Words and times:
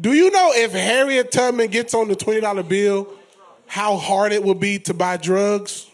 Do 0.00 0.14
you 0.14 0.30
know 0.30 0.52
if 0.54 0.72
Harriet 0.72 1.30
Tubman 1.30 1.68
gets 1.68 1.92
on 1.92 2.08
the 2.08 2.16
twenty 2.16 2.40
dollar 2.40 2.62
bill, 2.62 3.12
how 3.66 3.96
hard 3.96 4.32
it 4.32 4.42
would 4.42 4.58
be 4.58 4.78
to 4.80 4.94
buy 4.94 5.18
drugs? 5.18 5.88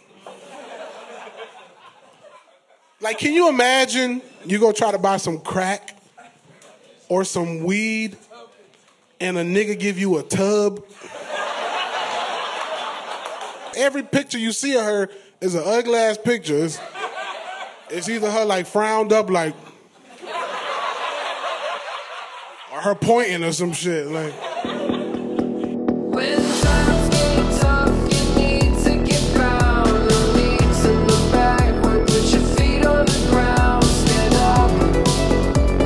Like, 3.00 3.18
can 3.18 3.32
you 3.32 3.48
imagine 3.48 4.22
you 4.45 4.58
go 4.58 4.70
try 4.70 4.92
to 4.92 4.98
buy 4.98 5.16
some 5.16 5.40
crack 5.40 5.98
or 7.08 7.24
some 7.24 7.64
weed, 7.64 8.16
and 9.20 9.36
a 9.36 9.45
nigga 9.45 9.78
give 9.78 9.98
you 9.98 10.18
a 10.18 10.23
tub? 10.23 10.84
Every 13.76 14.02
picture 14.04 14.38
you 14.38 14.52
see 14.52 14.76
of 14.76 14.84
her 14.84 15.10
is 15.40 15.54
an 15.54 15.62
ugly 15.64 15.96
ass 15.96 16.16
picture. 16.16 16.64
It's, 16.64 16.80
it's 17.90 18.09
either 18.09 18.30
her 18.30 18.45
like 18.45 18.66
frowned 18.66 19.12
up, 19.12 19.28
like, 19.28 19.54
the 33.04 33.26
ground. 33.29 33.82
Stand 33.82 34.34
up. 34.37 34.70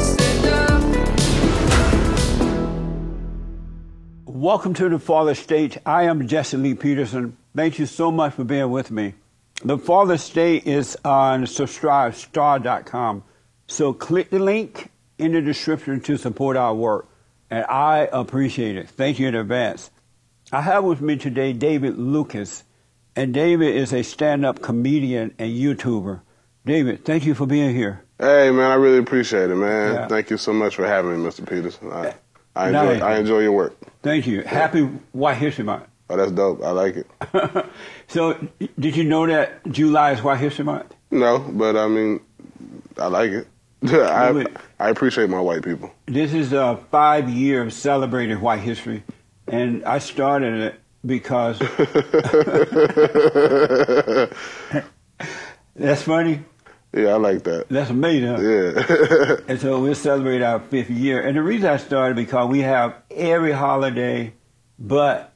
Stand 0.03 0.47
up. 0.47 0.83
Welcome 4.27 4.75
to 4.75 4.91
the 4.91 4.99
Fallen 4.99 5.35
State. 5.35 5.79
I 5.87 6.03
am 6.03 6.29
Jesse 6.29 6.59
Lee 6.59 6.75
Peterson. 6.75 7.35
Thank 7.57 7.79
you 7.79 7.87
so 7.87 8.11
much 8.11 8.35
for 8.35 8.45
being 8.45 8.71
with 8.71 8.91
me. 8.91 9.15
The 9.65 9.79
Fallen 9.79 10.19
State 10.19 10.67
is 10.67 10.99
on 11.03 11.45
subscribestar.com. 11.45 13.25
So 13.69 13.95
click 13.95 14.29
the 14.29 14.39
link 14.39 14.91
in 15.21 15.33
the 15.33 15.41
description 15.41 16.01
to 16.01 16.17
support 16.17 16.57
our 16.57 16.75
work. 16.75 17.09
And 17.51 17.65
I 17.67 18.09
appreciate 18.13 18.77
it. 18.77 18.89
Thank 18.89 19.19
you 19.19 19.29
in 19.29 19.35
advance. 19.35 19.91
I 20.53 20.63
have 20.63 20.85
with 20.85 21.01
me 21.01 21.17
today 21.17 21.53
David 21.53 21.99
Lucas. 21.99 22.65
And 23.17 23.35
David 23.35 23.75
is 23.75 23.93
a 23.93 24.03
stand 24.03 24.47
up 24.47 24.63
comedian 24.63 25.35
and 25.39 25.51
YouTuber. 25.51 26.21
David, 26.65 27.05
thank 27.05 27.27
you 27.27 27.35
for 27.35 27.45
being 27.47 27.75
here. 27.75 28.05
Hey 28.19 28.51
man, 28.51 28.71
I 28.71 28.75
really 28.75 28.99
appreciate 28.99 29.51
it, 29.51 29.57
man. 29.57 29.95
Yeah. 29.95 30.09
Thank 30.09 30.31
you 30.31 30.37
so 30.37 30.53
much 30.53 30.77
for 30.77 30.87
having 30.87 31.23
me, 31.23 31.29
Mr. 31.29 31.49
Peterson. 31.49 31.91
I, 31.91 32.15
I 32.55 32.69
enjoy 32.69 33.05
I 33.05 33.17
enjoy 33.17 33.41
your 33.41 33.53
work. 33.53 33.77
Thank 34.03 34.27
you. 34.27 34.43
Happy 34.43 34.83
White 35.13 35.39
History 35.39 35.65
Month. 35.65 35.85
Oh, 36.09 36.17
that's 36.17 36.33
dope. 36.33 36.63
I 36.63 36.71
like 36.71 36.97
it. 36.97 37.07
So, 38.09 38.35
did 38.77 38.97
you 38.97 39.05
know 39.05 39.25
that 39.29 39.65
July 39.71 40.11
is 40.11 40.21
White 40.21 40.41
History 40.41 40.65
Month? 40.65 40.93
No, 41.13 41.39
but 41.39 41.77
I 41.77 41.87
mean, 41.87 42.21
I 42.99 43.07
like 43.07 43.31
it. 43.31 43.47
I? 43.87 44.45
I 44.79 44.89
appreciate 44.91 45.31
my 45.31 45.41
white 45.41 45.63
people. 45.63 45.91
This 46.07 46.33
is 46.35 46.53
a 46.53 46.79
five 46.91 47.29
year 47.29 47.63
of 47.63 47.73
celebrating 47.73 48.41
white 48.41 48.61
history, 48.61 49.05
and 49.47 49.85
I 49.85 49.99
started 49.99 50.61
it 50.61 50.81
because 51.05 51.59
that's 55.75 56.03
funny. 56.03 56.45
Yeah, 56.93 57.11
I 57.11 57.17
like 57.17 57.45
that. 57.45 57.69
That's 57.69 57.91
amazing. 57.91 58.29
huh? 58.29 58.41
Yeah. 58.41 59.37
And 59.47 59.61
so 59.61 59.81
we'll 59.81 59.95
celebrate 59.95 60.43
our 60.43 60.59
fifth 60.59 60.91
year. 60.91 61.23
And 61.25 61.37
the 61.37 61.43
reason 61.43 61.71
I 61.71 61.77
started 61.77 62.17
because 62.17 62.49
we 62.49 62.61
have 62.61 62.97
every 63.13 63.53
holiday, 63.53 64.35
but 64.79 65.33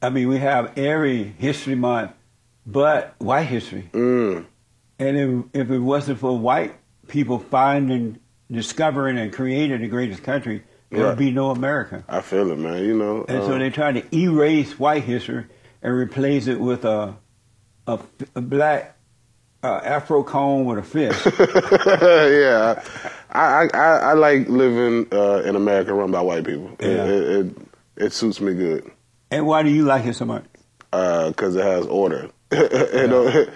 I 0.00 0.08
mean 0.08 0.28
we 0.28 0.38
have 0.38 0.76
every 0.78 1.22
history 1.24 1.74
month, 1.74 2.12
but 2.64 3.14
white 3.18 3.44
history. 3.44 3.90
mm. 3.92 4.46
And 4.98 5.16
if, 5.52 5.62
if 5.66 5.70
it 5.70 5.78
wasn't 5.78 6.18
for 6.18 6.38
white 6.38 6.74
people 7.08 7.38
finding, 7.38 8.18
discovering, 8.50 9.18
and 9.18 9.32
creating 9.32 9.80
the 9.80 9.88
greatest 9.88 10.22
country, 10.22 10.62
there 10.90 11.00
would 11.00 11.08
Right. 11.10 11.18
be 11.18 11.30
no 11.30 11.50
America. 11.50 12.04
I 12.08 12.20
feel 12.20 12.50
it, 12.50 12.58
man. 12.58 12.84
You 12.84 12.96
know. 12.96 13.24
And 13.28 13.42
so 13.44 13.52
um, 13.54 13.58
they're 13.58 13.70
trying 13.70 13.94
to 13.94 14.16
erase 14.16 14.78
white 14.78 15.02
history 15.04 15.44
and 15.82 15.94
replace 15.94 16.46
it 16.46 16.60
with 16.60 16.84
a 16.84 17.16
a, 17.86 17.98
a 18.34 18.40
black 18.40 18.96
uh, 19.62 19.80
Afro 19.84 20.22
cone 20.22 20.64
with 20.64 20.78
a 20.78 20.82
fish. 20.82 21.16
yeah, 22.00 22.82
I, 23.30 23.40
I 23.40 23.68
I 23.74 23.96
I 23.98 24.12
like 24.14 24.48
living 24.48 25.06
uh, 25.12 25.42
in 25.44 25.56
America 25.56 25.92
run 25.94 26.10
by 26.10 26.20
white 26.20 26.44
people. 26.44 26.70
It- 26.78 26.86
Yeah. 26.96 27.04
It, 27.04 27.46
it, 27.46 27.56
it 27.96 28.12
suits 28.12 28.40
me 28.42 28.52
good 28.54 28.90
and 29.30 29.46
why 29.46 29.62
do 29.62 29.70
you 29.70 29.84
like 29.84 30.04
it 30.04 30.14
so 30.14 30.24
much? 30.26 30.44
because 30.92 31.56
it 31.56 31.62
has 31.64 31.86
order. 31.86 32.30
you 32.52 32.58
know, 33.08 33.46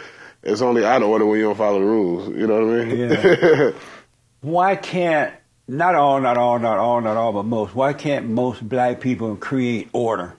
it's 0.42 0.62
only 0.62 0.84
out 0.84 1.02
of 1.02 1.08
order 1.08 1.26
when 1.26 1.38
you 1.38 1.46
don't 1.46 1.56
follow 1.56 1.80
the 1.80 1.84
rules. 1.84 2.28
You 2.28 2.46
know 2.46 2.66
what 2.66 2.80
I 2.80 2.84
mean? 2.84 3.10
Yeah. 3.10 3.70
Why 4.40 4.76
can't 4.76 5.34
not 5.68 5.94
all, 5.94 6.20
not 6.20 6.36
all, 6.36 6.58
not 6.58 6.78
all, 6.78 7.00
not 7.00 7.16
all, 7.16 7.32
but 7.32 7.44
most? 7.44 7.74
Why 7.74 7.92
can't 7.92 8.26
most 8.26 8.66
black 8.66 9.00
people 9.00 9.36
create 9.36 9.88
order? 9.92 10.36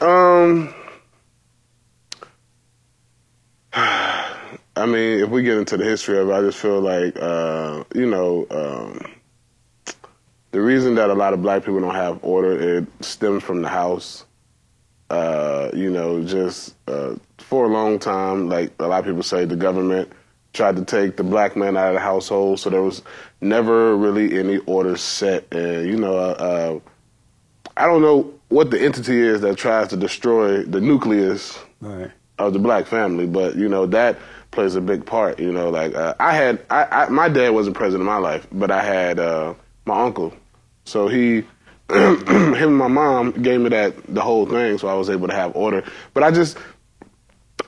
Um, 0.00 0.74
I 3.72 4.86
mean, 4.86 5.20
if 5.20 5.28
we 5.28 5.42
get 5.42 5.58
into 5.58 5.76
the 5.76 5.84
history 5.84 6.18
of 6.18 6.28
it, 6.28 6.32
I 6.32 6.40
just 6.40 6.58
feel 6.58 6.80
like, 6.80 7.16
uh, 7.16 7.84
you 7.94 8.06
know, 8.06 8.46
um, 8.50 9.14
the 10.50 10.60
reason 10.60 10.94
that 10.96 11.10
a 11.10 11.14
lot 11.14 11.32
of 11.32 11.42
black 11.42 11.64
people 11.64 11.80
don't 11.80 11.94
have 11.94 12.18
order, 12.22 12.78
it 12.78 12.86
stems 13.00 13.42
from 13.42 13.62
the 13.62 13.68
house. 13.68 14.24
Uh, 15.14 15.70
you 15.74 15.90
know, 15.90 16.22
just 16.24 16.74
uh, 16.88 17.14
for 17.38 17.66
a 17.66 17.68
long 17.68 18.00
time, 18.00 18.48
like 18.48 18.72
a 18.80 18.86
lot 18.88 18.98
of 18.98 19.04
people 19.06 19.22
say, 19.22 19.44
the 19.44 19.54
government 19.54 20.10
tried 20.52 20.74
to 20.76 20.84
take 20.84 21.16
the 21.16 21.22
black 21.22 21.56
man 21.56 21.76
out 21.76 21.88
of 21.88 21.94
the 21.94 22.00
household, 22.00 22.58
so 22.58 22.68
there 22.68 22.82
was 22.82 23.02
never 23.40 23.96
really 23.96 24.36
any 24.38 24.58
order 24.66 24.96
set. 24.96 25.46
And 25.52 25.86
you 25.88 25.96
know, 25.96 26.16
uh, 26.16 26.80
I 27.76 27.86
don't 27.86 28.02
know 28.02 28.32
what 28.48 28.70
the 28.72 28.80
entity 28.82 29.18
is 29.20 29.40
that 29.42 29.56
tries 29.56 29.88
to 29.88 29.96
destroy 29.96 30.62
the 30.64 30.80
nucleus 30.80 31.58
Right. 31.80 32.10
of 32.38 32.52
the 32.52 32.58
black 32.58 32.86
family, 32.86 33.26
but 33.26 33.54
you 33.56 33.68
know 33.68 33.86
that 33.86 34.18
plays 34.50 34.74
a 34.74 34.80
big 34.80 35.06
part. 35.06 35.38
You 35.38 35.52
know, 35.52 35.70
like 35.70 35.94
uh, 35.94 36.14
I 36.18 36.34
had, 36.34 36.58
I, 36.70 36.86
I 36.90 37.08
my 37.08 37.28
dad 37.28 37.50
wasn't 37.50 37.76
present 37.76 38.00
in 38.00 38.06
my 38.06 38.16
life, 38.18 38.46
but 38.50 38.70
I 38.72 38.82
had 38.82 39.20
uh, 39.20 39.54
my 39.86 40.02
uncle, 40.02 40.32
so 40.84 41.06
he. 41.06 41.44
him 41.90 42.54
and 42.56 42.76
my 42.76 42.88
mom 42.88 43.32
gave 43.32 43.60
me 43.60 43.68
that 43.70 43.94
the 44.12 44.20
whole 44.22 44.46
thing, 44.46 44.78
so 44.78 44.88
I 44.88 44.94
was 44.94 45.10
able 45.10 45.28
to 45.28 45.34
have 45.34 45.54
order. 45.54 45.84
But 46.14 46.22
I 46.22 46.30
just, 46.30 46.56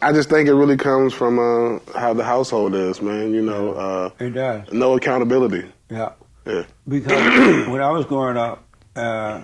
I 0.03 0.13
just 0.13 0.29
think 0.31 0.49
it 0.49 0.55
really 0.55 0.77
comes 0.77 1.13
from 1.13 1.39
uh, 1.39 1.79
how 1.99 2.15
the 2.15 2.25
household 2.25 2.75
is, 2.75 3.03
man. 3.03 3.35
You 3.35 3.43
know, 3.43 3.73
uh, 3.75 4.11
It 4.19 4.31
does. 4.31 4.73
no 4.73 4.95
accountability. 4.97 5.71
Yeah. 5.91 6.13
Yeah, 6.47 6.63
Because 6.87 7.67
when 7.69 7.81
I 7.83 7.91
was 7.91 8.05
growing 8.07 8.37
up, 8.37 8.65
uh, 8.95 9.43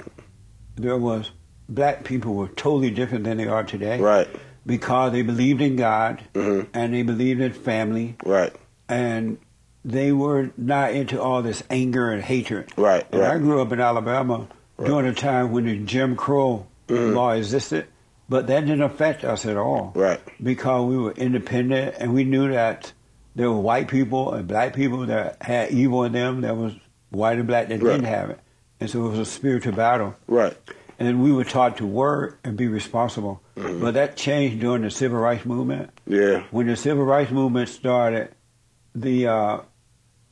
there 0.76 0.96
was 0.96 1.32
black 1.68 2.04
people 2.04 2.34
were 2.34 2.46
totally 2.48 2.90
different 2.90 3.24
than 3.24 3.38
they 3.38 3.48
are 3.48 3.64
today. 3.64 3.98
right, 4.00 4.28
Because 4.64 5.10
they 5.12 5.22
believed 5.22 5.60
in 5.60 5.74
God 5.76 6.22
Mhm. 6.34 6.68
and 6.72 6.94
they 6.94 7.02
believed 7.02 7.40
in 7.40 7.52
family 7.52 8.14
right, 8.24 8.54
and 8.88 9.38
they 9.84 10.12
were 10.12 10.50
not 10.56 10.92
into 10.92 11.20
all 11.20 11.42
this 11.42 11.64
anger 11.70 12.10
and 12.12 12.22
hatred. 12.22 12.70
right, 12.76 13.04
And 13.12 13.22
I 13.24 13.38
grew 13.38 13.60
up 13.60 13.72
in 13.72 13.80
Alabama 13.80 14.46
during 14.84 15.06
a 15.06 15.14
time 15.14 15.52
when 15.52 15.64
the 15.66 15.76
Jim 15.78 16.16
Crow 16.16 16.66
Mhm. 16.88 17.14
law 17.14 17.32
existed, 17.32 17.86
but 18.28 18.46
that 18.48 18.60
didn't 18.66 18.82
affect 18.82 19.24
us 19.24 19.46
at 19.46 19.56
all 19.56 19.92
right, 19.94 20.20
because 20.42 20.86
we 20.86 20.96
were 20.96 21.12
independent 21.12 21.94
and 21.98 22.12
we 22.14 22.24
knew 22.24 22.50
that 22.50 22.92
there 23.36 23.50
were 23.50 23.60
white 23.60 23.88
people 23.88 24.32
and 24.32 24.46
black 24.46 24.74
people 24.74 25.06
that 25.06 25.36
had 25.42 25.70
evil 25.70 26.04
in 26.04 26.12
them. 26.12 26.40
There 26.40 26.54
was 26.54 26.74
white 27.10 27.38
and 27.38 27.46
black 27.46 27.68
that 27.68 27.82
Right. 27.82 27.92
didn't 27.92 28.06
have 28.06 28.30
it, 28.30 28.40
and 28.80 28.90
so 28.90 29.04
it 29.06 29.10
was 29.10 29.18
a 29.18 29.24
spiritual 29.24 29.72
battle. 29.74 30.14
right. 30.26 30.56
And 30.98 31.20
we 31.20 31.32
were 31.32 31.42
taught 31.42 31.78
to 31.78 31.86
work 31.86 32.38
and 32.44 32.56
be 32.56 32.68
responsible, 32.68 33.40
Mhm. 33.56 33.80
but 33.80 33.94
that 33.94 34.14
changed 34.14 34.60
during 34.60 34.82
the 34.82 34.90
civil 34.90 35.18
rights 35.18 35.44
movement. 35.44 35.90
Yeah, 36.06 36.42
When 36.52 36.68
the 36.68 36.76
civil 36.76 37.04
rights 37.04 37.32
movement 37.32 37.70
started, 37.70 38.28
the 38.94 39.26
uh, 39.26 39.58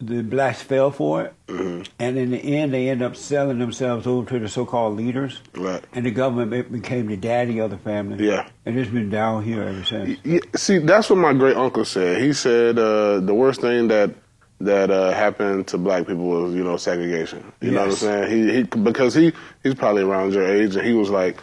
the 0.00 0.22
blacks 0.22 0.62
fell 0.62 0.90
for 0.90 1.22
it, 1.22 1.34
hmm 1.48 1.82
and 1.98 2.16
in 2.16 2.30
the 2.30 2.38
end, 2.38 2.72
they 2.72 2.88
ended 2.88 3.06
up 3.06 3.16
selling 3.16 3.58
themselves 3.58 4.06
over 4.06 4.28
to 4.30 4.38
the 4.38 4.48
so-called 4.48 4.96
leaders, 4.96 5.40
right. 5.54 5.84
and 5.92 6.06
the 6.06 6.10
government 6.10 6.72
became 6.72 7.06
the 7.06 7.16
daddy 7.16 7.58
of 7.58 7.70
the 7.70 7.78
family. 7.78 8.26
Yeah. 8.26 8.48
and 8.64 8.78
it's 8.78 8.90
been 8.90 9.10
down 9.10 9.44
here 9.44 9.62
ever 9.62 9.84
since. 9.84 10.18
Yeah, 10.24 10.40
see, 10.56 10.78
that's 10.78 11.10
what 11.10 11.18
my 11.18 11.32
great 11.34 11.56
uncle 11.56 11.84
said. 11.84 12.22
He 12.22 12.32
said 12.32 12.78
uh, 12.78 13.20
the 13.20 13.34
worst 13.34 13.60
thing 13.60 13.88
that 13.88 14.14
that 14.60 14.90
uh, 14.90 15.12
happened 15.12 15.66
to 15.68 15.78
black 15.78 16.06
people 16.06 16.24
was 16.24 16.54
you 16.54 16.64
know 16.64 16.76
segregation. 16.76 17.52
You 17.60 17.72
know 17.72 17.80
what 17.80 17.90
I'm 17.90 17.96
saying? 17.96 18.30
He, 18.30 18.54
he 18.56 18.62
because 18.62 19.14
he 19.14 19.32
he's 19.62 19.74
probably 19.74 20.02
around 20.02 20.32
your 20.32 20.46
age, 20.46 20.76
and 20.76 20.86
he 20.86 20.92
was 20.92 21.10
like, 21.10 21.38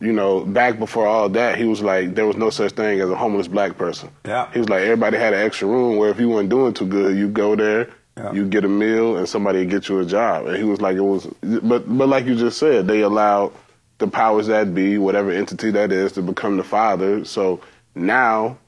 you 0.00 0.12
know, 0.12 0.44
back 0.44 0.78
before 0.78 1.06
all 1.06 1.28
that, 1.30 1.58
he 1.58 1.64
was 1.64 1.80
like, 1.80 2.14
there 2.14 2.26
was 2.26 2.36
no 2.36 2.50
such 2.50 2.72
thing 2.72 3.00
as 3.00 3.08
a 3.08 3.16
homeless 3.16 3.48
black 3.48 3.78
person. 3.78 4.10
Yeah. 4.24 4.50
He 4.52 4.58
was 4.58 4.68
like, 4.68 4.82
everybody 4.82 5.16
had 5.16 5.32
an 5.32 5.40
extra 5.40 5.68
room 5.68 5.96
where 5.96 6.10
if 6.10 6.20
you 6.20 6.28
weren't 6.28 6.48
doing 6.48 6.74
too 6.74 6.86
good, 6.86 7.16
you 7.16 7.28
go 7.28 7.56
there. 7.56 7.90
Yeah. 8.16 8.32
You 8.32 8.46
get 8.46 8.64
a 8.64 8.68
meal 8.68 9.16
and 9.16 9.28
somebody 9.28 9.66
get 9.66 9.88
you 9.88 9.98
a 9.98 10.06
job, 10.06 10.46
and 10.46 10.56
he 10.56 10.64
was 10.64 10.80
like, 10.80 10.96
it 10.96 11.02
was, 11.02 11.26
but 11.42 11.86
but 11.86 12.08
like 12.08 12.24
you 12.24 12.34
just 12.34 12.58
said, 12.58 12.86
they 12.86 13.02
allowed 13.02 13.52
the 13.98 14.08
powers 14.08 14.46
that 14.46 14.74
be, 14.74 14.96
whatever 14.98 15.30
entity 15.30 15.70
that 15.72 15.92
is, 15.92 16.12
to 16.12 16.22
become 16.22 16.56
the 16.56 16.64
father. 16.64 17.24
So 17.24 17.60
now 17.94 18.58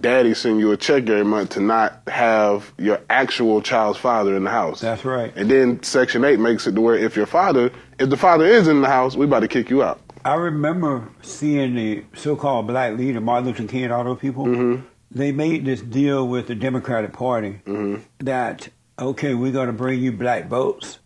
daddy 0.00 0.34
send 0.34 0.60
you 0.60 0.70
a 0.72 0.76
check 0.76 1.08
every 1.08 1.24
month 1.24 1.50
to 1.50 1.60
not 1.60 2.02
have 2.06 2.72
your 2.78 3.00
actual 3.08 3.62
child's 3.62 3.98
father 3.98 4.36
in 4.36 4.44
the 4.44 4.50
house. 4.50 4.80
That's 4.80 5.04
right. 5.04 5.32
And 5.34 5.50
then 5.50 5.82
Section 5.82 6.24
8 6.24 6.38
makes 6.38 6.66
it 6.66 6.74
to 6.74 6.80
where 6.80 6.94
if 6.94 7.16
your 7.16 7.26
father, 7.26 7.72
if 7.98 8.10
the 8.10 8.16
father 8.16 8.44
is 8.44 8.68
in 8.68 8.80
the 8.80 8.88
house, 8.88 9.16
we 9.16 9.24
about 9.24 9.40
to 9.40 9.48
kick 9.48 9.70
you 9.70 9.82
out. 9.82 10.00
I 10.24 10.34
remember 10.34 11.08
seeing 11.22 11.74
the 11.74 12.04
so-called 12.14 12.66
black 12.66 12.98
leader, 12.98 13.20
Martin 13.20 13.46
Luther 13.46 13.66
King, 13.66 13.84
and 13.84 13.92
all 13.92 14.04
those 14.04 14.18
people. 14.18 14.44
Mm-hmm. 14.44 14.84
They 15.10 15.32
made 15.32 15.64
this 15.64 15.80
deal 15.80 16.26
with 16.28 16.46
the 16.48 16.54
Democratic 16.54 17.12
Party 17.12 17.60
Mm-hmm. 17.66 18.02
that 18.20 18.68
okay, 18.98 19.34
we're 19.34 19.52
going 19.52 19.68
to 19.68 19.72
bring 19.72 20.00
you 20.02 20.10
black 20.12 20.48
votes, 20.48 20.98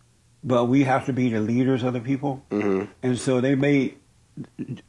but 0.43 0.65
we 0.65 0.83
have 0.83 1.05
to 1.05 1.13
be 1.13 1.29
the 1.29 1.39
leaders 1.39 1.83
of 1.83 1.93
the 1.93 1.99
people. 1.99 2.41
Mhm. 2.49 2.87
And 3.03 3.17
so 3.19 3.39
they 3.39 3.53
made 3.55 3.97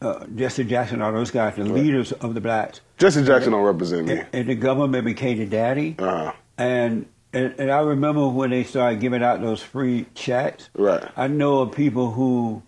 uh, 0.01 0.25
Jesse 0.35 0.65
Jackson, 0.65 1.03
all 1.03 1.13
those 1.13 1.31
guys, 1.31 1.57
the 1.57 1.65
leaders 1.65 2.13
of 2.13 2.33
the 2.33 2.41
blacks, 2.41 2.81
Jesse 2.97 3.23
Jackson 3.25 3.53
don't 3.53 3.63
represent 3.63 4.07
me. 4.07 4.15
and, 4.21 4.27
and 4.33 4.49
the 4.49 4.55
government 4.55 5.05
became 5.05 5.37
the 5.39 5.45
daddy. 5.47 5.97
Uh-huh. 5.99 6.33
And, 6.57 7.07
and 7.35 7.55
and 7.59 7.71
I 7.71 7.81
remember 7.81 8.27
when 8.29 8.51
they 8.51 8.65
started 8.65 9.01
giving 9.01 9.23
out 9.23 9.43
those 9.43 9.61
free 9.63 10.07
checks. 10.15 10.71
Right. 10.75 11.07
I 11.17 11.27
know 11.29 11.59
of 11.61 11.73
people 11.73 12.11
who, 12.13 12.63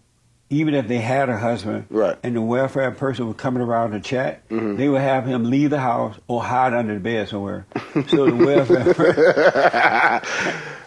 even 0.48 0.74
if 0.74 0.86
they 0.88 0.98
had 0.98 1.28
a 1.28 1.36
husband, 1.36 1.86
Right. 1.90 2.16
and 2.22 2.36
the 2.36 2.40
welfare 2.40 2.90
person 2.92 3.26
was 3.26 3.36
coming 3.36 3.62
around 3.62 3.90
to 3.92 4.00
chat, 4.00 4.42
they 4.48 4.88
would 4.88 5.00
have 5.00 5.26
him 5.26 5.50
leave 5.50 5.70
the 5.70 5.80
house 5.80 6.16
or 6.28 6.42
hide 6.42 6.72
under 6.72 6.94
the 6.94 7.00
bed 7.00 7.28
somewhere. 7.28 7.66
so 8.08 8.26
the 8.30 8.36
welfare, 8.36 10.22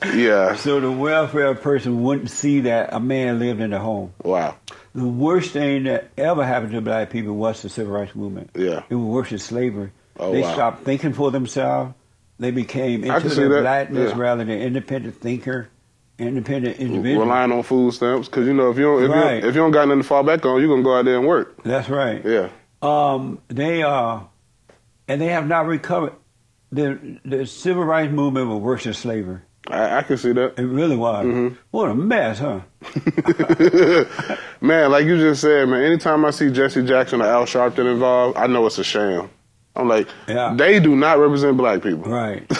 Yeah. 0.15 0.55
so 0.55 0.79
the 0.79 0.91
welfare 0.91 1.53
person 1.55 2.03
wouldn't 2.03 2.29
see 2.29 2.61
that 2.61 2.93
a 2.93 2.99
man 2.99 3.39
lived 3.39 3.59
in 3.59 3.71
the 3.71 3.79
home. 3.79 4.13
Wow. 4.23 4.55
The 4.95 5.05
worst 5.05 5.51
thing 5.51 5.83
that 5.83 6.09
ever 6.17 6.45
happened 6.45 6.71
to 6.71 6.81
black 6.81 7.09
people 7.09 7.35
was 7.35 7.61
the 7.61 7.69
civil 7.69 7.93
rights 7.93 8.15
movement. 8.15 8.51
Yeah. 8.55 8.83
It 8.89 8.95
was 8.95 9.05
worse 9.05 9.29
than 9.29 9.39
slavery. 9.39 9.91
Oh, 10.17 10.31
they 10.31 10.41
wow. 10.41 10.53
stopped 10.53 10.83
thinking 10.85 11.13
for 11.13 11.31
themselves. 11.31 11.93
They 12.39 12.51
became 12.51 13.03
into 13.03 13.27
their 13.29 13.61
blackness 13.61 14.11
yeah. 14.13 14.17
rather 14.17 14.45
than 14.45 14.55
an 14.55 14.61
independent 14.61 15.15
thinker, 15.19 15.67
independent 16.19 16.77
individual. 16.77 17.25
Relying 17.25 17.51
on 17.51 17.63
food 17.63 17.93
stamps 17.93 18.27
because 18.27 18.45
you 18.47 18.53
know 18.53 18.69
if 18.69 18.77
you 18.77 18.83
don't 18.83 19.03
if, 19.03 19.09
Right. 19.09 19.41
you, 19.43 19.49
if 19.49 19.55
you 19.55 19.61
don't 19.61 19.71
got 19.71 19.87
nothing 19.87 20.01
to 20.01 20.07
fall 20.07 20.23
back 20.23 20.45
on, 20.45 20.59
you're 20.59 20.69
gonna 20.69 20.83
go 20.83 20.97
out 20.97 21.05
there 21.05 21.17
and 21.17 21.27
work. 21.27 21.63
That's 21.63 21.89
right. 21.89 22.23
Yeah. 22.25 22.49
Um, 22.81 23.39
they 23.49 23.83
are, 23.83 24.29
and 25.07 25.19
they 25.21 25.27
have 25.27 25.47
not 25.47 25.65
recovered. 25.65 26.13
The 26.71 27.19
the 27.25 27.45
civil 27.45 27.83
rights 27.83 28.11
movement 28.13 28.47
was 28.49 28.59
worse 28.59 28.83
than 28.83 28.93
slavery. 28.93 29.39
I, 29.67 29.97
I 29.97 30.01
can 30.03 30.17
see 30.17 30.31
that. 30.33 30.57
It 30.57 30.65
really 30.65 30.95
was. 30.95 31.25
Mm-hmm. 31.25 31.55
What 31.71 31.89
a 31.89 31.95
mess, 31.95 32.39
huh? 32.39 32.61
man, 34.61 34.91
like 34.91 35.05
you 35.05 35.17
just 35.17 35.41
said, 35.41 35.67
man, 35.67 35.83
anytime 35.83 36.25
I 36.25 36.31
see 36.31 36.49
Jesse 36.51 36.83
Jackson 36.85 37.21
or 37.21 37.25
Al 37.25 37.43
Sharpton 37.45 37.91
involved, 37.91 38.37
I 38.37 38.47
know 38.47 38.65
it's 38.65 38.77
a 38.77 38.83
sham. 38.83 39.29
I'm 39.79 39.87
like, 39.87 40.07
Yeah. 40.27 40.53
they 40.55 40.79
do 40.79 40.95
not 40.95 41.17
represent 41.19 41.57
black 41.57 41.81
people. 41.81 42.03
Right. 42.09 42.47
they 42.49 42.55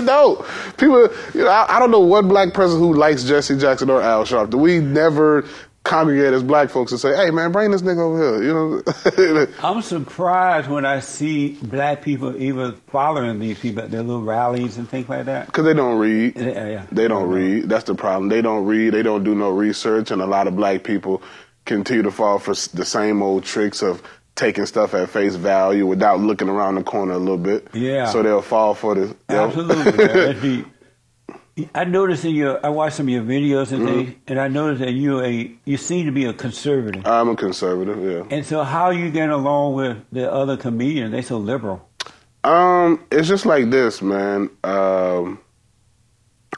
don't. 0.00 0.44
People, 0.76 1.08
you 1.34 1.44
know, 1.44 1.48
I, 1.48 1.76
I 1.76 1.78
don't 1.78 1.90
know 1.90 2.00
one 2.00 2.28
black 2.28 2.52
person 2.54 2.78
who 2.78 2.94
likes 2.94 3.24
Jesse 3.24 3.58
Jackson 3.58 3.90
or 3.90 4.00
Al 4.02 4.24
Sharpton. 4.24 4.50
Do 4.50 4.58
we 4.58 4.80
never 4.80 5.44
congregate 5.84 6.34
as 6.34 6.42
black 6.42 6.68
folks 6.68 6.92
and 6.92 7.00
say, 7.00 7.16
hey, 7.16 7.30
man, 7.30 7.50
bring 7.50 7.70
this 7.70 7.80
nigga 7.80 8.00
over 8.00 8.40
here. 8.40 8.42
You 8.42 9.34
know? 9.34 9.46
I'm 9.62 9.80
surprised 9.80 10.68
when 10.68 10.84
I 10.84 11.00
see 11.00 11.52
black 11.62 12.02
people 12.02 12.36
even 12.40 12.72
following 12.88 13.38
these 13.38 13.58
people 13.58 13.84
at 13.84 13.90
their 13.90 14.02
little 14.02 14.22
rallies 14.22 14.76
and 14.76 14.86
things 14.88 15.08
like 15.08 15.24
that. 15.26 15.46
Because 15.46 15.64
they 15.64 15.72
don't 15.74 15.98
read. 15.98 16.36
Yeah, 16.36 16.68
yeah. 16.68 16.86
They 16.92 17.08
don't 17.08 17.30
read. 17.30 17.68
That's 17.70 17.84
the 17.84 17.94
problem. 17.94 18.28
They 18.28 18.42
don't 18.42 18.66
read. 18.66 18.92
They 18.92 19.02
don't 19.02 19.24
do 19.24 19.34
no 19.34 19.50
research, 19.50 20.10
and 20.10 20.20
a 20.20 20.26
lot 20.26 20.46
of 20.46 20.56
black 20.56 20.84
people 20.84 21.22
continue 21.64 22.02
to 22.02 22.10
fall 22.10 22.38
for 22.38 22.54
the 22.76 22.84
same 22.84 23.22
old 23.22 23.44
tricks 23.44 23.82
of 23.82 24.02
taking 24.38 24.64
stuff 24.66 24.94
at 24.94 25.10
face 25.10 25.34
value 25.34 25.84
without 25.84 26.20
looking 26.20 26.48
around 26.48 26.76
the 26.76 26.82
corner 26.84 27.12
a 27.14 27.18
little 27.18 27.36
bit. 27.36 27.66
Yeah. 27.74 28.06
So 28.06 28.22
they'll 28.22 28.40
fall 28.40 28.74
for 28.74 28.94
the. 28.94 29.16
Absolutely. 29.28 30.06
man. 30.58 30.72
I 31.74 31.82
noticed 31.82 32.24
in 32.24 32.36
your, 32.36 32.64
I 32.64 32.68
watched 32.68 32.94
some 32.96 33.08
of 33.08 33.12
your 33.12 33.24
videos 33.24 33.72
and 33.72 33.82
Mm-hmm. 33.82 34.04
things, 34.04 34.14
and 34.28 34.38
I 34.38 34.46
noticed 34.46 34.80
that 34.80 34.92
you 34.92 35.20
a, 35.20 35.50
you 35.64 35.76
seem 35.76 36.06
to 36.06 36.12
be 36.12 36.24
a 36.24 36.32
conservative. 36.32 37.04
I'm 37.04 37.28
a 37.30 37.34
conservative. 37.34 38.00
Yeah. 38.00 38.36
And 38.36 38.46
so, 38.46 38.62
how 38.62 38.90
you 38.90 39.10
get 39.10 39.28
along 39.28 39.74
with 39.74 39.96
the 40.12 40.32
other 40.32 40.56
comedians? 40.56 41.10
They 41.10 41.22
so 41.22 41.36
liberal. 41.38 41.84
Um, 42.44 43.04
it's 43.10 43.26
just 43.26 43.44
like 43.44 43.70
this, 43.70 44.00
man. 44.00 44.50
Um, 44.62 45.40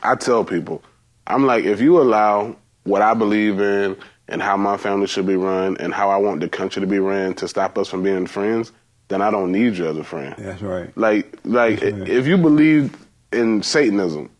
I 0.02 0.16
tell 0.16 0.44
people, 0.44 0.82
I'm 1.26 1.46
like, 1.46 1.64
if 1.64 1.80
you 1.80 1.98
allow 1.98 2.56
what 2.84 3.00
I 3.00 3.14
believe 3.14 3.58
in 3.58 3.96
and 4.30 4.40
how 4.40 4.56
my 4.56 4.76
family 4.76 5.06
should 5.06 5.26
be 5.26 5.36
run 5.36 5.76
and 5.78 5.92
how 5.92 6.08
I 6.08 6.16
want 6.16 6.40
the 6.40 6.48
country 6.48 6.80
to 6.80 6.86
be 6.86 7.00
ran 7.00 7.34
to 7.34 7.48
stop 7.48 7.76
us 7.76 7.88
from 7.88 8.02
being 8.02 8.26
friends, 8.26 8.72
then 9.08 9.20
I 9.20 9.30
don't 9.30 9.52
need 9.52 9.76
you 9.76 9.86
as 9.86 9.96
a 9.96 10.04
friend. 10.04 10.34
That's 10.38 10.62
right. 10.62 10.96
Like, 10.96 11.36
like 11.44 11.82
right. 11.82 12.08
if 12.08 12.26
you 12.26 12.38
believe 12.38 12.96
in 13.32 13.62
Satanism, 13.62 14.30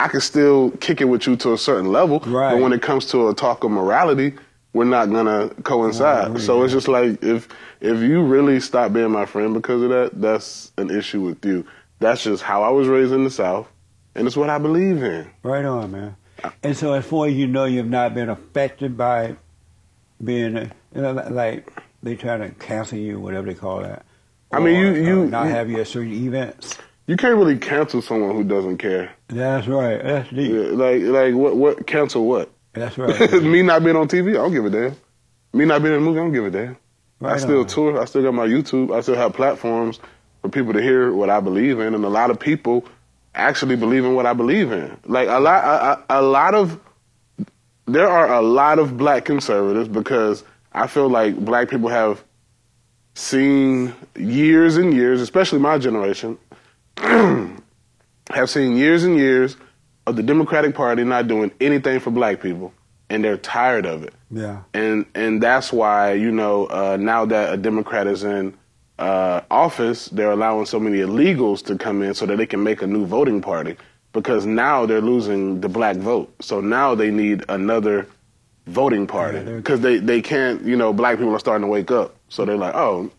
I 0.00 0.06
can 0.06 0.20
still 0.20 0.70
kick 0.72 1.00
it 1.00 1.06
with 1.06 1.26
you 1.26 1.36
to 1.36 1.52
a 1.52 1.58
certain 1.58 1.90
level. 1.90 2.20
Right. 2.20 2.54
But 2.54 2.62
when 2.62 2.72
it 2.72 2.80
comes 2.80 3.06
to 3.06 3.28
a 3.28 3.34
talk 3.34 3.64
of 3.64 3.72
morality, 3.72 4.34
we're 4.72 4.84
not 4.84 5.10
gonna 5.10 5.50
coincide. 5.64 6.28
agree, 6.28 6.40
so 6.40 6.62
it's 6.62 6.72
just 6.72 6.86
like 6.86 7.22
if 7.22 7.48
if 7.80 7.98
you 7.98 8.22
really 8.22 8.60
stop 8.60 8.92
being 8.92 9.10
my 9.10 9.26
friend 9.26 9.52
because 9.54 9.82
of 9.82 9.88
that, 9.90 10.20
that's 10.20 10.70
an 10.78 10.90
issue 10.90 11.22
with 11.22 11.44
you. 11.44 11.66
That's 11.98 12.22
just 12.22 12.44
how 12.44 12.62
I 12.62 12.68
was 12.68 12.86
raised 12.86 13.12
in 13.12 13.24
the 13.24 13.30
South, 13.30 13.68
and 14.14 14.28
it's 14.28 14.36
what 14.36 14.50
I 14.50 14.58
believe 14.58 15.02
in. 15.02 15.28
Right 15.42 15.64
on, 15.64 15.90
man. 15.90 16.16
And 16.62 16.76
so, 16.76 16.92
as 16.92 17.04
far 17.04 17.26
as 17.26 17.34
you 17.34 17.46
know, 17.46 17.64
you've 17.64 17.88
not 17.88 18.14
been 18.14 18.28
affected 18.28 18.96
by 18.96 19.36
being, 20.22 20.56
a, 20.56 20.70
you 20.94 21.02
know, 21.02 21.12
like 21.12 21.70
they 22.02 22.16
try 22.16 22.36
to 22.36 22.50
cancel 22.50 22.98
you, 22.98 23.18
whatever 23.20 23.46
they 23.46 23.54
call 23.54 23.80
that. 23.80 24.04
I 24.52 24.60
mean, 24.60 24.76
you- 24.80 24.88
uh, 24.88 25.06
you- 25.06 25.26
not 25.26 25.46
you- 25.46 25.50
have 25.52 25.70
you 25.70 25.80
at 25.80 25.86
certain 25.88 26.12
events. 26.12 26.78
You 27.06 27.16
can't 27.16 27.36
really 27.36 27.56
cancel 27.58 28.02
someone 28.02 28.34
who 28.36 28.44
doesn't 28.44 28.78
care. 28.78 29.10
That's 29.28 29.66
right. 29.66 30.02
That's 30.02 30.28
deep. 30.30 30.52
Yeah, 30.52 30.58
Like, 30.76 31.02
like 31.02 31.34
what? 31.34 31.56
What 31.56 31.86
cancel 31.86 32.26
what? 32.26 32.50
That's 32.74 32.98
right. 32.98 33.32
Me 33.42 33.62
not 33.62 33.82
being 33.82 33.96
on 33.96 34.08
TV, 34.08 34.30
I 34.30 34.34
don't 34.34 34.52
give 34.52 34.64
a 34.66 34.70
damn. 34.70 34.94
Me 35.54 35.64
not 35.64 35.82
being 35.82 35.94
in 35.94 36.00
a 36.02 36.04
movie, 36.04 36.18
I 36.20 36.22
don't 36.22 36.32
give 36.32 36.44
a 36.44 36.50
damn. 36.50 36.76
I 37.22 37.36
still 37.38 37.60
on. 37.60 37.66
tour. 37.66 38.00
I 38.00 38.04
still 38.04 38.22
got 38.22 38.34
my 38.34 38.46
YouTube. 38.46 38.94
I 38.94 39.00
still 39.00 39.16
have 39.16 39.32
platforms 39.32 39.98
for 40.42 40.50
people 40.50 40.72
to 40.74 40.82
hear 40.82 41.12
what 41.12 41.30
I 41.30 41.40
believe 41.40 41.80
in, 41.80 41.94
and 41.94 42.04
a 42.04 42.08
lot 42.08 42.30
of 42.30 42.38
people 42.38 42.84
actually 43.34 43.76
believe 43.76 44.04
in 44.04 44.14
what 44.14 44.26
I 44.26 44.32
believe 44.32 44.72
in. 44.72 44.96
Like 45.06 45.28
a 45.28 45.38
lot, 45.38 45.64
a, 46.08 46.20
a 46.20 46.22
lot 46.22 46.54
of 46.54 46.80
there 47.86 48.08
are 48.08 48.34
a 48.34 48.42
lot 48.42 48.78
of 48.78 48.96
black 48.96 49.24
conservatives 49.24 49.88
because 49.88 50.44
I 50.72 50.86
feel 50.86 51.08
like 51.08 51.36
black 51.36 51.68
people 51.68 51.88
have 51.88 52.22
seen 53.14 53.94
years 54.14 54.76
and 54.76 54.92
years, 54.92 55.20
especially 55.20 55.58
my 55.58 55.78
generation, 55.78 56.38
have 56.98 58.50
seen 58.50 58.76
years 58.76 59.04
and 59.04 59.16
years 59.16 59.56
of 60.06 60.16
the 60.16 60.22
Democratic 60.22 60.74
Party 60.74 61.04
not 61.04 61.28
doing 61.28 61.50
anything 61.60 62.00
for 62.00 62.10
black 62.10 62.40
people, 62.40 62.72
and 63.08 63.24
they're 63.24 63.36
tired 63.36 63.86
of 63.86 64.04
it. 64.04 64.14
Yeah. 64.30 64.62
And 64.74 65.06
and 65.14 65.42
that's 65.42 65.72
why 65.72 66.12
you 66.12 66.30
know 66.30 66.66
uh, 66.66 66.96
now 67.00 67.24
that 67.26 67.54
a 67.54 67.56
Democrat 67.56 68.06
is 68.06 68.24
in 68.24 68.56
uh, 68.98 69.42
office, 69.50 70.06
they're 70.06 70.32
allowing 70.32 70.66
so 70.66 70.80
many 70.80 70.98
illegals 70.98 71.64
to 71.66 71.76
come 71.76 72.02
in 72.02 72.14
so 72.14 72.26
that 72.26 72.36
they 72.36 72.46
can 72.46 72.62
make 72.62 72.82
a 72.82 72.86
new 72.86 73.06
voting 73.06 73.40
party 73.40 73.76
because 74.12 74.46
now 74.46 74.86
they're 74.86 75.00
losing 75.00 75.60
the 75.60 75.68
black 75.68 75.96
vote. 75.96 76.32
So 76.40 76.60
now 76.60 76.94
they 76.94 77.10
need 77.10 77.44
another 77.48 78.06
voting 78.66 79.06
party 79.06 79.38
Yeah, 79.38 79.56
because 79.56 79.80
they 79.80 79.98
they 79.98 80.20
can't. 80.20 80.62
You 80.62 80.76
know, 80.76 80.92
black 80.92 81.18
people 81.18 81.34
are 81.34 81.38
starting 81.38 81.66
to 81.66 81.70
wake 81.70 81.90
up. 81.90 82.16
So 82.28 82.44
they're 82.44 82.56
like, 82.56 82.74
oh, 82.74 83.10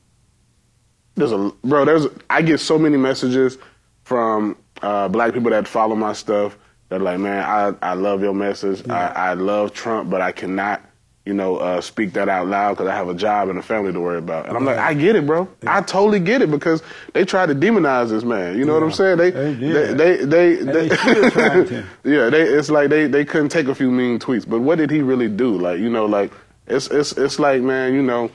there's 1.16 1.32
a 1.32 1.52
bro. 1.64 1.86
There's 1.86 2.08
I 2.30 2.42
get 2.42 2.60
so 2.60 2.78
many 2.78 2.98
messages 2.98 3.58
from 4.04 4.58
uh, 4.82 5.08
black 5.08 5.34
people 5.34 5.52
that 5.52 5.68
follow 5.68 5.96
my 5.96 6.14
stuff. 6.14 6.58
They're 6.90 7.00
like, 7.00 7.20
man, 7.20 7.44
I 7.44 7.74
I 7.92 7.94
love 7.94 8.22
your 8.22 8.34
message. 8.34 8.88
I, 8.90 9.08
I 9.08 9.34
love 9.34 9.74
Trump, 9.74 10.10
but 10.10 10.22
I 10.22 10.32
cannot, 10.32 10.82
you 11.26 11.34
know, 11.34 11.58
uh, 11.58 11.80
speak 11.82 12.14
that 12.14 12.28
out 12.28 12.48
loud 12.48 12.72
because 12.74 12.88
I 12.88 12.96
have 12.96 13.08
a 13.08 13.14
job 13.14 13.50
and 13.50 13.60
a 13.60 13.62
family 13.62 13.94
to 13.94 14.00
worry 14.00 14.18
about. 14.18 14.48
And 14.48 14.58
I'm 14.58 14.66
like, 14.66 14.78
I 14.78 14.94
get 14.94 15.16
it, 15.16 15.28
bro. 15.28 15.48
I 15.68 15.82
totally 15.82 16.20
get 16.20 16.42
it 16.42 16.50
because 16.50 16.82
they 17.14 17.24
tried 17.26 17.48
to 17.48 17.56
demonize 17.56 18.10
this 18.10 18.24
man. 18.24 18.58
You 18.58 18.66
know 18.66 18.74
what 18.74 18.84
I'm 18.84 18.92
saying? 18.92 19.18
They 19.18 19.32
They 19.32 19.54
they 19.54 19.60
did. 19.60 19.98
they 19.98 20.16
they, 20.26 20.56
they 20.56 20.96
still 20.96 21.84
yeah. 22.04 22.30
They 22.30 22.44
it's 22.44 22.70
like 22.70 22.90
they 22.90 23.08
they 23.08 23.26
couldn't 23.26 23.50
take 23.50 23.68
a 23.68 23.76
few 23.76 23.92
mean 23.92 24.18
tweets, 24.18 24.50
but 24.50 24.62
what 24.62 24.78
did 24.78 24.90
he 24.90 25.02
really 25.02 25.28
do? 25.30 25.58
Like 25.58 25.80
you 25.80 25.90
know, 25.90 26.06
like 26.06 26.32
it's 26.68 26.88
it's 26.88 27.12
it's 27.14 27.38
like 27.38 27.62
man, 27.62 27.94
you 27.94 28.02
know. 28.02 28.32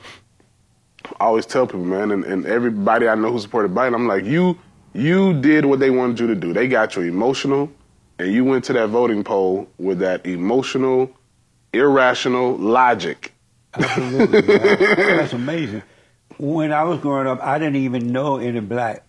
I 1.19 1.25
always 1.25 1.45
tell 1.45 1.67
people, 1.67 1.85
man, 1.85 2.09
and, 2.09 2.23
and 2.23 2.45
everybody 2.47 3.07
I 3.07 3.13
know 3.13 3.31
who 3.31 3.39
supported 3.39 3.75
Biden, 3.75 3.93
I'm 3.93 4.07
like, 4.07 4.25
you 4.25 4.57
you 4.93 5.39
did 5.39 5.65
what 5.65 5.79
they 5.79 5.89
wanted 5.89 6.19
you 6.19 6.27
to 6.27 6.35
do. 6.35 6.53
They 6.53 6.67
got 6.67 6.95
you 6.95 7.03
emotional, 7.03 7.69
and 8.17 8.31
you 8.31 8.45
went 8.45 8.63
to 8.65 8.73
that 8.73 8.87
voting 8.87 9.23
poll 9.23 9.67
with 9.77 9.99
that 9.99 10.25
emotional, 10.25 11.11
irrational 11.77 12.55
logic. 12.57 13.33
Absolutely. 13.73 14.41
That's 14.57 15.33
amazing. 15.33 15.83
When 16.37 16.71
I 16.71 16.83
was 16.83 16.99
growing 16.99 17.27
up, 17.27 17.39
I 17.41 17.57
didn't 17.59 17.77
even 17.77 18.11
know 18.11 18.37
any 18.37 18.59
black 18.59 19.03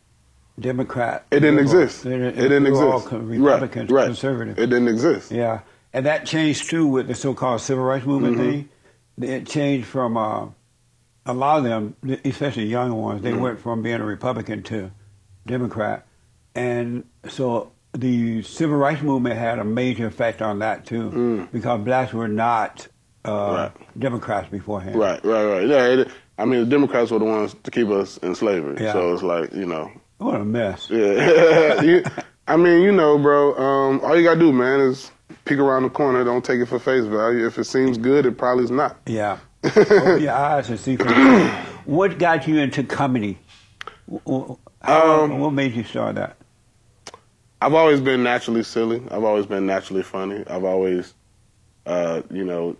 Democrat. 0.58 1.26
It 1.30 1.40
didn't 1.40 1.56
liberal. 1.56 1.82
exist. 1.82 2.04
They 2.04 2.14
It 2.14 2.18
didn't- 2.36 2.64
didn't 2.64 2.72
were 2.72 2.92
all 2.92 2.98
exist. 2.98 3.12
Right, 3.40 3.90
right. 3.90 4.06
conservative. 4.06 4.58
It 4.58 4.66
didn't 4.66 4.88
exist. 4.88 5.30
Yeah, 5.30 5.60
and 5.92 6.06
that 6.06 6.26
changed 6.26 6.70
too 6.70 6.86
with 6.86 7.08
the 7.08 7.14
so-called 7.14 7.60
civil 7.60 7.84
rights 7.84 8.06
movement 8.06 8.36
Mm-hmm. 8.36 8.50
thing. 8.50 8.68
It 9.30 9.46
changed 9.46 9.86
from 9.86 10.16
uh, 10.16 10.46
a 11.26 11.32
lot 11.34 11.58
of 11.58 11.64
them, 11.64 11.96
especially 12.24 12.66
young 12.66 12.92
ones, 12.94 13.20
Mm-hmm. 13.22 13.34
they 13.36 13.40
went 13.40 13.60
from 13.60 13.82
being 13.82 14.00
a 14.00 14.04
Republican 14.04 14.62
to 14.64 14.90
Democrat, 15.46 16.06
and 16.54 17.04
so 17.28 17.72
the 17.96 18.42
civil 18.42 18.76
rights 18.76 19.02
movement 19.02 19.36
had 19.38 19.58
a 19.58 19.64
major 19.64 20.06
effect 20.06 20.42
on 20.42 20.58
that 20.60 20.84
too, 20.86 21.48
because 21.52 21.80
blacks 21.82 22.12
were 22.12 22.28
not 22.28 22.88
uh, 23.24 23.30
Mm. 23.30 23.56
Right. 23.56 23.72
Democrats 23.98 24.48
beforehand. 24.50 24.94
Right, 24.96 25.24
right, 25.24 25.44
right. 25.44 25.66
Yeah, 25.66 25.86
it, 25.86 26.08
I 26.38 26.44
mean, 26.44 26.60
the 26.60 26.66
Democrats 26.66 27.10
were 27.10 27.18
the 27.18 27.24
ones 27.24 27.56
to 27.64 27.70
keep 27.72 27.88
us 27.88 28.18
in 28.18 28.34
slavery. 28.36 28.76
Yeah. 28.80 28.92
So 28.92 29.12
it's 29.14 29.22
like, 29.24 29.52
you 29.52 29.66
know, 29.66 29.90
What 30.18 30.40
a 30.40 30.44
mess. 30.44 30.88
yeah. 30.90 31.80
You- 31.82 32.04
I 32.48 32.56
mean, 32.56 32.82
you 32.82 32.92
know, 32.92 33.18
bro. 33.18 33.56
Um, 33.56 34.00
all 34.04 34.16
you 34.16 34.22
gotta 34.22 34.38
do, 34.38 34.52
man, 34.52 34.78
is 34.78 35.10
peek 35.44 35.58
around 35.58 35.82
the 35.82 35.90
corner. 35.90 36.22
Don't 36.22 36.44
take 36.44 36.60
it 36.60 36.66
for 36.66 36.78
face 36.78 37.04
value. 37.04 37.44
If 37.44 37.58
it 37.58 37.64
seems 37.64 37.98
good, 37.98 38.24
it 38.24 38.38
probably 38.38 38.62
is 38.62 38.70
not. 38.70 38.98
Yeah. 39.06 39.38
Open 39.64 40.22
your 40.22 40.30
eyes 40.32 40.70
and 40.70 40.78
see. 40.78 40.94
What 41.86 42.20
got 42.20 42.46
you 42.46 42.58
into 42.60 42.84
comedy? 42.84 43.38
How, 44.24 44.58
Um, 45.24 45.40
what 45.40 45.50
made 45.52 45.74
you 45.74 45.82
start 45.82 46.14
that? 46.14 46.36
I've 47.66 47.74
always 47.74 48.00
been 48.00 48.22
naturally 48.22 48.62
silly. 48.62 49.02
I've 49.10 49.24
always 49.24 49.44
been 49.44 49.66
naturally 49.66 50.04
funny. 50.04 50.44
I've 50.46 50.62
always, 50.62 51.14
uh, 51.84 52.22
you 52.30 52.44
know, 52.44 52.76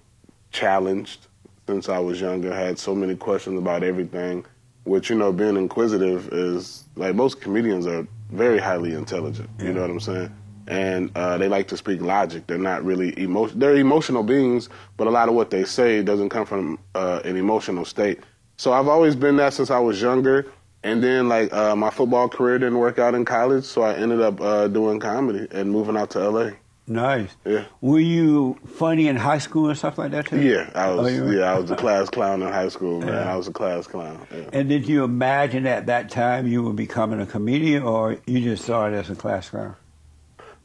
challenged 0.53 1.27
since 1.67 1.89
I 1.89 1.99
was 1.99 2.21
younger. 2.21 2.55
Had 2.55 2.79
so 2.79 2.95
many 2.95 3.17
questions 3.17 3.59
about 3.59 3.83
everything. 3.83 4.47
Which 4.85 5.11
you 5.11 5.17
know, 5.17 5.33
being 5.33 5.57
inquisitive 5.57 6.33
is 6.33 6.85
like 6.95 7.17
most 7.17 7.41
comedians 7.41 7.89
are 7.89 8.07
very 8.31 8.61
highly 8.61 8.93
intelligent. 8.95 9.51
You 9.59 9.73
know 9.73 9.81
what 9.81 9.91
I'm 9.91 9.99
saying? 9.99 10.33
And 10.69 11.11
uh, 11.17 11.37
they 11.37 11.49
like 11.49 11.67
to 11.69 11.77
speak 11.77 12.01
logic. 12.01 12.47
They're 12.47 12.57
not 12.57 12.85
really 12.85 13.19
emotion. 13.19 13.59
They're 13.59 13.75
emotional 13.75 14.23
beings, 14.23 14.69
but 14.97 15.09
a 15.09 15.11
lot 15.11 15.29
of 15.29 15.35
what 15.35 15.51
they 15.51 15.65
say 15.65 16.01
doesn't 16.05 16.29
come 16.29 16.47
from 16.47 16.79
uh, 16.95 17.23
an 17.25 17.37
emotional 17.37 17.85
state. 17.85 18.21
So 18.57 18.73
I've 18.73 18.87
always 18.87 19.17
been 19.17 19.35
that 19.39 19.53
since 19.53 19.73
I 19.73 19.81
was 19.81 20.01
younger. 20.01 20.47
And 20.87 21.03
then 21.03 21.29
like 21.29 21.53
uh, 21.53 21.75
my 21.75 21.91
football 21.91 22.29
career 22.29 22.61
didn't 22.61 22.79
work 22.79 23.01
out 23.01 23.17
in 23.17 23.25
college, 23.25 23.65
so 23.65 23.83
I 23.83 23.95
ended 23.95 24.21
up 24.21 24.41
uh, 24.41 24.69
doing 24.69 25.01
comedy 25.01 25.49
and 25.51 25.69
moving 25.69 25.97
out 25.97 26.11
to 26.11 26.31
LA. 26.31 26.51
Nice. 26.87 27.31
Yeah. 27.45 27.65
Were 27.81 27.99
you 27.99 28.57
funny 28.65 29.09
in 29.09 29.17
high 29.17 29.39
school 29.39 29.69
and 29.69 29.77
stuff 29.77 29.99
like 29.99 30.13
that 30.13 30.27
too? 30.27 30.41
Yeah, 30.41 30.71
I 30.77 30.91
was. 30.91 31.19
Oh, 31.19 31.31
yeah, 31.33 31.53
I 31.53 31.59
was 31.59 31.69
the 31.69 31.75
class 31.75 32.09
clown 32.09 32.41
in 32.41 32.53
high 32.53 32.69
school, 32.69 33.01
man. 33.01 33.09
Yeah. 33.09 33.33
I 33.33 33.37
was 33.37 33.49
a 33.49 33.53
class 33.53 33.89
clown. 33.89 34.25
Yeah. 34.33 34.51
And 34.53 34.69
did 34.69 34.87
you 34.87 35.03
imagine 35.03 35.67
at 35.67 35.87
that 35.87 36.09
time 36.09 36.47
you 36.47 36.63
were 36.63 36.73
becoming 36.73 37.21
a 37.21 37.27
comedian, 37.27 37.83
or 37.83 38.19
you 38.25 38.41
just 38.41 38.65
saw 38.65 38.87
it 38.87 38.95
as 38.95 39.11
a 39.11 39.17
class 39.17 39.51
clown? 39.51 39.75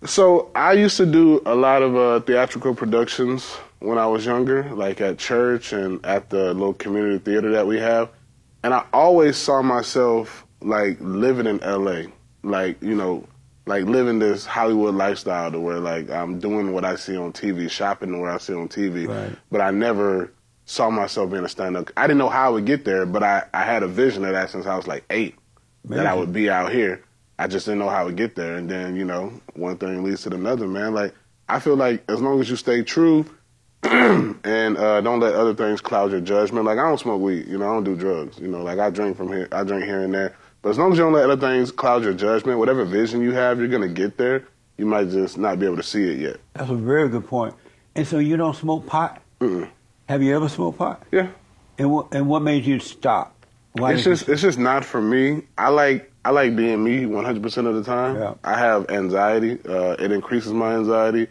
So 0.05 0.51
I 0.53 0.73
used 0.73 0.97
to 0.97 1.07
do 1.07 1.41
a 1.47 1.55
lot 1.55 1.81
of 1.81 1.95
uh, 1.95 2.19
theatrical 2.19 2.75
productions 2.75 3.55
when 3.79 3.97
I 3.97 4.05
was 4.05 4.23
younger, 4.23 4.63
like 4.75 5.01
at 5.01 5.17
church 5.17 5.73
and 5.73 6.05
at 6.05 6.29
the 6.29 6.53
little 6.53 6.75
community 6.75 7.17
theater 7.17 7.49
that 7.53 7.65
we 7.65 7.79
have. 7.79 8.09
And 8.63 8.73
I 8.73 8.85
always 8.93 9.37
saw 9.37 9.61
myself 9.61 10.45
like 10.61 10.97
living 10.99 11.47
in 11.47 11.57
LA, 11.57 12.11
like 12.43 12.81
you 12.81 12.95
know, 12.95 13.25
like 13.65 13.85
living 13.85 14.19
this 14.19 14.45
Hollywood 14.45 14.95
lifestyle 14.95 15.51
to 15.51 15.59
where 15.59 15.79
like 15.79 16.09
I'm 16.09 16.39
doing 16.39 16.73
what 16.73 16.85
I 16.85 16.95
see 16.95 17.17
on 17.17 17.33
TV, 17.33 17.69
shopping 17.69 18.19
what 18.21 18.29
I 18.29 18.37
see 18.37 18.53
on 18.53 18.67
TV. 18.67 19.07
Right. 19.07 19.37
But 19.49 19.61
I 19.61 19.71
never 19.71 20.31
saw 20.65 20.89
myself 20.89 21.31
being 21.31 21.43
a 21.43 21.49
stand-up. 21.49 21.91
I 21.97 22.03
didn't 22.03 22.19
know 22.19 22.29
how 22.29 22.47
I 22.47 22.49
would 22.49 22.65
get 22.65 22.85
there, 22.85 23.05
but 23.05 23.23
I, 23.23 23.43
I 23.53 23.63
had 23.63 23.83
a 23.83 23.87
vision 23.87 24.23
of 24.23 24.31
that 24.31 24.49
since 24.49 24.65
I 24.65 24.75
was 24.77 24.87
like 24.87 25.03
eight, 25.09 25.35
that 25.85 26.05
I 26.05 26.13
would 26.13 26.31
be 26.31 26.49
out 26.49 26.71
here. 26.71 27.03
I 27.37 27.47
just 27.47 27.65
didn't 27.65 27.79
know 27.79 27.89
how 27.89 28.01
I 28.01 28.03
would 28.03 28.15
get 28.15 28.35
there. 28.35 28.55
And 28.55 28.69
then, 28.69 28.95
you 28.95 29.03
know, 29.03 29.33
one 29.55 29.77
thing 29.77 30.03
leads 30.03 30.23
to 30.23 30.33
another, 30.33 30.67
man. 30.67 30.93
Like, 30.93 31.13
I 31.49 31.59
feel 31.59 31.75
like 31.75 32.03
as 32.09 32.21
long 32.21 32.39
as 32.39 32.49
you 32.49 32.55
stay 32.55 32.83
true 32.83 33.25
and 33.83 34.77
uh, 34.77 35.01
don't 35.01 35.19
let 35.19 35.33
other 35.33 35.53
things 35.53 35.81
cloud 35.81 36.11
your 36.11 36.21
judgment. 36.21 36.65
Like, 36.65 36.77
I 36.77 36.83
don't 36.83 36.99
smoke 36.99 37.21
weed, 37.21 37.47
you 37.47 37.57
know, 37.57 37.69
I 37.69 37.73
don't 37.73 37.83
do 37.83 37.95
drugs. 37.95 38.37
You 38.39 38.47
know, 38.47 38.63
like, 38.63 38.79
I 38.79 38.89
drink 38.89 39.17
from 39.17 39.27
here, 39.29 39.47
I 39.51 39.63
drink 39.63 39.83
here 39.85 40.01
and 40.01 40.13
there. 40.13 40.35
But 40.61 40.69
as 40.69 40.77
long 40.77 40.91
as 40.91 40.97
you 40.97 41.03
don't 41.03 41.13
let 41.13 41.29
other 41.29 41.37
things 41.39 41.71
cloud 41.71 42.03
your 42.03 42.13
judgment, 42.13 42.59
whatever 42.59 42.85
vision 42.85 43.21
you 43.21 43.31
have, 43.31 43.57
you're 43.57 43.67
going 43.67 43.81
to 43.81 43.87
get 43.93 44.17
there. 44.17 44.45
You 44.77 44.85
might 44.85 45.09
just 45.09 45.37
not 45.37 45.59
be 45.59 45.65
able 45.65 45.77
to 45.77 45.83
see 45.83 46.03
it 46.11 46.19
yet. 46.19 46.37
That's 46.53 46.69
a 46.69 46.75
very 46.75 47.09
good 47.09 47.27
point. 47.27 47.55
And 47.95 48.07
so 48.07 48.19
you 48.19 48.37
don't 48.37 48.55
smoke 48.55 48.85
pot? 48.85 49.21
Mm-mm. 49.39 49.67
Have 50.07 50.21
you 50.21 50.35
ever 50.35 50.49
smoked 50.49 50.77
pot? 50.77 51.03
Yeah. 51.11 51.27
And 51.77 51.91
what 51.91 52.13
and 52.13 52.27
what 52.27 52.41
made 52.41 52.65
you 52.65 52.79
stop? 52.79 53.35
Why 53.73 53.93
it's 53.93 54.03
did 54.03 54.09
you- 54.09 54.15
just 54.15 54.29
it's 54.29 54.41
just 54.41 54.59
not 54.59 54.83
for 54.85 55.01
me. 55.01 55.43
I 55.57 55.69
like 55.69 56.11
I 56.23 56.31
like 56.31 56.55
being 56.55 56.83
me 56.83 57.05
100 57.05 57.41
percent 57.41 57.67
of 57.67 57.75
the 57.75 57.83
time. 57.83 58.15
Yeah. 58.15 58.33
I 58.43 58.57
have 58.57 58.89
anxiety. 58.89 59.59
Uh, 59.67 59.95
it 59.99 60.11
increases 60.11 60.53
my 60.53 60.75
anxiety. 60.75 61.27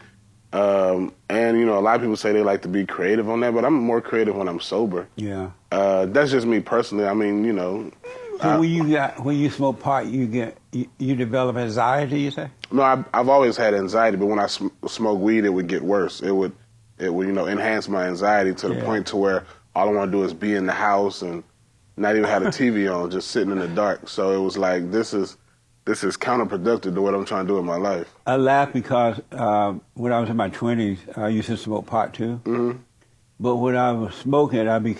Um, 0.53 1.13
and 1.29 1.59
you 1.59 1.65
know, 1.65 1.79
a 1.79 1.81
lot 1.81 1.95
of 1.97 2.01
people 2.01 2.17
say 2.17 2.33
they 2.33 2.43
like 2.43 2.63
to 2.63 2.69
be 2.69 2.85
creative 2.85 3.29
on 3.29 3.41
that, 3.41 3.55
but 3.55 3.65
I'm 3.65 3.75
more 3.75 4.01
creative 4.01 4.35
when 4.37 4.49
I'm 4.49 4.61
sober. 4.61 5.07
yeah. 5.17 5.51
Uh, 5.73 6.07
that's 6.07 6.33
just 6.33 6.47
me 6.47 6.59
personally. 6.59 7.07
I 7.07 7.15
mean, 7.15 7.45
you 7.45 7.53
know, 7.53 7.93
So 8.41 8.59
when 8.59 8.69
you 8.71 8.91
got 8.91 9.23
when 9.25 9.37
you 9.37 9.49
smoke 9.51 9.79
pot, 9.79 10.07
you 10.07 10.27
get 10.27 10.59
you, 10.73 10.89
you 10.99 11.15
develop 11.15 11.57
anxiety. 11.57 12.21
You 12.23 12.33
say? 12.33 12.49
no, 12.73 12.83
I, 12.83 13.05
I've 13.15 13.29
always 13.29 13.57
had 13.57 13.75
anxiety, 13.75 14.17
but 14.17 14.27
when 14.27 14.41
I 14.41 14.47
sm- 14.49 14.69
smoke 14.89 15.21
weed, 15.21 15.45
it 15.45 15.51
would 15.51 15.69
get 15.69 15.83
worse. 15.83 16.21
It 16.23 16.33
would 16.33 16.53
it 16.99 17.15
would 17.15 17.29
you 17.29 17.33
know 17.33 17.47
enhance 17.47 17.89
my 17.89 18.07
anxiety 18.09 18.53
to 18.55 18.69
the 18.69 18.75
Yeah. 18.75 18.85
point 18.85 19.07
to 19.09 19.17
where 19.17 19.45
all 19.77 19.89
I 19.89 19.93
want 19.93 20.11
to 20.11 20.19
do 20.19 20.25
is 20.25 20.35
be 20.35 20.57
in 20.57 20.67
the 20.67 20.73
house 20.73 21.23
and 21.23 21.45
not 21.97 22.17
even 22.17 22.29
have 22.29 22.43
the 22.43 22.49
TV 22.51 22.93
on, 22.93 23.09
just 23.13 23.31
sitting 23.31 23.53
in 23.53 23.59
the 23.61 23.69
dark. 23.69 24.09
So 24.09 24.33
it 24.33 24.43
was 24.43 24.59
like 24.59 24.91
this 24.91 25.15
is 25.15 25.37
this 25.85 26.05
is 26.05 26.17
counterproductive 26.17 26.95
to 26.95 27.03
what 27.03 27.15
I'm 27.15 27.25
trying 27.25 27.47
to 27.47 27.53
do 27.53 27.59
in 27.59 27.65
my 27.65 27.77
life. 27.77 28.13
I 28.27 28.37
laugh 28.37 28.73
because 28.73 29.21
um, 29.33 29.81
when 29.95 30.13
I 30.13 30.21
was 30.21 30.29
in 30.31 30.37
my 30.37 30.49
twenties, 30.51 30.99
I 31.17 31.29
used 31.29 31.49
to 31.49 31.57
smoke 31.57 31.87
pot 31.87 32.15
too. 32.15 32.37
hmm 32.45 32.73
But 33.39 33.57
when 33.57 33.77
I 33.77 33.93
was 33.93 34.15
smoking, 34.15 34.69
I 34.69 34.79
be 34.79 34.97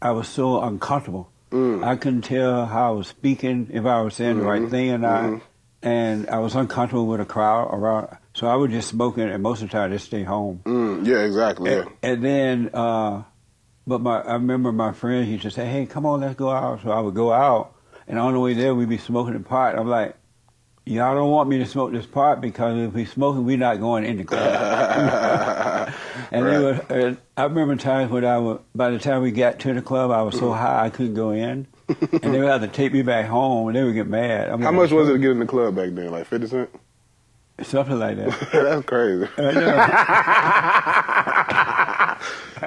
I 0.00 0.10
was 0.12 0.28
so 0.28 0.62
uncomfortable. 0.62 1.30
Mm. 1.50 1.84
I 1.84 1.96
couldn't 1.96 2.22
tell 2.22 2.66
how 2.66 2.88
I 2.92 2.96
was 2.96 3.08
speaking, 3.08 3.68
if 3.72 3.84
I 3.84 4.00
was 4.00 4.14
saying 4.14 4.38
the 4.38 4.44
right 4.44 4.62
Mhm. 4.62 4.70
thing 4.70 4.90
or 4.90 4.98
not, 4.98 5.24
Mhm. 5.24 5.40
and 5.82 6.28
I 6.30 6.38
was 6.38 6.54
uncomfortable 6.54 7.06
with 7.06 7.20
a 7.20 7.24
crowd 7.26 7.68
around. 7.72 8.08
So 8.34 8.46
I 8.46 8.54
was 8.56 8.70
just 8.70 8.88
smoking, 8.88 9.28
and 9.28 9.42
most 9.42 9.62
of 9.62 9.68
the 9.68 9.72
time 9.72 9.90
I 9.90 9.94
just 9.94 10.06
stay 10.06 10.22
home. 10.22 10.60
Mm, 10.64 11.06
yeah, 11.06 11.18
exactly. 11.18 11.70
Yeah. 11.70 11.80
And, 11.80 11.90
and 12.02 12.24
then, 12.24 12.70
uh, 12.72 13.22
but 13.86 14.00
my 14.00 14.20
I 14.20 14.34
remember 14.34 14.72
my 14.72 14.92
friends 14.92 15.28
used 15.28 15.42
to 15.42 15.50
say, 15.50 15.66
"Hey, 15.66 15.84
come 15.86 16.06
on, 16.06 16.20
let's 16.20 16.36
go 16.36 16.50
out." 16.50 16.80
So 16.82 16.90
I 16.90 17.00
would 17.00 17.14
go 17.14 17.32
out, 17.32 17.74
and 18.12 18.20
on 18.20 18.34
the 18.34 18.38
way 18.40 18.52
there, 18.52 18.74
we'd 18.74 18.90
be 18.90 18.98
smoking 18.98 19.32
the 19.32 19.40
pot. 19.40 19.74
I'm 19.78 19.88
like, 19.88 20.14
"Y'all 20.84 21.14
don't 21.14 21.30
want 21.30 21.48
me 21.48 21.56
to 21.60 21.64
smoke 21.66 21.92
this 21.92 22.04
pot 22.04 22.42
because 22.42 22.76
if 22.78 22.92
we 22.92 23.06
smoking, 23.06 23.46
we're 23.46 23.56
not 23.56 23.80
going 23.80 24.04
in 24.04 24.18
the 24.18 24.24
club." 24.24 25.88
and 26.30 26.46
they 26.46 26.50
Right. 26.58 26.60
were, 26.90 26.94
and 26.94 27.16
I 27.38 27.44
remember 27.44 27.74
times 27.76 28.10
when 28.12 28.26
I 28.26 28.36
would, 28.36 28.58
by 28.74 28.90
the 28.90 28.98
time 28.98 29.22
we 29.22 29.30
got 29.30 29.58
to 29.60 29.72
the 29.72 29.80
club, 29.80 30.10
I 30.10 30.20
was 30.20 30.38
so 30.38 30.52
high 30.52 30.84
I 30.84 30.90
couldn't 30.90 31.14
go 31.14 31.30
in, 31.30 31.66
and 31.88 32.20
they 32.34 32.38
would 32.38 32.48
have 32.50 32.60
to 32.60 32.68
take 32.68 32.92
me 32.92 33.00
back 33.00 33.24
home, 33.26 33.68
and 33.68 33.76
they 33.76 33.82
would 33.82 33.94
get 33.94 34.06
mad. 34.08 34.50
I'm 34.50 34.60
How 34.60 34.72
much 34.72 34.90
was 34.92 35.08
it 35.08 35.14
to 35.14 35.18
get 35.18 35.30
in 35.30 35.38
the 35.38 35.46
club 35.46 35.74
back 35.74 35.90
then? 35.94 36.10
Like 36.10 36.26
50 36.26 36.46
cent? 36.48 36.70
Something 37.62 37.98
like 37.98 38.16
that. 38.16 38.48
That's 38.52 38.84
crazy. 38.86 39.28
I. 39.38 40.92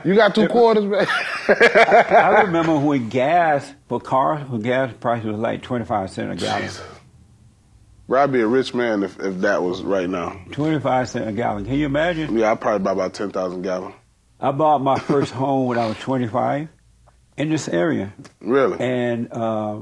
You 0.03 0.13
got 0.15 0.35
two 0.35 0.47
quarters, 0.47 0.83
man. 0.85 1.07
I 1.47 2.41
remember 2.45 2.77
when 2.77 3.09
gas 3.09 3.71
for 3.87 3.99
cars, 3.99 4.47
when 4.49 4.61
gas 4.61 4.93
price 4.99 5.23
was 5.23 5.37
like 5.37 5.61
twenty 5.63 5.85
five 5.85 6.09
cent 6.11 6.31
a 6.31 6.35
gallon. 6.35 6.63
Jesus. 6.63 6.83
Bro, 8.07 8.23
I'd 8.23 8.31
be 8.31 8.41
a 8.41 8.47
rich 8.47 8.73
man 8.75 9.01
if, 9.03 9.19
if 9.19 9.39
that 9.39 9.63
was 9.63 9.81
right 9.81 10.09
now. 10.09 10.39
Twenty 10.51 10.79
five 10.79 11.07
cent 11.09 11.27
a 11.29 11.31
gallon. 11.31 11.65
Can 11.65 11.75
you 11.75 11.85
imagine? 11.85 12.37
Yeah, 12.37 12.51
I'd 12.51 12.61
probably 12.61 12.83
buy 12.83 12.91
about 12.91 13.13
10,000 13.15 13.61
gallon. 13.63 13.93
I 14.39 14.51
bought 14.51 14.81
my 14.81 14.99
first 14.99 15.31
home 15.31 15.67
when 15.67 15.77
I 15.79 15.87
was 15.87 15.97
twenty 15.99 16.27
five 16.27 16.67
in 17.37 17.49
this 17.49 17.67
area, 17.69 18.13
Really? 18.41 18.77
and 18.79 19.31
uh, 19.31 19.81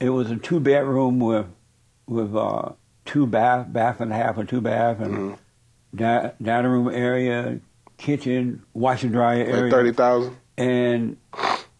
it 0.00 0.08
was 0.10 0.30
a 0.30 0.36
two 0.36 0.58
bedroom 0.58 1.20
with 1.20 1.46
with 2.06 2.34
uh, 2.34 2.72
two 3.08 3.26
bath, 3.26 3.72
bath 3.72 4.00
and 4.00 4.12
a 4.12 4.14
half, 4.14 4.36
or 4.38 4.44
two 4.44 4.60
bath, 4.60 5.00
and 5.00 5.14
Mhm. 5.16 5.38
di- 5.94 6.30
dining 6.42 6.70
room 6.70 6.88
area, 6.92 7.58
kitchen, 7.96 8.62
wash 8.74 9.02
and 9.02 9.12
dryer 9.12 9.42
area, 9.44 9.62
Like 9.62 9.70
30,000? 9.72 10.36
and 10.58 11.16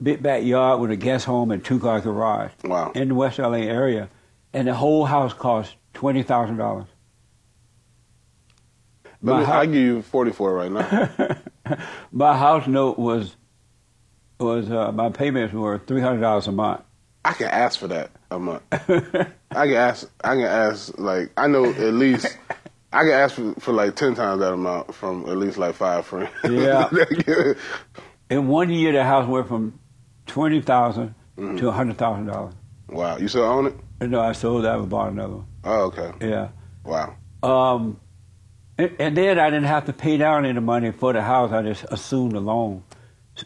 big 0.03 0.23
backyard 0.23 0.81
with 0.81 0.91
a 0.91 0.97
guest 0.97 1.27
home 1.27 1.51
and 1.51 1.63
two 1.65 1.79
car 1.79 2.01
garage. 2.01 2.51
Wow. 2.65 2.93
in 2.95 3.09
the 3.09 3.15
West 3.15 3.39
LA 3.39 3.59
area, 3.69 4.09
and 4.53 4.67
the 4.67 4.75
whole 4.75 5.05
house 5.05 5.33
cost 5.35 5.77
twenty 5.95 6.23
thousand 6.23 6.57
dollars. 6.57 6.87
Let 9.21 9.41
me, 9.41 9.45
I'll 9.47 9.67
give 9.67 9.75
you 9.75 10.03
44 10.03 10.55
right 10.55 10.71
now. 10.71 11.77
my 12.13 12.37
house 12.37 12.67
note 12.69 12.99
was 12.99 13.37
was 14.41 14.71
uh, 14.71 14.93
my 14.93 15.11
payments 15.11 15.53
were 15.53 15.79
three 15.79 16.01
hundred 16.01 16.21
dollars 16.21 16.47
a 16.47 16.53
month. 16.53 16.83
I 17.25 17.33
can 17.33 17.49
ask 17.49 17.79
for 17.81 17.89
that 17.89 18.11
a 18.31 18.39
month. 18.39 18.63
I 19.51 19.67
can 19.67 19.75
ask, 19.77 20.11
I 20.23 20.35
can 20.35 20.43
ask, 20.45 20.99
like, 20.99 21.31
I 21.37 21.47
know 21.47 21.65
at 21.67 21.95
least, 21.95 22.37
I 22.93 23.03
can 23.03 23.13
ask 23.13 23.35
for, 23.35 23.55
for 23.61 23.73
like 23.73 23.97
10 23.97 24.15
times 24.15 24.41
that 24.41 24.53
amount 24.53 24.95
from 24.95 25.23
at 25.29 25.37
least 25.37 25.57
like 25.59 25.75
five 25.75 26.05
friends. 26.07 26.31
Yeah. 26.45 26.89
In 28.31 28.49
one 28.49 28.69
year, 28.71 28.93
the 28.93 29.05
house 29.05 29.27
went 29.27 29.49
from 29.49 29.79
twenty 30.27 30.61
thousand 30.61 31.15
to 31.39 31.69
a 31.69 31.73
hundred 31.73 31.97
thousand 31.97 32.27
dollars. 32.27 32.53
wow. 32.89 33.17
You 33.17 33.27
still 33.29 33.45
own 33.45 33.67
it? 33.69 33.75
No, 34.07 34.21
I 34.21 34.33
sold 34.33 34.65
that 34.65 34.77
and 34.79 34.89
bought 34.91 35.13
another 35.13 35.37
one. 35.37 35.47
Oh, 35.65 35.81
okay. 35.87 36.13
Yeah. 36.21 36.49
Wow. 36.85 37.17
Um, 37.43 37.99
and, 38.77 38.95
and 38.99 39.17
then 39.17 39.39
I 39.39 39.49
didn't 39.49 39.65
have 39.67 39.87
to 39.87 39.93
pay 39.95 40.19
down 40.19 40.45
any 40.45 40.61
money 40.61 40.91
for 40.93 41.13
the 41.15 41.23
house. 41.23 41.51
I 41.53 41.63
just 41.63 41.85
assumed 41.91 42.33
the 42.33 42.41
loan. 42.41 42.83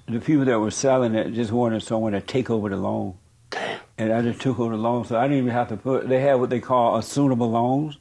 the 0.09 0.19
people 0.19 0.45
that 0.47 0.59
were 0.59 0.71
selling 0.73 1.15
it 1.15 1.33
just 1.33 1.53
wanted 1.53 1.83
someone 1.85 2.13
to 2.13 2.21
take 2.21 2.51
over 2.51 2.69
the 2.69 2.77
loan. 2.77 3.15
And 4.03 4.13
I 4.13 4.21
just 4.23 4.41
took 4.41 4.59
over 4.59 4.75
the 4.75 4.83
loan, 4.83 5.05
so 5.05 5.17
I 5.17 5.23
didn't 5.23 5.39
even 5.39 5.51
have 5.51 5.69
to 5.69 5.77
put. 5.77 6.09
They 6.09 6.21
had 6.21 6.35
what 6.35 6.51
they 6.51 6.59
call 6.59 6.99
assumable 6.99 7.53
loans, 7.53 7.99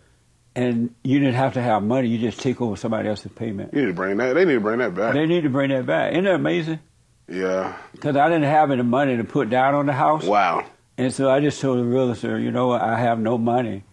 and 0.56 0.96
you 1.04 1.20
didn't 1.20 1.36
have 1.36 1.54
to 1.54 1.62
have 1.62 1.84
money. 1.84 2.08
You 2.08 2.18
just 2.18 2.40
take 2.40 2.60
over 2.60 2.76
somebody 2.76 3.08
else's 3.08 3.32
payment. 3.34 3.74
You 3.74 3.82
need 3.82 3.88
to 3.88 3.94
bring 3.94 4.18
that. 4.18 4.34
They 4.34 4.46
need 4.46 4.56
to 4.56 4.60
bring 4.60 4.80
that 4.80 4.96
back. 4.96 5.14
They 5.14 5.28
need 5.28 5.44
to 5.44 5.50
bring 5.50 5.70
that 5.70 5.86
back. 5.86 6.14
Isn't 6.14 6.24
that 6.24 6.36
amazing? 6.36 6.80
yeah. 7.28 7.78
Because 7.92 8.16
I 8.16 8.28
didn't 8.30 8.46
have 8.50 8.72
any 8.72 8.82
money 8.82 9.16
to 9.18 9.24
put 9.24 9.50
down 9.52 9.76
on 9.76 9.86
the 9.86 9.94
house. 9.94 10.24
Wow. 10.26 10.66
And 10.98 11.14
so 11.14 11.30
I 11.30 11.40
just 11.40 11.62
told 11.62 11.78
the 11.78 11.84
realtor, 11.84 12.40
you 12.40 12.50
know, 12.52 12.68
what, 12.68 12.82
I 12.82 12.98
have 13.00 13.20
no 13.20 13.38
money. 13.38 13.84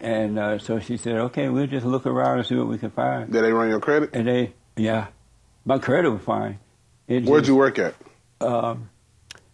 And 0.00 0.38
uh, 0.38 0.58
so 0.58 0.80
she 0.80 0.96
said, 0.96 1.16
okay, 1.16 1.48
we'll 1.50 1.66
just 1.66 1.84
look 1.84 2.06
around 2.06 2.38
and 2.38 2.46
see 2.46 2.54
what 2.54 2.68
we 2.68 2.78
can 2.78 2.90
find. 2.90 3.30
Did 3.30 3.44
they 3.44 3.52
run 3.52 3.68
your 3.68 3.80
credit? 3.80 4.10
And 4.14 4.26
they, 4.26 4.54
yeah, 4.76 5.08
my 5.66 5.78
credit 5.78 6.10
was 6.10 6.22
fine. 6.22 6.58
It 7.06 7.24
Where'd 7.24 7.42
just- 7.42 7.48
you 7.48 7.56
work 7.56 7.78
at? 7.78 7.94
Um, 8.40 8.88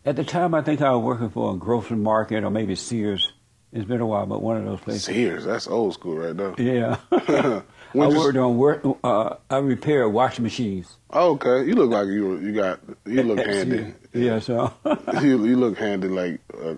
at 0.04 0.16
the 0.16 0.24
time, 0.24 0.54
I 0.54 0.62
think 0.62 0.80
I 0.80 0.90
was 0.92 1.02
working 1.02 1.30
for 1.30 1.54
a 1.54 1.56
grocery 1.56 1.96
market 1.96 2.44
or 2.44 2.50
maybe 2.50 2.74
Sears. 2.74 3.32
It's 3.72 3.84
been 3.84 4.00
a 4.00 4.06
while, 4.06 4.26
but 4.26 4.42
one 4.42 4.56
of 4.56 4.64
those 4.64 4.80
places. 4.80 5.04
Sears. 5.04 5.44
That's 5.44 5.68
old 5.68 5.94
school 5.94 6.16
right 6.16 6.34
now. 6.34 6.54
Yeah. 6.58 6.96
I 7.94 8.06
worked 8.08 8.36
on 8.36 8.56
work. 8.56 8.84
Uh, 9.04 9.36
I 9.48 9.58
repaired 9.58 10.12
washing 10.12 10.42
machines. 10.42 10.96
Oh, 11.10 11.32
okay. 11.34 11.64
You 11.68 11.74
look 11.74 11.90
like 11.90 12.06
you 12.08 12.38
you 12.38 12.52
got 12.52 12.80
you 13.06 13.22
look 13.22 13.38
handy. 13.46 13.94
Yeah, 14.12 14.40
so 14.40 14.72
you, 15.22 15.44
you 15.44 15.56
look 15.56 15.78
handy 15.78 16.08
like 16.08 16.40
a, 16.60 16.76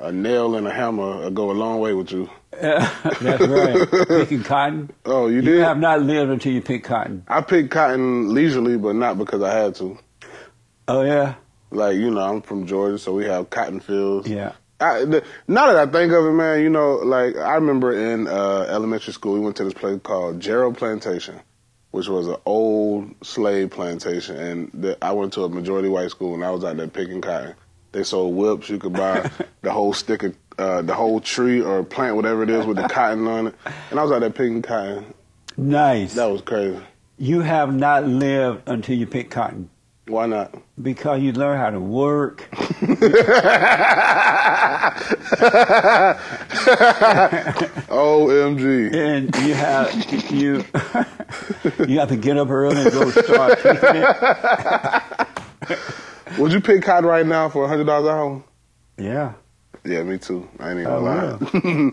a 0.00 0.10
nail 0.12 0.56
and 0.56 0.66
a 0.66 0.72
hammer 0.72 1.30
go 1.30 1.50
a 1.50 1.52
long 1.52 1.78
way 1.80 1.92
with 1.92 2.10
you. 2.10 2.28
that's 2.50 3.46
right. 3.46 4.08
Picking 4.08 4.42
cotton. 4.42 4.90
Oh, 5.04 5.28
you 5.28 5.36
You 5.36 5.42
did? 5.42 5.60
have 5.64 5.78
not 5.78 6.02
lived 6.02 6.30
until 6.32 6.52
you 6.52 6.62
pick 6.62 6.82
cotton. 6.84 7.24
I 7.28 7.42
picked 7.42 7.70
cotton 7.70 8.32
leisurely, 8.34 8.76
but 8.76 8.94
not 8.96 9.18
because 9.18 9.40
I 9.42 9.54
had 9.56 9.74
to. 9.76 9.98
Oh 10.88 11.02
yeah, 11.02 11.34
Like 11.70 11.96
you 11.96 12.10
know, 12.10 12.20
I'm 12.20 12.42
from 12.42 12.66
Georgia, 12.66 12.98
so 12.98 13.14
we 13.14 13.24
have 13.26 13.50
cotton 13.50 13.80
fields. 13.80 14.28
yeah. 14.28 14.52
I, 14.80 15.04
the, 15.04 15.24
now 15.46 15.68
that 15.68 15.76
I 15.76 15.90
think 15.90 16.12
of 16.12 16.26
it, 16.26 16.32
man, 16.32 16.60
you 16.60 16.68
know, 16.68 16.96
like 16.96 17.36
I 17.36 17.54
remember 17.54 17.92
in 17.92 18.26
uh, 18.26 18.66
elementary 18.68 19.12
school, 19.12 19.34
we 19.34 19.40
went 19.40 19.56
to 19.56 19.64
this 19.64 19.72
place 19.72 20.00
called 20.02 20.40
Jarrell 20.40 20.76
Plantation, 20.76 21.40
which 21.92 22.08
was 22.08 22.26
an 22.26 22.36
old 22.44 23.14
slave 23.24 23.70
plantation, 23.70 24.36
and 24.36 24.70
the, 24.74 24.98
I 25.02 25.12
went 25.12 25.32
to 25.34 25.44
a 25.44 25.48
majority 25.48 25.88
white 25.88 26.10
school, 26.10 26.34
and 26.34 26.44
I 26.44 26.50
was 26.50 26.64
out 26.64 26.76
there 26.76 26.88
picking 26.88 27.20
cotton. 27.20 27.54
They 27.92 28.02
sold 28.02 28.34
whips. 28.34 28.68
You 28.68 28.78
could 28.78 28.92
buy 28.92 29.30
the 29.62 29.72
whole 29.72 29.92
stick 29.92 30.24
of 30.24 30.36
uh, 30.58 30.82
the 30.82 30.94
whole 30.94 31.20
tree 31.20 31.60
or 31.60 31.84
plant, 31.84 32.16
whatever 32.16 32.42
it 32.42 32.50
is, 32.50 32.66
with 32.66 32.76
the 32.76 32.88
cotton 32.88 33.26
on 33.26 33.46
it. 33.48 33.54
And 33.90 33.98
I 33.98 34.02
was 34.02 34.10
out 34.12 34.20
there 34.20 34.30
picking 34.30 34.62
cotton. 34.62 35.14
Nice. 35.56 36.14
That 36.14 36.26
was 36.26 36.42
crazy. 36.42 36.80
You 37.16 37.40
have 37.40 37.72
not 37.72 38.04
lived 38.04 38.68
until 38.68 38.96
you 38.96 39.06
pick 39.06 39.30
cotton 39.30 39.70
Why 40.06 40.26
not? 40.26 40.54
because 40.82 41.22
you 41.22 41.32
learn 41.32 41.56
how 41.58 41.70
to 41.70 41.80
work. 41.80 42.46
Omg. 47.88 48.94
And 48.94 49.34
you 49.46 49.54
have 49.54 49.94
you 50.32 50.64
you 51.86 51.98
have 51.98 52.08
to 52.08 52.16
get 52.16 52.36
up 52.36 52.48
early 52.50 52.82
and 52.82 52.92
go 52.92 53.10
start 53.10 53.58
picking 53.60 54.02
it. 54.02 55.78
Would 56.38 56.52
you 56.52 56.60
pick 56.60 56.82
cotton 56.82 57.08
right 57.08 57.24
now 57.26 57.48
for 57.48 57.64
a 57.64 57.68
hundred 57.68 57.84
dollars 57.86 58.08
an 58.08 58.14
hour? 58.14 58.44
Yeah, 58.96 59.32
Yeah, 59.84 60.02
me 60.04 60.18
too. 60.18 60.48
I 60.58 60.70
ain't 60.70 60.80
even 60.80 60.92
Oh, 60.92 61.00
gonna 61.02 61.38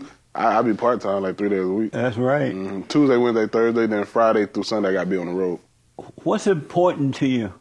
I, 0.34 0.58
I 0.58 0.62
be 0.62 0.74
part 0.74 1.00
time 1.00 1.22
like 1.22 1.36
three 1.36 1.48
days 1.50 1.64
a 1.64 1.68
week. 1.68 1.92
that's 1.92 2.16
right. 2.16 2.54
Mhm. 2.54 2.88
Tuesday, 2.88 3.16
Wednesday, 3.16 3.46
Thursday, 3.46 3.86
then 3.86 4.04
Friday 4.04 4.46
through 4.46 4.62
Sunday 4.64 4.90
I 4.90 4.92
gotta 4.94 5.06
be 5.10 5.16
on 5.16 5.26
the 5.26 5.32
road. 5.32 5.60
What's 6.24 6.46
important 6.46 7.14
to 7.16 7.26
you? 7.26 7.52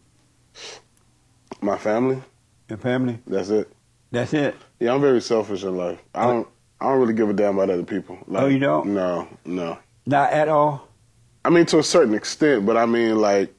My 1.62 1.78
family, 1.78 2.22
Your 2.70 2.78
family. 2.78 3.20
that's 3.28 3.50
it. 3.50 3.72
That's 4.12 4.34
it. 4.34 4.56
Yeah, 4.80 4.94
I'm 4.94 5.02
very 5.02 5.22
selfish 5.22 5.64
in 5.64 5.78
life. 5.78 6.00
I 6.16 6.26
don't 6.26 6.48
I 6.80 6.86
don't 6.90 7.00
really 7.00 7.14
give 7.14 7.30
a 7.30 7.34
damn 7.34 7.56
about 7.58 7.70
other 7.70 7.84
people. 7.84 8.18
Like, 8.28 8.44
Oh, 8.44 8.48
you 8.48 8.60
don't? 8.60 8.88
No, 8.94 9.28
no. 9.46 9.78
Not 10.06 10.34
at 10.34 10.50
all. 10.50 10.88
I 11.46 11.50
mean 11.50 11.66
to 11.68 11.80
a 11.80 11.84
certain 11.84 12.14
extent, 12.16 12.66
but 12.66 12.78
I 12.78 12.86
mean 12.86 13.18
like 13.20 13.54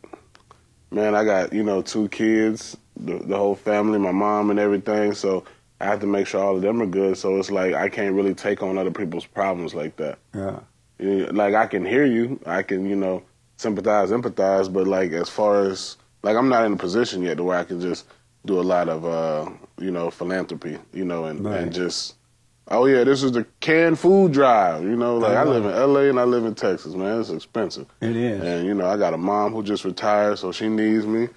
man, 0.90 1.14
I 1.14 1.24
got, 1.24 1.52
you 1.54 1.62
know, 1.62 1.80
two 1.80 2.08
kids, 2.10 2.76
the, 2.96 3.14
the 3.18 3.36
whole 3.36 3.54
family, 3.54 3.98
my 3.98 4.12
mom 4.12 4.50
and 4.50 4.58
everything, 4.58 5.14
so 5.14 5.44
I 5.80 5.86
have 5.86 6.00
to 6.00 6.06
make 6.06 6.26
sure 6.26 6.42
all 6.44 6.56
of 6.56 6.60
them 6.62 6.82
are 6.82 6.86
good. 6.86 7.16
So 7.16 7.38
it's 7.38 7.50
like 7.50 7.72
I 7.74 7.88
can't 7.88 8.14
really 8.14 8.34
take 8.34 8.62
on 8.62 8.76
other 8.78 8.90
people's 8.90 9.24
problems 9.26 9.74
like 9.74 9.96
that. 9.96 10.18
Yeah. 10.34 10.60
Like 10.98 11.54
I 11.54 11.66
can 11.66 11.84
hear 11.86 12.04
you, 12.04 12.40
I 12.46 12.62
can 12.62 12.84
you 12.84 12.96
know 12.96 13.22
sympathize, 13.56 14.10
empathize, 14.10 14.72
but 14.72 14.86
like 14.88 15.12
as 15.12 15.28
far 15.28 15.64
as 15.64 15.96
like 16.22 16.37
I'm 16.37 16.48
not 16.48 16.64
in 16.64 16.72
a 16.74 16.76
position 16.76 17.22
yet 17.22 17.37
to 17.38 17.44
where 17.44 17.58
I 17.58 17.64
can 17.64 17.80
just 17.80 18.06
do 18.46 18.58
a 18.61 18.62
lot 18.62 18.88
of 18.88 19.04
uh 19.04 19.50
you 19.78 19.90
know 19.90 20.11
philanthropy, 20.11 20.78
you 20.92 21.04
know, 21.04 21.24
and 21.26 21.44
Right. 21.44 21.61
and 21.61 21.72
just 21.72 22.14
oh 22.68 22.87
yeah, 22.87 23.04
this 23.04 23.22
is 23.22 23.32
the 23.32 23.44
canned 23.61 23.98
food 23.98 24.32
drive, 24.32 24.82
you 24.85 24.96
know, 24.96 25.18
like 25.18 25.37
I, 25.37 25.42
I 25.42 25.44
live 25.44 25.64
in 25.64 25.72
L.A. 25.72 26.08
and 26.11 26.18
I 26.20 26.24
live 26.24 26.44
in 26.44 26.54
Texas, 26.54 26.94
man, 26.94 27.20
it's 27.20 27.30
expensive, 27.30 27.87
It 28.00 28.16
is. 28.16 28.40
and 28.42 28.66
you 28.66 28.74
know 28.74 28.87
I 28.87 28.96
got 28.96 29.14
a 29.14 29.18
mom 29.18 29.52
who 29.52 29.62
just 29.62 29.85
retired, 29.85 30.38
so 30.38 30.52
she 30.52 30.68
needs 30.68 31.04
me, 31.06 31.28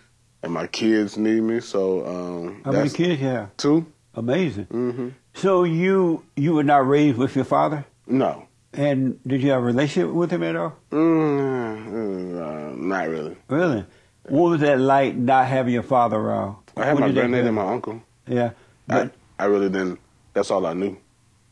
and 0.44 0.54
my 0.54 0.68
kids 0.68 1.18
need 1.18 1.42
me, 1.42 1.60
so 1.60 2.06
um 2.06 2.62
How 2.64 2.72
many 2.72 2.90
kids 2.90 3.22
you 3.22 3.28
have? 3.28 3.56
two. 3.58 3.86
Amazing. 4.14 4.66
hmm 4.66 5.10
So 5.34 5.64
you 5.66 6.24
you 6.36 6.54
were 6.54 6.64
not 6.64 6.88
raised 6.88 7.18
with 7.18 7.36
your 7.36 7.46
father, 7.46 7.86
No, 8.08 8.48
and 8.74 9.20
did 9.28 9.42
you 9.44 9.50
have 9.52 9.62
a 9.62 9.66
relationship 9.66 10.12
with 10.14 10.32
him 10.32 10.44
at 10.44 10.56
all? 10.56 10.74
mm, 10.92 12.36
uh, 12.42 12.76
not 12.76 13.10
really. 13.10 13.36
Really? 13.50 13.86
What 14.28 14.50
was 14.52 14.62
that 14.62 14.80
like 14.80 15.16
not 15.16 15.48
having 15.48 15.74
your 15.74 15.84
father 15.84 16.18
around? 16.18 16.58
I 16.78 16.86
had 16.86 16.94
What 16.96 17.02
my 17.02 17.12
granddad 17.12 17.46
and 17.46 17.56
my 17.56 17.68
uncle. 17.72 18.02
Yeah, 18.28 18.52
I, 18.90 19.10
I 19.40 19.46
really 19.46 19.70
didn't. 19.70 20.00
That's 20.34 20.52
all 20.52 20.66
I 20.66 20.74
knew. 20.74 20.98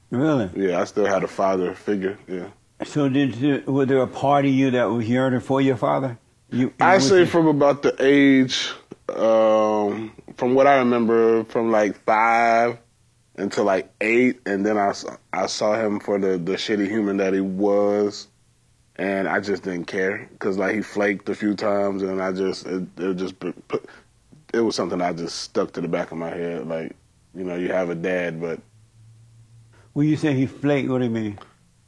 really. 0.09 0.49
Yeah, 0.55 0.81
I 0.81 0.83
still 0.85 1.05
had 1.05 1.23
a 1.23 1.27
father 1.27 1.73
figure. 1.75 2.17
Yeah, 2.27 2.47
So 2.83 3.07
did 3.09 3.35
you, 3.35 3.63
was 3.65 3.87
there 3.87 4.01
a 4.01 4.07
part 4.07 4.45
of 4.45 4.51
you 4.51 4.71
that 4.71 4.85
was 4.85 5.07
yearning 5.07 5.39
for 5.39 5.61
your 5.61 5.77
father? 5.77 6.17
You, 6.49 6.73
I 6.79 6.97
say 6.99 7.19
you- 7.21 7.25
from 7.25 7.47
about 7.47 7.81
the 7.83 7.95
age, 7.99 8.71
um, 9.15 10.11
from 10.37 10.53
what 10.55 10.67
I 10.67 10.77
remember, 10.77 11.43
from 11.45 11.71
like 11.71 11.95
five 12.05 12.77
until 13.35 13.63
like 13.63 13.91
eight, 14.01 14.39
and 14.45 14.65
then 14.65 14.77
I 14.77 14.93
I 15.31 15.45
saw 15.47 15.73
him 15.75 15.99
for 15.99 16.19
the 16.19 16.37
the 16.37 16.53
shitty 16.53 16.87
human 16.87 17.17
that 17.17 17.33
he 17.33 17.39
was, 17.41 18.27
and 18.97 19.27
I 19.27 19.39
just 19.39 19.63
didn't 19.63 19.85
care 19.85 20.27
because 20.31 20.57
like 20.57 20.75
he 20.75 20.81
flaked 20.81 21.29
a 21.29 21.35
few 21.35 21.55
times, 21.55 22.03
and 22.03 22.21
I 22.21 22.31
just 22.31 22.65
it, 22.65 22.87
it 22.97 23.15
just 23.15 23.35
it 24.53 24.59
was 24.59 24.75
something 24.75 25.01
I 25.01 25.13
just 25.13 25.39
stuck 25.41 25.71
to 25.73 25.81
the 25.81 25.87
back 25.87 26.11
of 26.11 26.17
my 26.17 26.29
head. 26.29 26.67
Like, 26.67 26.95
you 27.35 27.43
know, 27.43 27.55
you 27.55 27.69
have 27.71 27.89
a 27.89 27.95
dad, 27.95 28.39
but 28.39 28.59
When 29.93 30.07
you 30.07 30.15
say 30.15 30.33
he 30.33 30.45
flaked, 30.45 30.89
what 30.89 30.99
do 30.99 31.05
you 31.05 31.09
mean? 31.11 31.39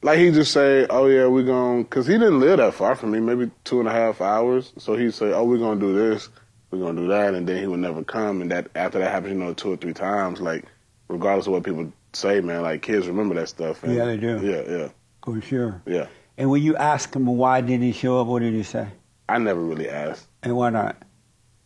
Like 0.02 0.18
he 0.18 0.30
just 0.30 0.52
say, 0.52 0.86
"Oh 0.90 1.06
yeah, 1.06 1.26
we're 1.26 1.44
going," 1.44 1.82
because 1.84 2.06
he 2.06 2.14
didn't 2.14 2.38
live 2.40 2.58
that 2.58 2.74
far 2.74 2.94
from 2.94 3.10
me, 3.12 3.20
maybe 3.20 3.50
two 3.64 3.80
and 3.80 3.88
a 3.88 3.92
half 3.92 4.20
hours. 4.20 4.72
So 4.78 4.94
he'd 4.96 5.14
say, 5.14 5.32
"Oh, 5.32 5.44
we're 5.44 5.58
gonna 5.58 5.80
do 5.80 5.94
this, 5.94 6.28
we're 6.70 6.78
gonna 6.80 7.00
do 7.00 7.08
that," 7.08 7.34
and 7.34 7.46
then 7.46 7.58
he 7.58 7.66
would 7.66 7.80
never 7.80 8.04
come. 8.04 8.40
And 8.42 8.50
that 8.50 8.68
after 8.76 8.98
that 8.98 9.10
happens, 9.10 9.32
you 9.32 9.38
know, 9.38 9.54
two 9.54 9.72
or 9.72 9.76
three 9.76 9.94
times, 9.94 10.40
like 10.40 10.64
regardless 11.08 11.46
of 11.46 11.54
what 11.54 11.64
people 11.64 11.92
say, 12.12 12.40
man, 12.40 12.62
like 12.62 12.82
kids 12.82 13.08
remember 13.08 13.34
that 13.36 13.48
stuff. 13.48 13.82
And, 13.82 13.94
Yeah, 13.94 14.04
they 14.04 14.16
do. 14.16 14.40
Yeah, 14.42 14.62
yeah, 14.78 14.88
For 15.24 15.40
sure. 15.40 15.82
yeah. 15.86 16.06
And 16.38 16.50
when 16.50 16.62
you 16.62 16.76
ask 16.76 17.14
him 17.14 17.26
why 17.26 17.60
didn't 17.60 17.82
he 17.82 17.92
show 17.92 18.20
up, 18.20 18.26
what 18.26 18.40
did 18.40 18.52
he 18.54 18.62
say? 18.62 18.88
I 19.28 19.38
never 19.38 19.60
really 19.60 19.88
asked, 19.88 20.28
And 20.42 20.56
why 20.56 20.70
not? 20.70 20.96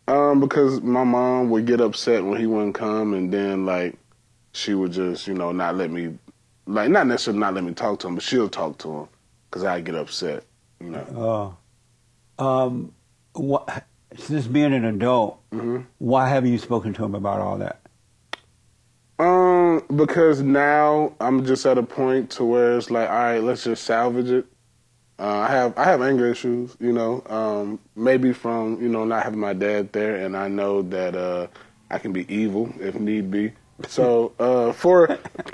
um, 0.07 0.39
because 0.39 0.81
my 0.81 1.03
mom 1.03 1.49
would 1.51 1.65
get 1.65 1.79
upset 1.79 2.23
when 2.23 2.39
he 2.39 2.45
wouldn't 2.45 2.75
come, 2.75 3.13
and 3.13 3.31
then 3.31 3.65
like 3.65 3.95
she 4.53 4.73
would 4.73 4.91
just, 4.91 5.27
you 5.27 5.33
know, 5.33 5.51
not 5.51 5.75
let 5.75 5.89
me, 5.91 6.17
like 6.65 6.89
not 6.89 7.07
necessarily 7.07 7.39
not 7.39 7.53
let 7.53 7.63
me 7.63 7.73
talk 7.73 7.99
to 7.99 8.07
him, 8.07 8.15
but 8.15 8.23
she'll 8.23 8.49
talk 8.49 8.77
to 8.79 8.91
him 8.91 9.07
because 9.49 9.63
I 9.63 9.79
get 9.81 9.95
upset, 9.95 10.43
you 10.79 10.89
know. 10.89 11.55
Oh. 12.39 12.43
Um, 12.45 12.93
what, 13.33 13.85
since 14.17 14.47
being 14.47 14.73
an 14.73 14.85
adult, 14.85 15.39
hmm 15.51 15.81
why 15.99 16.27
haven't 16.27 16.51
you 16.51 16.57
spoken 16.57 16.93
to 16.95 17.05
him 17.05 17.13
about 17.15 17.39
all 17.39 17.57
that? 17.59 17.79
Um, 19.19 19.83
because 19.95 20.41
now 20.41 21.13
I'm 21.21 21.45
just 21.45 21.65
at 21.65 21.77
a 21.77 21.83
point 21.83 22.31
to 22.31 22.43
where 22.43 22.77
it's 22.77 22.89
like, 22.89 23.07
all 23.07 23.15
right, 23.15 23.39
let's 23.43 23.63
just 23.63 23.83
salvage 23.83 24.29
it. 24.31 24.45
Uh, 25.21 25.45
I 25.47 25.51
have 25.51 25.77
I 25.77 25.83
have 25.83 26.01
anger 26.01 26.25
issues, 26.31 26.75
you 26.79 26.91
know, 26.91 27.21
um, 27.29 27.79
maybe 27.95 28.33
from 28.33 28.81
you 28.81 28.89
know 28.89 29.05
not 29.05 29.21
having 29.21 29.39
my 29.39 29.53
dad 29.53 29.93
there, 29.93 30.15
and 30.15 30.35
I 30.35 30.47
know 30.47 30.81
that 30.81 31.15
uh, 31.15 31.45
I 31.91 31.99
can 31.99 32.11
be 32.11 32.25
evil 32.33 32.73
if 32.79 32.95
need 32.95 33.29
be. 33.29 33.53
So 33.87 34.33
uh, 34.39 34.71
for 34.71 35.19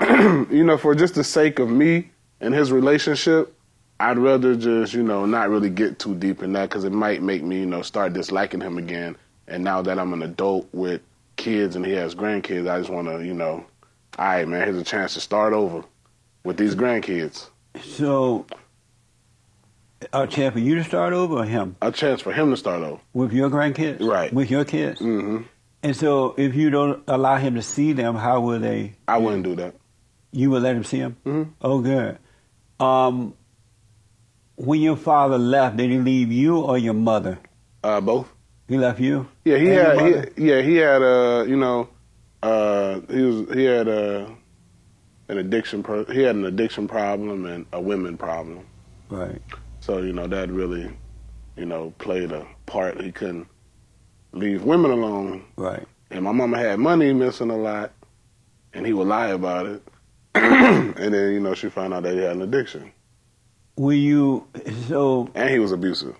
you 0.50 0.64
know 0.64 0.78
for 0.78 0.94
just 0.94 1.16
the 1.16 1.22
sake 1.22 1.58
of 1.58 1.68
me 1.68 2.10
and 2.40 2.54
his 2.54 2.72
relationship, 2.72 3.54
I'd 4.00 4.16
rather 4.16 4.56
just 4.56 4.94
you 4.94 5.02
know 5.02 5.26
not 5.26 5.50
really 5.50 5.68
get 5.68 5.98
too 5.98 6.14
deep 6.14 6.42
in 6.42 6.54
that 6.54 6.70
because 6.70 6.84
it 6.84 6.92
might 6.92 7.20
make 7.20 7.42
me 7.42 7.58
you 7.60 7.66
know 7.66 7.82
start 7.82 8.14
disliking 8.14 8.62
him 8.62 8.78
again. 8.78 9.16
And 9.48 9.62
now 9.62 9.82
that 9.82 9.98
I'm 9.98 10.14
an 10.14 10.22
adult 10.22 10.66
with 10.72 11.02
kids 11.36 11.76
and 11.76 11.84
he 11.84 11.92
has 11.92 12.14
grandkids, 12.14 12.70
I 12.70 12.78
just 12.78 12.90
want 12.90 13.08
to 13.08 13.22
you 13.22 13.34
know, 13.34 13.66
all 14.18 14.24
right, 14.24 14.48
man, 14.48 14.62
here's 14.62 14.80
a 14.80 14.84
chance 14.84 15.12
to 15.12 15.20
start 15.20 15.52
over 15.52 15.84
with 16.42 16.56
these 16.56 16.74
grandkids. 16.74 17.50
So, 17.82 18.46
a 20.12 20.26
chance 20.26 20.52
for 20.52 20.60
you 20.60 20.76
to 20.76 20.84
start 20.84 21.12
over 21.12 21.36
or 21.38 21.44
him? 21.44 21.76
A 21.82 21.90
chance 21.92 22.20
for 22.20 22.32
him 22.32 22.50
to 22.50 22.56
start 22.56 22.82
over. 22.82 23.00
With 23.12 23.32
your 23.32 23.50
grandkids? 23.50 24.00
Right. 24.06 24.32
With 24.32 24.50
your 24.50 24.64
kids? 24.64 25.00
Mm-hmm. 25.00 25.42
And 25.82 25.96
so 25.96 26.34
if 26.36 26.54
you 26.54 26.70
don't 26.70 27.02
allow 27.06 27.36
him 27.36 27.54
to 27.54 27.62
see 27.62 27.92
them, 27.92 28.14
how 28.16 28.40
will 28.40 28.58
they? 28.58 28.94
I 29.06 29.18
wouldn't 29.18 29.44
do 29.44 29.54
that. 29.56 29.74
You 30.32 30.50
would 30.50 30.62
let 30.62 30.76
him 30.76 30.84
see 30.84 30.98
them? 30.98 31.16
Mhm. 31.24 31.50
Oh, 31.62 31.80
good. 31.80 32.18
Um, 32.80 33.34
when 34.56 34.80
your 34.80 34.96
father 34.96 35.38
left, 35.38 35.76
did 35.76 35.90
he 35.90 35.98
leave 35.98 36.30
you 36.32 36.58
or 36.58 36.76
your 36.78 36.94
mother? 36.94 37.38
Uh, 37.82 38.00
both. 38.00 38.32
He 38.68 38.76
left 38.76 39.00
you? 39.00 39.28
Yeah, 39.44 39.56
he 39.56 39.66
had. 39.68 39.98
He, 40.36 40.44
yeah, 40.48 40.60
he 40.60 40.76
had. 40.76 41.00
Uh, 41.02 41.44
you 41.48 41.56
know, 41.56 41.88
uh, 42.42 43.00
he 43.08 43.22
was. 43.22 43.54
He 43.54 43.64
had 43.64 43.88
uh, 43.88 44.26
an 45.28 45.38
addiction. 45.38 45.82
Pro- 45.82 46.04
he 46.04 46.22
had 46.22 46.34
an 46.36 46.44
addiction 46.44 46.86
problem 46.88 47.46
and 47.46 47.66
a 47.72 47.80
women 47.80 48.18
problem. 48.18 48.66
Right. 49.08 49.40
So 49.80 49.98
you 49.98 50.12
know 50.12 50.26
that 50.26 50.50
really, 50.50 50.90
you 51.56 51.66
know, 51.66 51.92
played 51.98 52.32
a 52.32 52.46
part. 52.66 53.00
He 53.00 53.12
couldn't 53.12 53.46
leave 54.32 54.64
women 54.64 54.90
alone. 54.90 55.44
Right. 55.56 55.84
And 56.10 56.24
my 56.24 56.32
mama 56.32 56.58
had 56.58 56.78
money 56.78 57.12
missing 57.12 57.50
a 57.50 57.56
lot, 57.56 57.92
and 58.72 58.86
he 58.86 58.92
would 58.92 59.06
lie 59.08 59.28
about 59.28 59.66
it. 59.66 59.82
and 60.34 60.94
then 61.14 61.32
you 61.32 61.40
know 61.40 61.54
she 61.54 61.68
found 61.68 61.94
out 61.94 62.02
that 62.04 62.14
he 62.14 62.20
had 62.20 62.32
an 62.36 62.42
addiction, 62.42 62.92
Were 63.76 63.92
you 63.92 64.46
so? 64.88 65.28
and 65.34 65.50
he 65.50 65.58
was 65.58 65.72
abusive. 65.72 66.14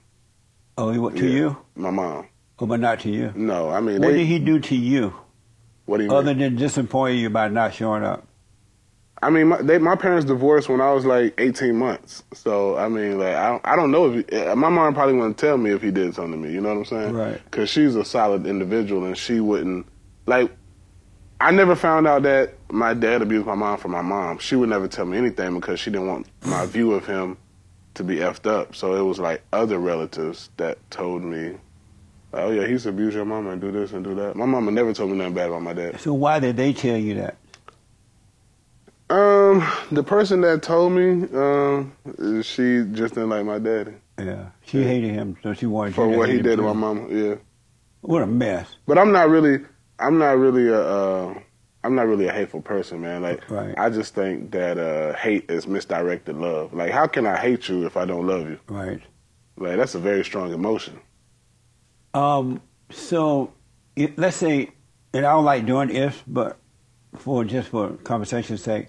Oh, 0.76 0.90
he 0.92 0.98
what 0.98 1.16
to 1.16 1.26
Yeah. 1.26 1.32
you, 1.34 1.56
My 1.74 1.90
mom. 1.90 2.28
oh, 2.58 2.66
but 2.66 2.80
not 2.80 3.00
to 3.00 3.10
you. 3.10 3.32
No, 3.36 3.68
I 3.70 3.80
mean, 3.80 4.00
What 4.00 4.08
they, 4.12 4.18
did 4.18 4.26
he 4.26 4.38
do 4.38 4.60
to 4.60 4.74
you, 4.76 5.12
what 5.86 5.98
do 5.98 6.04
you 6.04 6.10
other 6.12 6.28
mean? 6.34 6.38
than 6.38 6.56
disappointing 6.56 7.18
you 7.20 7.30
by 7.30 7.48
not 7.48 7.74
showing 7.74 8.02
up? 8.04 8.26
I 9.22 9.30
mean, 9.30 9.48
my, 9.48 9.60
they, 9.62 9.78
my 9.78 9.96
parents 9.96 10.24
divorced 10.24 10.68
when 10.68 10.80
I 10.80 10.92
was 10.92 11.04
like 11.04 11.34
18 11.38 11.74
months. 11.76 12.22
So 12.32 12.76
I 12.76 12.88
mean, 12.88 13.18
like 13.18 13.34
I 13.34 13.48
don't, 13.50 13.66
I 13.66 13.76
don't 13.76 13.90
know 13.90 14.12
if 14.12 14.28
he, 14.28 14.36
uh, 14.36 14.54
my 14.54 14.68
mom 14.68 14.94
probably 14.94 15.14
wouldn't 15.14 15.38
tell 15.38 15.56
me 15.56 15.70
if 15.70 15.82
he 15.82 15.90
did 15.90 16.14
something 16.14 16.40
to 16.40 16.48
me. 16.48 16.54
You 16.54 16.60
know 16.60 16.68
what 16.68 16.78
I'm 16.78 16.84
saying? 16.84 17.14
Right. 17.14 17.40
Because 17.44 17.68
she's 17.68 17.96
a 17.96 18.04
solid 18.04 18.46
individual, 18.46 19.04
and 19.04 19.16
she 19.16 19.40
wouldn't 19.40 19.86
like. 20.26 20.50
I 21.40 21.52
never 21.52 21.76
found 21.76 22.08
out 22.08 22.22
that 22.24 22.54
my 22.68 22.94
dad 22.94 23.22
abused 23.22 23.46
my 23.46 23.54
mom 23.54 23.78
for 23.78 23.86
my 23.86 24.02
mom. 24.02 24.38
She 24.38 24.56
would 24.56 24.68
never 24.68 24.88
tell 24.88 25.04
me 25.04 25.18
anything 25.18 25.54
because 25.54 25.78
she 25.78 25.90
didn't 25.90 26.08
want 26.08 26.26
my 26.44 26.66
view 26.74 26.92
of 26.92 27.06
him 27.06 27.36
to 27.94 28.04
be 28.04 28.16
effed 28.16 28.46
up. 28.46 28.74
So 28.74 28.94
it 28.94 29.02
was 29.02 29.18
like 29.18 29.42
other 29.52 29.78
relatives 29.78 30.50
that 30.58 30.78
told 30.90 31.22
me, 31.24 31.56
"Oh 32.32 32.50
yeah, 32.50 32.66
he's 32.66 32.86
abused 32.86 33.16
your 33.16 33.24
mama 33.24 33.50
and 33.50 33.60
do 33.60 33.72
this 33.72 33.92
and 33.92 34.04
do 34.04 34.14
that." 34.14 34.36
My 34.36 34.46
mama 34.46 34.70
never 34.70 34.92
told 34.92 35.10
me 35.10 35.16
nothing 35.16 35.34
bad 35.34 35.48
about 35.48 35.62
my 35.62 35.72
dad. 35.72 36.00
So 36.00 36.14
why 36.14 36.38
did 36.38 36.56
they 36.56 36.72
tell 36.72 36.96
you 36.96 37.14
that? 37.14 37.36
Um, 39.10 39.66
the 39.90 40.02
person 40.02 40.42
that 40.42 40.62
told 40.62 40.92
me, 40.92 41.26
um, 41.34 42.42
she 42.42 42.84
just 42.92 43.14
didn't 43.14 43.30
like 43.30 43.44
my 43.46 43.58
daddy 43.58 43.94
Yeah, 44.18 44.50
she 44.66 44.82
hated 44.82 45.12
him, 45.14 45.36
so 45.42 45.54
she 45.54 45.64
wanted 45.64 45.94
for 45.94 46.08
what 46.08 46.28
he 46.28 46.42
did 46.42 46.56
to 46.56 46.62
my 46.62 46.74
mama. 46.74 47.08
Yeah, 47.08 47.36
What 48.02 48.22
a 48.22 48.26
mess! 48.26 48.76
but 48.86 48.98
I'm 48.98 49.10
not 49.12 49.30
really, 49.30 49.64
I'm 49.98 50.18
not 50.18 50.36
really 50.36 50.68
a, 50.68 50.80
uh, 50.80 51.34
I'm 51.84 51.94
not 51.94 52.06
really 52.06 52.26
a 52.26 52.32
hateful 52.32 52.60
person, 52.60 53.00
man. 53.00 53.22
Like, 53.22 53.48
Right. 53.50 53.74
I 53.78 53.88
just 53.88 54.14
think 54.14 54.50
that 54.50 54.76
uh, 54.76 55.14
hate 55.14 55.50
is 55.50 55.66
misdirected 55.66 56.36
love. 56.36 56.74
Like, 56.74 56.90
how 56.90 57.06
can 57.06 57.26
I 57.26 57.36
hate 57.36 57.66
you 57.68 57.86
if 57.86 57.96
I 57.96 58.04
don't 58.04 58.26
love 58.26 58.46
you? 58.50 58.58
Right. 58.68 59.00
Like, 59.56 59.78
that's 59.78 59.94
a 59.94 60.00
very 60.00 60.24
strong 60.24 60.52
emotion. 60.52 61.00
Um. 62.12 62.60
So, 62.90 63.52
let's 64.16 64.36
say, 64.36 64.70
and 65.14 65.24
I 65.24 65.32
don't 65.32 65.44
like 65.44 65.64
doing 65.66 65.90
ifs, 65.90 66.22
but 66.26 66.58
for 67.16 67.44
just 67.44 67.68
for 67.68 67.90
conversation's 68.04 68.62
sake, 68.62 68.88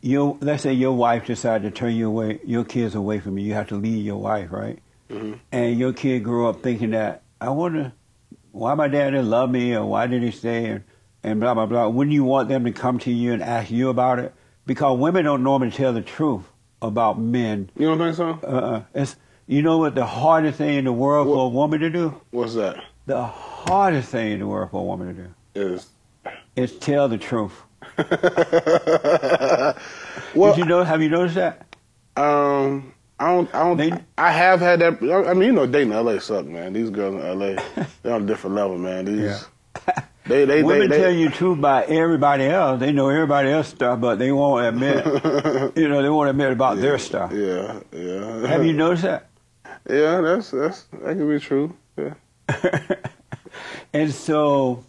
you 0.00 0.38
let's 0.40 0.62
say 0.62 0.72
your 0.72 0.92
wife 0.92 1.26
decided 1.26 1.62
to 1.74 1.78
turn 1.78 1.94
you 1.94 2.08
away, 2.08 2.40
your 2.44 2.64
kids 2.64 2.94
away 2.94 3.20
from 3.20 3.38
you. 3.38 3.46
You 3.46 3.54
have 3.54 3.68
to 3.68 3.76
leave 3.76 4.04
your 4.04 4.18
wife, 4.18 4.50
right? 4.52 4.78
Mhm. 5.10 5.38
And 5.52 5.78
your 5.78 5.92
kid 5.92 6.24
grew 6.24 6.48
up 6.48 6.62
thinking 6.62 6.90
that 6.90 7.22
I 7.40 7.50
wonder 7.50 7.92
why 8.52 8.74
my 8.74 8.88
dad 8.88 9.10
didn't 9.10 9.30
love 9.30 9.50
me 9.50 9.74
or 9.74 9.84
why 9.86 10.06
did 10.06 10.22
he 10.22 10.30
stay 10.30 10.66
and 10.66 10.84
and 11.22 11.40
blah 11.40 11.54
blah 11.54 11.66
blah. 11.66 11.88
Wouldn't 11.88 12.14
you 12.14 12.24
want 12.24 12.48
them 12.48 12.64
to 12.64 12.72
come 12.72 12.98
to 13.00 13.12
you 13.12 13.32
and 13.32 13.42
ask 13.42 13.70
you 13.70 13.88
about 13.88 14.18
it? 14.18 14.32
Because 14.66 14.98
women 14.98 15.24
don't 15.24 15.42
normally 15.42 15.70
tell 15.70 15.92
the 15.92 16.02
truth 16.02 16.44
about 16.82 17.18
men. 17.18 17.70
You 17.76 17.86
don't 17.88 17.98
think 17.98 18.14
so? 18.16 18.30
Uh, 18.46 18.82
it's 18.94 19.16
you 19.46 19.62
know 19.62 19.78
what 19.78 19.94
the 19.94 20.04
hardest 20.06 20.58
thing 20.58 20.76
in 20.76 20.84
the 20.84 20.92
world 20.92 21.26
for 21.26 21.46
a 21.46 21.48
woman 21.48 21.80
to 21.80 21.90
do. 21.90 22.20
What's 22.30 22.54
that? 22.54 22.84
The 23.06 23.24
hardest 23.24 24.10
thing 24.10 24.32
in 24.32 24.38
the 24.40 24.46
world 24.46 24.70
for 24.70 24.82
a 24.82 24.84
woman 24.84 25.08
to 25.08 25.22
do 25.22 25.34
Is 25.54 25.88
is 26.54 26.76
tell 26.76 27.08
the 27.08 27.16
truth. 27.18 27.62
well, 30.34 30.54
Did 30.54 30.58
you 30.58 30.64
know? 30.64 30.84
Have 30.84 31.02
you 31.02 31.08
noticed 31.08 31.34
that? 31.34 31.66
Um, 32.16 32.94
I 33.18 33.26
don't. 33.26 33.52
I 33.54 33.64
don't. 33.64 33.76
They- 33.76 33.92
I 34.16 34.30
have 34.30 34.60
had 34.60 34.80
that. 34.80 35.26
I 35.28 35.34
mean, 35.34 35.48
you 35.48 35.52
know, 35.52 35.66
dating 35.66 35.92
in 35.92 36.04
LA 36.04 36.18
suck, 36.18 36.46
man. 36.46 36.72
These 36.72 36.90
girls 36.90 37.16
in 37.16 37.38
LA, 37.38 37.60
they're 38.02 38.14
on 38.14 38.22
a 38.22 38.26
different 38.26 38.56
level, 38.56 38.78
man. 38.78 39.04
These, 39.04 39.44
they, 40.26 40.44
they, 40.44 40.62
Women 40.62 40.88
they, 40.88 40.98
tell 40.98 41.10
you 41.10 41.28
truth 41.28 41.58
about 41.58 41.88
everybody 41.88 42.44
else. 42.44 42.78
They 42.78 42.92
know 42.92 43.08
everybody 43.08 43.50
else 43.50 43.68
stuff, 43.68 44.00
but 44.00 44.20
they 44.20 44.30
won't 44.30 44.64
admit. 44.66 45.04
you 45.76 45.88
know, 45.88 46.02
they 46.02 46.08
won't 46.08 46.30
admit 46.30 46.52
about 46.52 46.78
their 46.78 46.98
stuff. 46.98 47.32
Yeah, 47.32 47.80
yeah. 47.92 48.46
Have 48.46 48.64
you 48.64 48.74
noticed 48.74 49.02
that? 49.02 49.28
Yeah, 49.88 50.20
that's 50.20 50.50
that's 50.50 50.82
that 51.02 51.16
could 51.16 51.28
be 51.28 51.40
true. 51.40 51.74
Yeah. 51.96 52.14
and 53.92 54.12
so, 54.12 54.84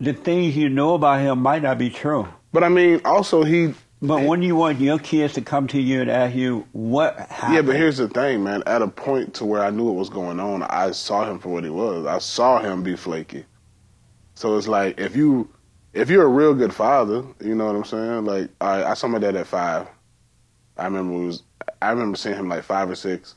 the 0.00 0.12
things 0.12 0.56
you 0.56 0.68
know 0.68 0.94
about 0.94 1.20
him 1.20 1.40
might 1.40 1.62
not 1.62 1.78
be 1.78 1.90
true. 1.90 2.28
But 2.52 2.64
I 2.64 2.68
mean, 2.68 3.00
also 3.04 3.44
he. 3.44 3.74
But 4.00 4.22
when 4.22 4.42
you 4.42 4.54
want 4.54 4.80
your 4.80 5.00
kids 5.00 5.34
to 5.34 5.40
come 5.40 5.66
to 5.68 5.80
you 5.80 6.00
and 6.00 6.08
ask 6.10 6.34
you 6.34 6.68
what 6.70 7.18
happened, 7.18 7.54
Yeah, 7.54 7.62
but 7.62 7.74
here's 7.74 7.96
the 7.96 8.08
thing, 8.08 8.44
man. 8.44 8.62
At 8.64 8.80
a 8.80 8.86
point 8.86 9.34
to 9.34 9.44
where 9.44 9.62
I 9.62 9.70
knew 9.70 9.84
what 9.84 9.96
was 9.96 10.08
going 10.08 10.38
on, 10.38 10.62
I 10.62 10.92
saw 10.92 11.28
him 11.28 11.40
for 11.40 11.48
what 11.48 11.64
he 11.64 11.70
was. 11.70 12.06
I 12.06 12.18
saw 12.18 12.60
him 12.60 12.84
be 12.84 12.94
flaky. 12.94 13.44
So 14.34 14.56
it's 14.56 14.68
like 14.68 15.00
if 15.00 15.16
you 15.16 15.50
if 15.94 16.10
you're 16.10 16.24
a 16.24 16.28
real 16.28 16.54
good 16.54 16.72
father, 16.72 17.24
you 17.40 17.56
know 17.56 17.66
what 17.66 17.74
I'm 17.74 17.84
saying? 17.84 18.24
Like 18.24 18.50
I, 18.60 18.84
I 18.84 18.94
saw 18.94 19.08
my 19.08 19.18
dad 19.18 19.34
at 19.34 19.48
five. 19.48 19.88
I 20.76 20.84
remember 20.84 21.14
we 21.14 21.26
was 21.26 21.42
I 21.82 21.90
remember 21.90 22.16
seeing 22.16 22.36
him 22.36 22.48
like 22.48 22.62
five 22.62 22.88
or 22.88 22.94
six, 22.94 23.34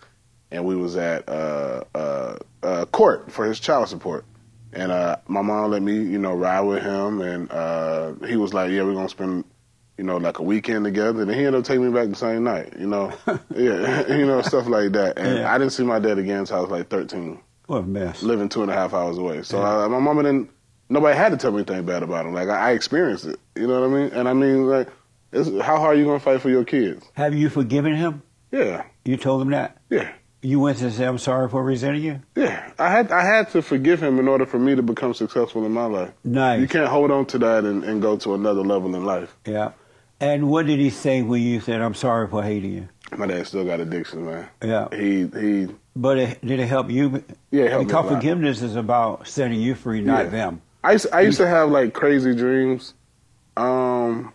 and 0.51 0.63
we 0.63 0.75
was 0.75 0.95
at 0.95 1.27
uh, 1.27 1.83
uh, 1.95 2.37
uh, 2.61 2.85
court 2.85 3.31
for 3.31 3.45
his 3.45 3.59
child 3.59 3.89
support. 3.89 4.25
And 4.73 4.91
uh, 4.91 5.17
my 5.27 5.41
mom 5.41 5.71
let 5.71 5.81
me, 5.81 5.93
you 5.95 6.17
know, 6.17 6.33
ride 6.33 6.61
with 6.61 6.81
him, 6.83 7.21
and 7.21 7.51
uh, 7.51 8.13
he 8.25 8.37
was 8.37 8.53
like, 8.53 8.71
"Yeah, 8.71 8.83
we're 8.83 8.93
gonna 8.93 9.09
spend, 9.09 9.43
you 9.97 10.03
know, 10.05 10.17
like 10.17 10.39
a 10.39 10.43
weekend 10.43 10.85
together." 10.85 11.21
And 11.23 11.31
he 11.31 11.37
ended 11.45 11.55
up 11.55 11.63
taking 11.65 11.85
me 11.85 11.91
back 11.93 12.09
the 12.09 12.15
same 12.15 12.43
night, 12.45 12.73
you 12.79 12.87
know, 12.87 13.11
yeah, 13.55 14.07
you 14.15 14.25
know, 14.25 14.41
stuff 14.41 14.67
like 14.67 14.93
that. 14.93 15.17
And 15.17 15.39
Yeah. 15.39 15.53
I 15.53 15.57
didn't 15.57 15.73
see 15.73 15.83
my 15.83 15.99
dad 15.99 16.17
again 16.19 16.39
until 16.39 16.57
I 16.57 16.61
was 16.61 16.69
like 16.71 16.89
13, 16.89 17.39
what 17.67 17.77
a 17.79 17.83
mess. 17.83 18.23
living 18.23 18.47
two 18.49 18.61
and 18.61 18.71
a 18.71 18.73
half 18.73 18.93
hours 18.93 19.17
away. 19.17 19.43
So 19.43 19.61
uh, 19.61 19.87
my 19.89 19.99
mama 19.99 20.23
didn't. 20.23 20.49
Nobody 20.89 21.17
had 21.17 21.29
to 21.29 21.37
tell 21.37 21.51
me 21.51 21.57
anything 21.59 21.85
bad 21.85 22.03
about 22.03 22.25
him. 22.25 22.33
Like 22.33 22.49
I, 22.49 22.69
I 22.69 22.71
experienced 22.71 23.25
it. 23.25 23.39
You 23.55 23.67
know 23.67 23.79
what 23.81 23.89
I 23.89 23.93
mean? 24.03 24.11
And 24.13 24.27
I 24.27 24.33
mean, 24.33 24.67
like, 24.67 24.89
it's, 25.33 25.47
how 25.63 25.77
hard 25.77 25.95
are 25.95 25.99
you 25.99 26.03
gonna 26.05 26.19
fight 26.19 26.41
for 26.41 26.49
your 26.49 26.65
kids? 26.65 27.05
Have 27.13 27.33
you 27.33 27.49
forgiven 27.49 27.95
him? 27.95 28.21
Yeah, 28.51 28.83
You 29.05 29.15
told 29.15 29.41
him 29.41 29.49
that. 29.51 29.77
yeah. 29.89 30.11
You 30.43 30.59
went 30.59 30.79
to 30.79 30.89
say, 30.91 31.05
"I'm 31.05 31.17
sorry 31.19 31.47
for 31.49 31.63
resenting 31.63 32.01
you." 32.03 32.21
Yeah, 32.35 32.71
I 32.79 32.89
had 32.89 33.11
I 33.11 33.23
had 33.23 33.49
to 33.51 33.61
forgive 33.61 34.01
him 34.01 34.17
in 34.19 34.27
order 34.27 34.45
for 34.45 34.57
me 34.57 34.75
to 34.75 34.81
become 34.81 35.13
successful 35.13 35.65
in 35.65 35.71
my 35.71 35.85
life. 35.85 36.11
Nice. 36.23 36.59
You 36.61 36.67
can't 36.67 36.87
hold 36.89 37.11
on 37.11 37.25
to 37.27 37.37
that 37.39 37.63
and, 37.63 37.83
and 37.83 38.01
go 38.01 38.17
to 38.17 38.33
another 38.33 38.61
level 38.61 38.95
in 38.95 39.05
life. 39.05 39.35
Yeah. 39.45 39.71
And 40.19 40.49
what 40.49 40.65
did 40.67 40.79
he 40.79 40.89
say 40.89 41.21
when 41.21 41.41
you 41.41 41.59
said, 41.59 41.81
"I'm 41.81 41.93
sorry 41.93 42.27
for 42.27 42.41
hating 42.43 42.73
you"? 42.73 42.89
My 43.17 43.27
dad 43.27 43.45
still 43.45 43.65
got 43.65 43.79
addiction, 43.79 44.25
man. 44.25 44.47
Yeah. 44.63 44.87
He 44.91 45.27
he 45.27 45.67
But 45.95 46.17
it, 46.17 46.45
did 46.45 46.59
it 46.59 46.67
help 46.67 46.89
you? 46.89 47.23
Yeah, 47.51 47.65
it 47.65 47.71
helped 47.71 47.87
Because 47.87 48.09
forgiveness 48.09 48.61
is 48.61 48.75
about 48.75 49.27
setting 49.27 49.59
you 49.59 49.75
free, 49.75 50.01
not 50.01 50.25
Yeah. 50.25 50.29
them. 50.29 50.61
I 50.83 50.93
used, 50.93 51.07
I 51.13 51.21
used 51.21 51.37
to 51.37 51.47
have 51.47 51.69
like 51.69 51.93
crazy 51.93 52.33
dreams. 52.33 52.93
Um, 53.57 54.33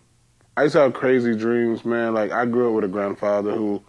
I 0.57 0.65
used 0.65 0.75
to 0.75 0.81
have 0.83 0.93
crazy 0.95 1.35
dreams, 1.35 1.85
man. 1.85 2.15
Like 2.15 2.31
I 2.31 2.45
grew 2.47 2.69
up 2.69 2.75
with 2.75 2.85
a 2.85 2.89
grandfather 2.89 3.53
who, 3.53 3.83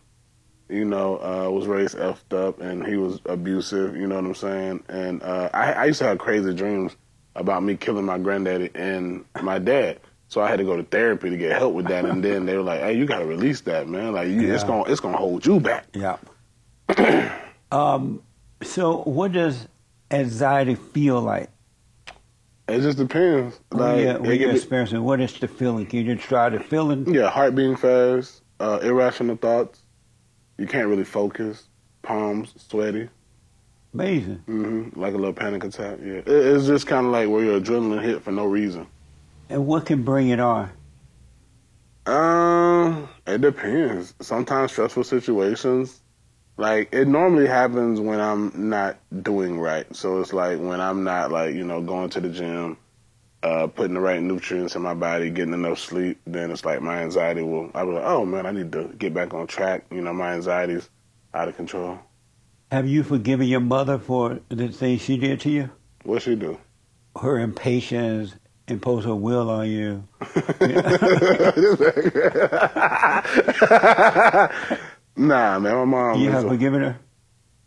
you 0.69 0.85
know, 0.85 1.17
uh, 1.17 1.49
was 1.49 1.67
raised 1.67 1.97
effed 1.97 2.33
up 2.33 2.59
and 2.59 2.85
he 2.85 2.95
was 2.97 3.19
abusive. 3.25 3.95
You 3.95 4.07
know 4.07 4.15
what 4.15 4.25
I'm 4.25 4.35
saying? 4.35 4.83
And 4.89 5.23
uh, 5.23 5.49
I, 5.53 5.73
I 5.73 5.85
used 5.85 5.99
to 5.99 6.05
have 6.05 6.17
crazy 6.17 6.53
dreams 6.53 6.95
about 7.35 7.63
me 7.63 7.75
killing 7.75 8.05
my 8.05 8.17
granddaddy 8.17 8.71
and 8.75 9.25
my 9.41 9.59
dad. 9.59 9.99
So 10.29 10.41
I 10.41 10.49
had 10.49 10.57
to 10.57 10.65
go 10.65 10.75
to 10.75 10.83
therapy 10.83 11.29
to 11.29 11.37
get 11.37 11.57
help 11.57 11.73
with 11.73 11.87
that. 11.87 12.05
And 12.05 12.23
then 12.23 12.45
they 12.45 12.57
were 12.57 12.63
like, 12.63 12.81
"Hey, 12.81 12.97
you 12.97 13.05
got 13.05 13.19
to 13.19 13.25
release 13.25 13.61
that, 13.61 13.87
man. 13.87 14.11
Like 14.11 14.27
you, 14.27 14.53
it's 14.53 14.65
gonna 14.65 14.83
it's 14.91 14.99
gonna 14.99 15.17
hold 15.17 15.45
you 15.45 15.61
back." 15.61 15.85
Yeah. 15.93 16.17
um. 17.71 18.21
So, 18.61 19.03
what 19.03 19.31
does 19.31 19.67
anxiety 20.11 20.75
feel 20.75 21.21
like? 21.21 21.49
It 22.67 22.81
just 22.81 22.97
depends. 22.97 23.57
Like 23.71 23.99
it 23.99 24.21
when 24.21 24.39
you're 24.39 24.51
experiencing, 24.51 25.01
what 25.01 25.21
is 25.21 25.33
the 25.39 25.47
feeling? 25.47 25.85
Can 25.85 26.05
you 26.05 26.15
describe 26.15 26.51
the 26.51 26.59
feeling? 26.59 27.13
Yeah, 27.13 27.29
heart 27.29 27.55
beating 27.55 27.77
fast, 27.77 28.41
uh, 28.59 28.79
irrational 28.81 29.37
thoughts. 29.37 29.81
You 30.57 30.65
can't 30.67 30.87
really 30.87 31.03
focus. 31.03 31.67
Palms 32.03 32.53
sweaty, 32.57 33.09
Amazing. 33.93 34.35
hmm 34.45 34.89
like 34.95 35.13
a 35.13 35.17
little 35.17 35.33
panic 35.33 35.63
attack. 35.63 35.99
Yeah, 36.01 36.13
it, 36.19 36.27
it's 36.27 36.65
just 36.67 36.87
kind 36.87 37.05
of 37.05 37.11
like 37.11 37.27
where 37.29 37.43
your 37.43 37.59
adrenaline 37.59 38.01
hit 38.01 38.21
for 38.23 38.31
no 38.31 38.45
reason. 38.45 38.87
And 39.49 39.65
what 39.67 39.85
can 39.85 40.03
bring 40.03 40.29
it 40.29 40.39
on? 40.39 40.69
Um, 42.05 43.09
it 43.25 43.41
depends. 43.41 44.13
Sometimes 44.21 44.71
stressful 44.71 45.03
situations. 45.03 46.01
Like 46.55 46.89
it 46.93 47.07
normally 47.07 47.47
happens 47.47 47.99
when 47.99 48.19
I'm 48.19 48.69
not 48.69 48.97
doing 49.23 49.59
right. 49.59 49.93
So 49.95 50.21
it's 50.21 50.33
like 50.33 50.59
when 50.59 50.79
I'm 50.81 51.03
not 51.03 51.31
like 51.31 51.53
you 51.53 51.63
know 51.65 51.81
going 51.81 52.09
to 52.11 52.21
the 52.21 52.29
gym, 52.29 52.77
uh, 53.43 53.67
putting 53.67 53.93
the 53.93 53.99
right 53.99 54.21
nutrients 54.21 54.75
in 54.75 54.81
my 54.81 54.93
body, 54.93 55.29
getting 55.29 55.53
enough 55.53 55.79
sleep. 55.79 56.19
Then 56.25 56.51
it's 56.51 56.65
like 56.65 56.81
my 56.81 56.99
anxiety 56.99 57.43
will. 57.43 57.69
I'll 57.73 57.85
be 57.85 57.93
like, 57.93 58.03
oh 58.05 58.25
man, 58.25 58.45
I 58.45 58.51
need 58.51 58.71
to 58.73 58.85
get 58.97 59.13
back 59.13 59.33
on 59.33 59.47
track. 59.47 59.85
You 59.91 60.01
know, 60.01 60.13
my 60.13 60.33
anxiety's 60.33 60.89
out 61.33 61.47
of 61.47 61.55
control. 61.55 61.99
Have 62.71 62.87
you 62.87 63.03
forgiven 63.03 63.47
your 63.47 63.59
mother 63.61 63.97
for 63.99 64.39
the 64.49 64.67
things 64.69 65.01
she 65.01 65.17
did 65.17 65.39
to 65.41 65.49
you? 65.49 65.69
What 66.03 66.23
she 66.23 66.35
do? 66.35 66.57
Her 67.21 67.39
impatience, 67.39 68.35
impose 68.67 69.05
her 69.05 69.15
will 69.15 69.49
on 69.49 69.69
you. 69.69 70.03
Nah, 75.19 75.57
man, 75.57 75.75
my 75.75 75.85
mom. 75.85 76.19
you 76.19 76.29
have 76.29 76.45
a- 76.45 76.49
forgiven 76.49 76.81
her? 76.83 76.99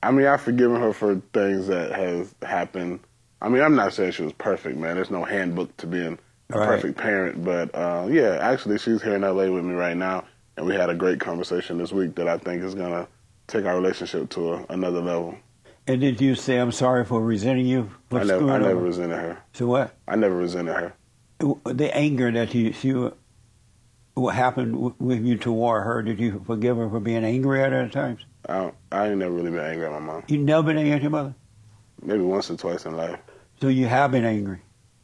I 0.03 0.13
mean, 0.13 0.27
I've 0.27 0.41
forgiven 0.41 0.81
her 0.81 0.93
for 0.93 1.21
things 1.33 1.67
that 1.67 1.91
has 1.93 2.33
happened. 2.43 3.01
I 3.43 3.49
mean, 3.49 3.63
I'm 3.63 3.75
not 3.75 3.93
saying 3.93 4.13
she 4.13 4.23
was 4.23 4.33
perfect, 4.35 4.77
man. 4.77 4.97
There's 4.97 5.11
no 5.11 5.25
handbook 5.25 5.77
to 5.79 5.87
being 5.87 6.19
a 6.51 6.59
Right. 6.59 6.67
perfect 6.67 6.99
parent, 6.99 7.45
but 7.45 7.73
uh, 7.75 8.07
yeah, 8.11 8.39
actually, 8.41 8.79
she's 8.79 9.03
here 9.03 9.15
in 9.15 9.23
LA 9.23 9.49
with 9.51 9.65
me 9.65 9.75
right 9.75 9.97
now, 9.97 10.25
and 10.57 10.67
we 10.67 10.75
had 10.75 10.91
a 10.91 10.95
great 10.95 11.21
conversation 11.21 11.79
this 11.79 11.93
week 11.93 12.17
that 12.17 12.27
I 12.29 12.39
think 12.39 12.63
is 12.65 12.75
gonna 12.75 13.07
take 13.47 13.65
our 13.65 13.77
relationship 13.77 14.31
to 14.31 14.55
a, 14.55 14.67
another 14.69 15.01
level. 15.01 15.37
And 15.87 16.01
did 16.01 16.21
you 16.21 16.35
say, 16.35 16.59
I'm 16.59 16.73
sorry 16.73 17.05
for 17.05 17.23
resenting 17.23 17.67
you? 17.67 17.91
For 18.11 18.21
I 18.21 18.25
never, 18.25 18.39
screwing 18.41 18.55
I 18.55 18.59
never 18.59 18.71
over?" 18.73 18.83
resented 18.85 19.19
her. 19.19 19.39
So 19.53 19.67
what? 19.69 19.95
I 20.09 20.17
never 20.17 20.37
resented 20.37 20.75
her. 20.75 20.93
The 21.39 21.97
anger 21.97 22.31
that 22.33 22.55
you, 22.55 22.75
you 22.83 23.15
what 24.15 24.35
happened 24.35 24.95
with 24.99 25.25
you 25.25 25.37
toward 25.39 25.85
her, 25.85 26.03
did 26.03 26.21
you 26.21 26.43
forgive 26.47 26.77
her 26.77 26.91
for 26.91 27.01
being 27.01 27.25
angry 27.25 27.63
at 27.63 27.73
her 27.73 27.83
at 27.83 27.93
times? 27.93 28.21
I, 28.49 28.73
I 28.93 29.09
ain't 29.09 29.19
never 29.19 29.33
really 29.33 29.51
been 29.51 29.61
angry 29.61 29.87
at 29.87 29.93
my 29.93 30.01
mom. 30.01 30.25
You 30.29 30.39
never 30.39 30.65
been 30.65 30.77
angry 30.79 30.93
at 30.93 31.03
your 31.03 31.11
mother? 31.11 31.35
Maybe 32.03 32.21
once 32.23 32.51
or 32.51 32.57
twice 32.57 32.85
in 32.87 32.97
life. 32.97 33.19
So 33.61 33.69
you 33.69 33.87
have 33.87 34.11
been 34.13 34.25
angry. 34.25 34.61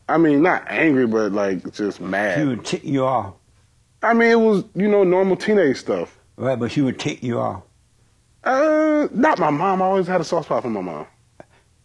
I 0.08 0.18
mean, 0.18 0.42
not 0.42 0.64
angry, 0.68 1.06
but 1.06 1.32
like 1.32 1.72
just 1.72 2.00
mad. 2.00 2.38
She 2.38 2.44
would 2.44 2.64
tick 2.64 2.84
you 2.84 3.04
off, 3.04 3.34
I 4.02 4.14
mean, 4.14 4.30
it 4.30 4.40
was 4.40 4.64
you 4.74 4.88
know 4.88 5.02
normal 5.04 5.36
teenage 5.36 5.78
stuff. 5.78 6.16
right? 6.36 6.58
But 6.58 6.70
she 6.70 6.80
would 6.80 6.98
tick 6.98 7.22
you 7.22 7.38
off. 7.40 7.62
Uh, 8.44 9.08
not 9.12 9.38
my 9.38 9.50
mom. 9.50 9.82
I 9.82 9.86
always 9.86 10.06
had 10.06 10.20
a 10.20 10.24
soft 10.24 10.46
spot 10.46 10.62
for 10.62 10.70
my 10.70 10.80
mom. 10.80 11.06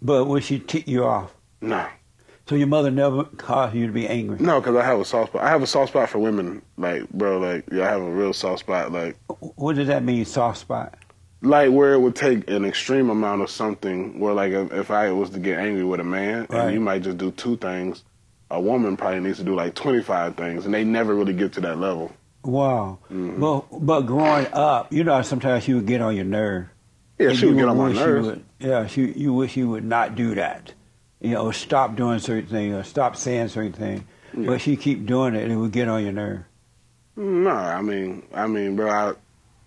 But 0.02 0.26
would 0.26 0.44
she 0.44 0.60
tick 0.60 0.88
you 0.88 1.04
off? 1.06 1.34
No, 1.62 1.88
So 2.48 2.56
your 2.56 2.68
mother 2.68 2.90
never 2.92 3.24
caused 3.24 3.76
you 3.76 3.86
to 3.88 3.94
be 3.94 4.08
angry. 4.08 4.38
no, 4.40 4.60
because 4.60 4.76
I 4.76 4.84
have 4.84 5.00
a 5.00 5.06
soft 5.06 5.32
spot. 5.32 5.44
I 5.44 5.50
have 5.50 5.62
a 5.64 5.68
soft 5.68 5.92
spot 5.92 6.10
for 6.10 6.20
women. 6.20 6.62
Like, 6.78 7.08
bro, 7.10 7.38
like, 7.40 7.66
yeah, 7.72 7.88
I 7.88 7.92
have 7.92 8.02
a 8.02 8.10
real 8.12 8.34
soft 8.34 8.60
spot. 8.62 8.92
Like, 8.92 9.16
What 9.56 9.76
does 9.76 9.88
that 9.88 10.04
mean, 10.04 10.26
soft 10.26 10.60
spot? 10.60 10.96
Like 11.42 11.72
where 11.72 11.94
it 11.94 12.00
would 12.00 12.16
take 12.16 12.50
an 12.50 12.66
extreme 12.66 13.10
amount 13.10 13.42
of 13.42 13.50
something. 13.50 14.20
Where 14.20 14.34
like 14.34 14.52
if, 14.52 14.92
I 14.92 15.12
was 15.12 15.30
to 15.32 15.40
get 15.40 15.60
angry 15.60 15.84
with 15.84 16.00
a 16.00 16.04
man, 16.04 16.48
Right. 16.50 16.66
and 16.66 16.74
you 16.74 16.80
might 16.80 17.02
just 17.04 17.18
do 17.18 17.32
two 17.32 17.58
things. 17.58 18.04
A 18.50 18.60
woman 18.60 18.98
probably 18.98 19.22
needs 19.22 19.38
to 19.38 19.44
do 19.44 19.56
like 19.56 19.76
twenty 19.76 20.02
five 20.04 20.36
things, 20.36 20.66
and 20.66 20.74
they 20.74 20.84
never 20.84 21.16
really 21.16 21.34
get 21.34 21.54
to 21.54 21.62
that 21.62 21.78
level. 21.80 22.12
Wow. 22.44 22.98
Mm-hmm. 23.12 23.40
But 23.40 23.86
but 23.86 24.02
growing 24.02 24.48
up, 24.54 24.92
you 24.92 25.04
know, 25.04 25.22
sometimes 25.22 25.64
she 25.64 25.74
would 25.74 25.86
get 25.86 26.02
on 26.02 26.16
your 26.16 26.26
nerve. 26.26 26.68
Yeah, 27.18 27.30
And 27.30 27.38
she 27.38 27.46
would 27.46 27.56
you 27.56 27.62
get 27.62 27.70
on 27.70 27.78
my 27.78 27.90
you 27.90 27.94
nerves. 27.96 28.28
would- 28.28 28.44
yeah, 28.60 28.86
she, 28.88 29.12
you 29.14 29.34
wish 29.34 29.58
you 29.58 29.70
would 29.70 29.84
not 29.84 30.16
do 30.16 30.36
that. 30.36 30.74
You 31.20 31.32
know, 31.32 31.52
stop 31.52 31.96
doing 31.96 32.20
certain 32.20 32.48
things 32.50 32.74
or 32.76 32.84
stop 32.84 33.16
saying 33.16 33.48
certain 33.50 33.74
things. 33.74 34.02
Yeah. 34.38 34.46
But 34.48 34.62
she 34.62 34.76
keep 34.76 35.06
doing 35.06 35.34
it, 35.36 35.44
and 35.44 35.52
it 35.52 35.56
would 35.56 35.72
get 35.72 35.88
on 35.88 36.04
your 36.04 36.14
nerve. 36.14 36.44
No, 37.16 37.50
I 37.52 37.82
mean, 37.82 38.24
I 38.34 38.48
mean, 38.48 38.76
bro, 38.76 38.90
I, 38.90 39.14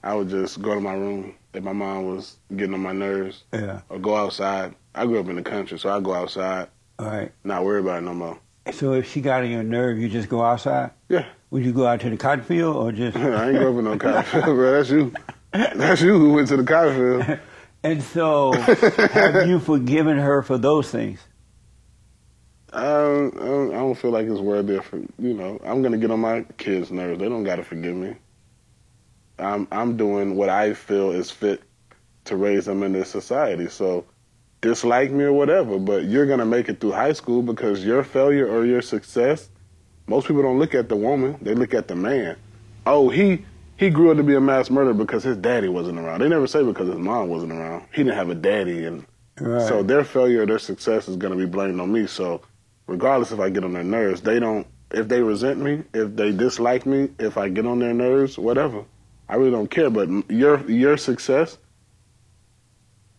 I 0.02 0.14
would 0.14 0.28
just 0.28 0.60
go 0.62 0.74
to 0.74 0.80
my 0.80 0.94
room 0.94 1.34
if 1.54 1.62
my 1.62 1.72
mom 1.72 2.14
was 2.14 2.36
getting 2.56 2.74
on 2.74 2.80
my 2.80 2.92
nerves, 2.92 3.44
Yeah. 3.52 3.80
or 3.88 3.98
go 3.98 4.16
outside. 4.16 4.74
I 4.94 5.06
grew 5.06 5.20
up 5.20 5.28
in 5.28 5.36
the 5.36 5.42
country, 5.42 5.78
so 5.78 5.88
I 5.90 6.00
go 6.00 6.12
outside, 6.14 6.68
All 6.98 7.06
right. 7.06 7.32
not 7.44 7.64
worry 7.64 7.80
about 7.80 7.98
it 7.98 8.02
no 8.02 8.14
more. 8.14 8.38
So 8.72 8.92
if 8.94 9.10
she 9.10 9.20
got 9.20 9.42
on 9.42 9.50
your 9.50 9.62
nerve, 9.62 9.98
you 9.98 10.08
just 10.08 10.28
go 10.28 10.42
outside. 10.42 10.90
Yeah. 11.08 11.26
Would 11.50 11.64
you 11.64 11.72
go 11.72 11.86
out 11.86 12.00
to 12.00 12.10
the 12.10 12.16
cotton 12.16 12.44
field 12.44 12.76
or 12.76 12.92
just? 12.92 13.16
I 13.16 13.48
ain't 13.50 13.58
grew 13.58 13.72
up 13.72 13.78
in 13.78 13.84
no 13.84 13.98
cotton 13.98 14.22
field, 14.42 14.44
bro. 14.56 14.72
That's 14.72 14.90
you. 14.90 15.12
That's 15.52 16.00
you 16.00 16.18
who 16.18 16.32
went 16.32 16.48
to 16.48 16.56
the 16.56 16.64
cotton 16.64 16.94
field. 17.26 17.38
And 17.84 18.02
so, 18.02 18.52
have 18.52 19.46
you 19.46 19.58
forgiven 19.60 20.16
her 20.16 20.40
for 20.40 20.56
those 20.56 20.90
things? 20.90 21.20
Um, 22.72 23.30
I 23.36 23.44
don't, 23.44 23.70
I 23.72 23.74
don't 23.74 23.94
feel 23.94 24.10
like 24.10 24.26
it's 24.26 24.40
worthy 24.40 24.76
of, 24.76 24.86
you 25.18 25.34
know, 25.34 25.60
I'm 25.62 25.82
gonna 25.82 25.98
get 25.98 26.10
on 26.10 26.20
my 26.20 26.46
kids' 26.56 26.90
nerves. 26.90 27.20
They 27.20 27.28
don't 27.28 27.44
gotta 27.44 27.62
forgive 27.62 27.94
me. 27.94 28.16
I'm 29.38 29.66
I'm 29.72 29.96
doing 29.96 30.36
what 30.36 30.48
I 30.48 30.74
feel 30.74 31.10
is 31.10 31.30
fit 31.30 31.62
to 32.24 32.36
raise 32.36 32.64
them 32.64 32.82
in 32.82 32.92
this 32.92 33.10
society. 33.10 33.68
So 33.68 34.04
dislike 34.60 35.10
me 35.10 35.24
or 35.24 35.32
whatever, 35.32 35.78
but 35.78 36.04
you're 36.04 36.26
gonna 36.26 36.46
make 36.46 36.68
it 36.68 36.80
through 36.80 36.92
high 36.92 37.12
school 37.12 37.42
because 37.42 37.84
your 37.84 38.02
failure 38.04 38.48
or 38.48 38.64
your 38.64 38.82
success. 38.82 39.48
Most 40.06 40.26
people 40.28 40.42
don't 40.42 40.58
look 40.58 40.74
at 40.74 40.88
the 40.88 40.96
woman; 40.96 41.38
they 41.42 41.54
look 41.54 41.74
at 41.74 41.88
the 41.88 41.96
man. 41.96 42.36
Oh, 42.86 43.08
he 43.08 43.44
he 43.76 43.90
grew 43.90 44.10
up 44.10 44.16
to 44.18 44.22
be 44.22 44.34
a 44.34 44.40
mass 44.40 44.70
murderer 44.70 44.94
because 44.94 45.24
his 45.24 45.36
daddy 45.36 45.68
wasn't 45.68 45.98
around. 45.98 46.20
They 46.20 46.28
never 46.28 46.46
say 46.46 46.62
because 46.62 46.88
his 46.88 46.98
mom 46.98 47.28
wasn't 47.28 47.52
around. 47.52 47.86
He 47.92 48.04
didn't 48.04 48.16
have 48.16 48.30
a 48.30 48.34
daddy, 48.34 48.84
and 48.86 49.04
Right. 49.40 49.66
so 49.66 49.82
their 49.82 50.04
failure 50.04 50.42
or 50.42 50.46
their 50.46 50.60
success 50.60 51.08
is 51.08 51.16
going 51.16 51.32
to 51.36 51.38
be 51.38 51.50
blamed 51.50 51.80
on 51.80 51.90
me. 51.90 52.06
So 52.06 52.42
regardless 52.86 53.32
if 53.32 53.40
I 53.40 53.50
get 53.50 53.64
on 53.64 53.72
their 53.72 53.82
nerves, 53.82 54.20
they 54.20 54.38
don't. 54.38 54.66
If 54.92 55.08
they 55.08 55.22
resent 55.22 55.58
me, 55.58 55.82
if 55.92 56.14
they 56.14 56.30
dislike 56.30 56.86
me, 56.86 57.08
if 57.18 57.36
I 57.36 57.48
get 57.48 57.66
on 57.66 57.80
their 57.80 57.94
nerves, 57.94 58.38
whatever, 58.38 58.84
I 59.28 59.36
really 59.36 59.50
don't 59.50 59.70
care. 59.70 59.90
But 59.90 60.08
your 60.30 60.68
your 60.70 60.96
success 60.96 61.58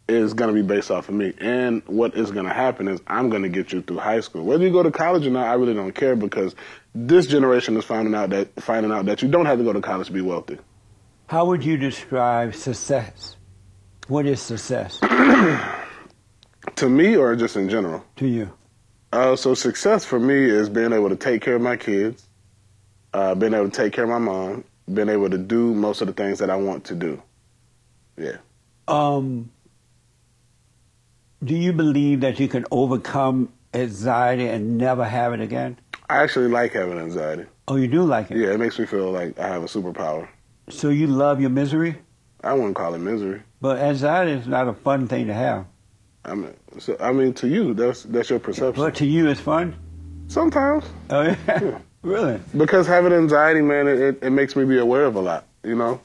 is 0.07 0.33
going 0.35 0.49
to 0.49 0.53
be 0.53 0.61
based 0.65 0.91
off 0.91 1.09
of 1.09 1.15
me, 1.15 1.33
and 1.39 1.81
what 1.87 2.15
is 2.15 2.29
going 2.31 2.45
to 2.45 2.53
happen 2.53 2.87
is 2.87 3.01
I'm 3.07 3.29
going 3.29 3.41
to 3.41 3.49
get 3.49 3.73
you 3.73 3.81
through 3.81 3.97
high 3.97 4.19
school. 4.19 4.43
Whether 4.45 4.63
you 4.63 4.71
go 4.71 4.83
to 4.83 4.91
college 4.91 5.25
or 5.25 5.31
not, 5.31 5.47
I 5.47 5.53
really 5.55 5.73
don't 5.73 5.93
care 5.93 6.15
because 6.15 6.55
this 6.93 7.25
generation 7.25 7.75
is 7.75 7.85
finding 7.85 8.13
out 8.13 8.29
that 8.29 8.49
finding 8.61 8.91
out 8.91 9.05
that 9.05 9.21
you 9.21 9.27
don't 9.29 9.45
have 9.47 9.57
to 9.57 9.63
go 9.63 9.73
to 9.73 9.81
college 9.81 10.07
to 10.07 10.13
be 10.13 10.21
wealthy. 10.21 10.59
How 11.27 11.45
would 11.45 11.63
you 11.63 11.75
describe 11.77 12.53
success? 12.53 13.35
What 14.07 14.27
is 14.27 14.39
success 14.39 14.99
To 16.75 16.89
me, 16.89 17.15
or 17.15 17.35
just 17.35 17.55
in 17.55 17.69
general. 17.69 18.03
to 18.17 18.27
you? 18.27 18.51
Uh, 19.11 19.35
so 19.35 19.53
success 19.55 20.03
for 20.05 20.19
me 20.19 20.35
is 20.35 20.69
being 20.69 20.93
able 20.93 21.09
to 21.09 21.15
take 21.15 21.41
care 21.41 21.55
of 21.55 21.61
my 21.61 21.77
kids, 21.77 22.27
uh, 23.13 23.33
being 23.33 23.53
able 23.53 23.69
to 23.69 23.75
take 23.75 23.93
care 23.93 24.03
of 24.03 24.09
my 24.09 24.19
mom, 24.19 24.63
being 24.93 25.09
able 25.09 25.29
to 25.29 25.37
do 25.37 25.73
most 25.73 26.01
of 26.01 26.07
the 26.07 26.13
things 26.13 26.39
that 26.39 26.49
I 26.49 26.55
want 26.55 26.85
to 26.85 26.95
do. 26.95 27.21
Yeah. 28.17 28.37
Um, 28.87 29.51
do 31.43 31.55
you 31.55 31.73
believe 31.73 32.21
that 32.21 32.39
you 32.39 32.47
can 32.47 32.65
overcome 32.71 33.51
anxiety 33.73 34.47
and 34.47 34.77
never 34.77 35.03
have 35.05 35.33
it 35.33 35.41
again? 35.41 35.77
I 36.09 36.17
actually 36.23 36.47
like 36.49 36.73
having 36.73 36.97
anxiety. 36.97 37.45
Oh, 37.67 37.75
you 37.77 37.87
do 37.87 38.03
like 38.03 38.29
it. 38.31 38.37
Yeah, 38.37 38.51
it 38.53 38.59
makes 38.59 38.77
me 38.77 38.85
feel 38.85 39.11
like 39.11 39.39
I 39.39 39.47
have 39.47 39.63
a 39.63 39.67
superpower. 39.67 40.27
So 40.69 40.89
you 40.89 41.07
love 41.07 41.41
your 41.41 41.49
misery, 41.49 41.97
I 42.43 42.53
wouldn't 42.53 42.75
call 42.75 42.93
it 42.93 42.99
misery. 42.99 43.41
but 43.61 43.77
anxiety 43.79 44.31
is 44.33 44.47
not 44.47 44.67
a 44.67 44.73
fun 44.73 45.07
thing 45.07 45.27
to 45.27 45.33
have. 45.33 45.65
I 46.23 46.33
mean, 46.35 46.53
so, 46.79 46.95
I 46.99 47.11
mean, 47.11 47.33
to 47.35 47.47
you, 47.47 47.73
that's 47.73 48.03
that's 48.03 48.29
your 48.29 48.39
perception. 48.39 48.81
But 48.83 48.95
to 48.95 49.05
you, 49.05 49.27
it's 49.29 49.39
fun. 49.39 49.75
Sometimes, 50.27 50.83
Oh 51.11 51.21
yeah, 51.21 51.79
really? 52.05 52.39
because 52.55 52.87
having 52.87 53.11
anxiety, 53.13 53.61
man, 53.61 53.87
it, 53.87 53.99
it, 53.99 54.19
it 54.21 54.29
makes 54.29 54.55
me 54.55 54.63
be 54.65 54.77
aware 54.77 55.05
of 55.05 55.15
a 55.15 55.19
lot. 55.21 55.45
You 55.63 55.75
know, 55.75 55.99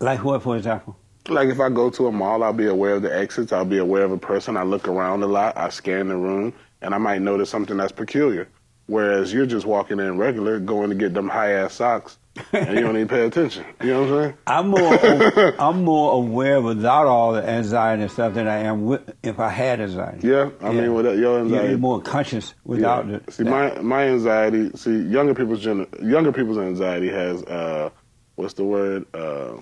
Like 0.00 0.22
what, 0.24 0.42
for 0.42 0.56
example? 0.56 0.96
like 1.28 1.48
if 1.48 1.58
I 1.60 1.68
go 1.68 1.90
to 1.90 2.06
a 2.06 2.12
mall, 2.12 2.42
I'll 2.44 2.52
be 2.52 2.66
aware 2.68 2.94
of 2.94 3.02
the 3.02 3.14
exits. 3.14 3.52
I'll 3.52 3.64
be 3.64 3.78
aware 3.78 4.04
of 4.04 4.12
a 4.12 4.18
person. 4.18 4.56
I 4.56 4.62
look 4.62 4.86
around 4.88 5.22
a 5.22 5.26
lot. 5.26 5.56
I 5.56 5.68
scan 5.70 6.08
the 6.08 6.16
room, 6.16 6.52
and 6.82 6.94
I 6.94 6.98
might 6.98 7.20
notice 7.20 7.50
something 7.50 7.76
that's 7.76 7.92
peculiar. 7.92 8.48
Whereas 8.86 9.32
you're 9.32 9.46
just 9.46 9.66
walking 9.66 9.98
in 9.98 10.16
regular, 10.16 10.60
going 10.60 10.90
to 10.90 10.94
get 10.94 11.12
them 11.14 11.28
high 11.28 11.52
ass 11.54 11.74
socks, 11.74 12.18
and 12.52 12.74
you 12.76 12.80
don't 12.84 12.96
even 12.96 13.08
pay 13.08 13.24
attention. 13.26 13.64
You 13.82 13.88
know 13.88 14.00
what 14.02 14.10
I'm 14.12 14.22
saying? 14.22 14.34
I'm 14.46 14.68
more 14.68 15.54
I'm 15.60 15.84
more 15.84 16.12
aware 16.14 16.60
without 16.60 17.06
all 17.06 17.32
the 17.32 17.48
anxiety 17.48 18.02
and 18.02 18.10
stuff 18.10 18.34
than 18.34 18.46
I 18.46 18.58
am 18.58 18.84
with, 18.86 19.14
if 19.22 19.38
I 19.40 19.48
had 19.48 19.80
anxiety. 19.80 20.28
Yeah, 20.28 20.50
I 20.60 20.72
mean, 20.72 20.92
with 20.94 21.06
your 21.06 21.14
You're- 21.16 21.40
anxiety. 21.40 21.68
You're 21.70 21.78
more 21.78 22.00
conscious 22.00 22.54
without 22.64 23.08
yeah. 23.08 23.16
it. 23.16 23.32
See, 23.32 23.44
my 23.44 23.80
my 23.80 24.04
anxiety. 24.08 24.70
See, 24.76 24.98
younger 25.02 25.34
people's 25.34 25.60
gen- 25.62 25.86
younger 26.02 26.32
people's 26.32 26.58
anxiety 26.58 27.08
has 27.08 27.42
uh, 27.44 27.90
what's 28.34 28.54
the 28.54 28.64
word? 28.64 29.06
Uh, 29.14 29.60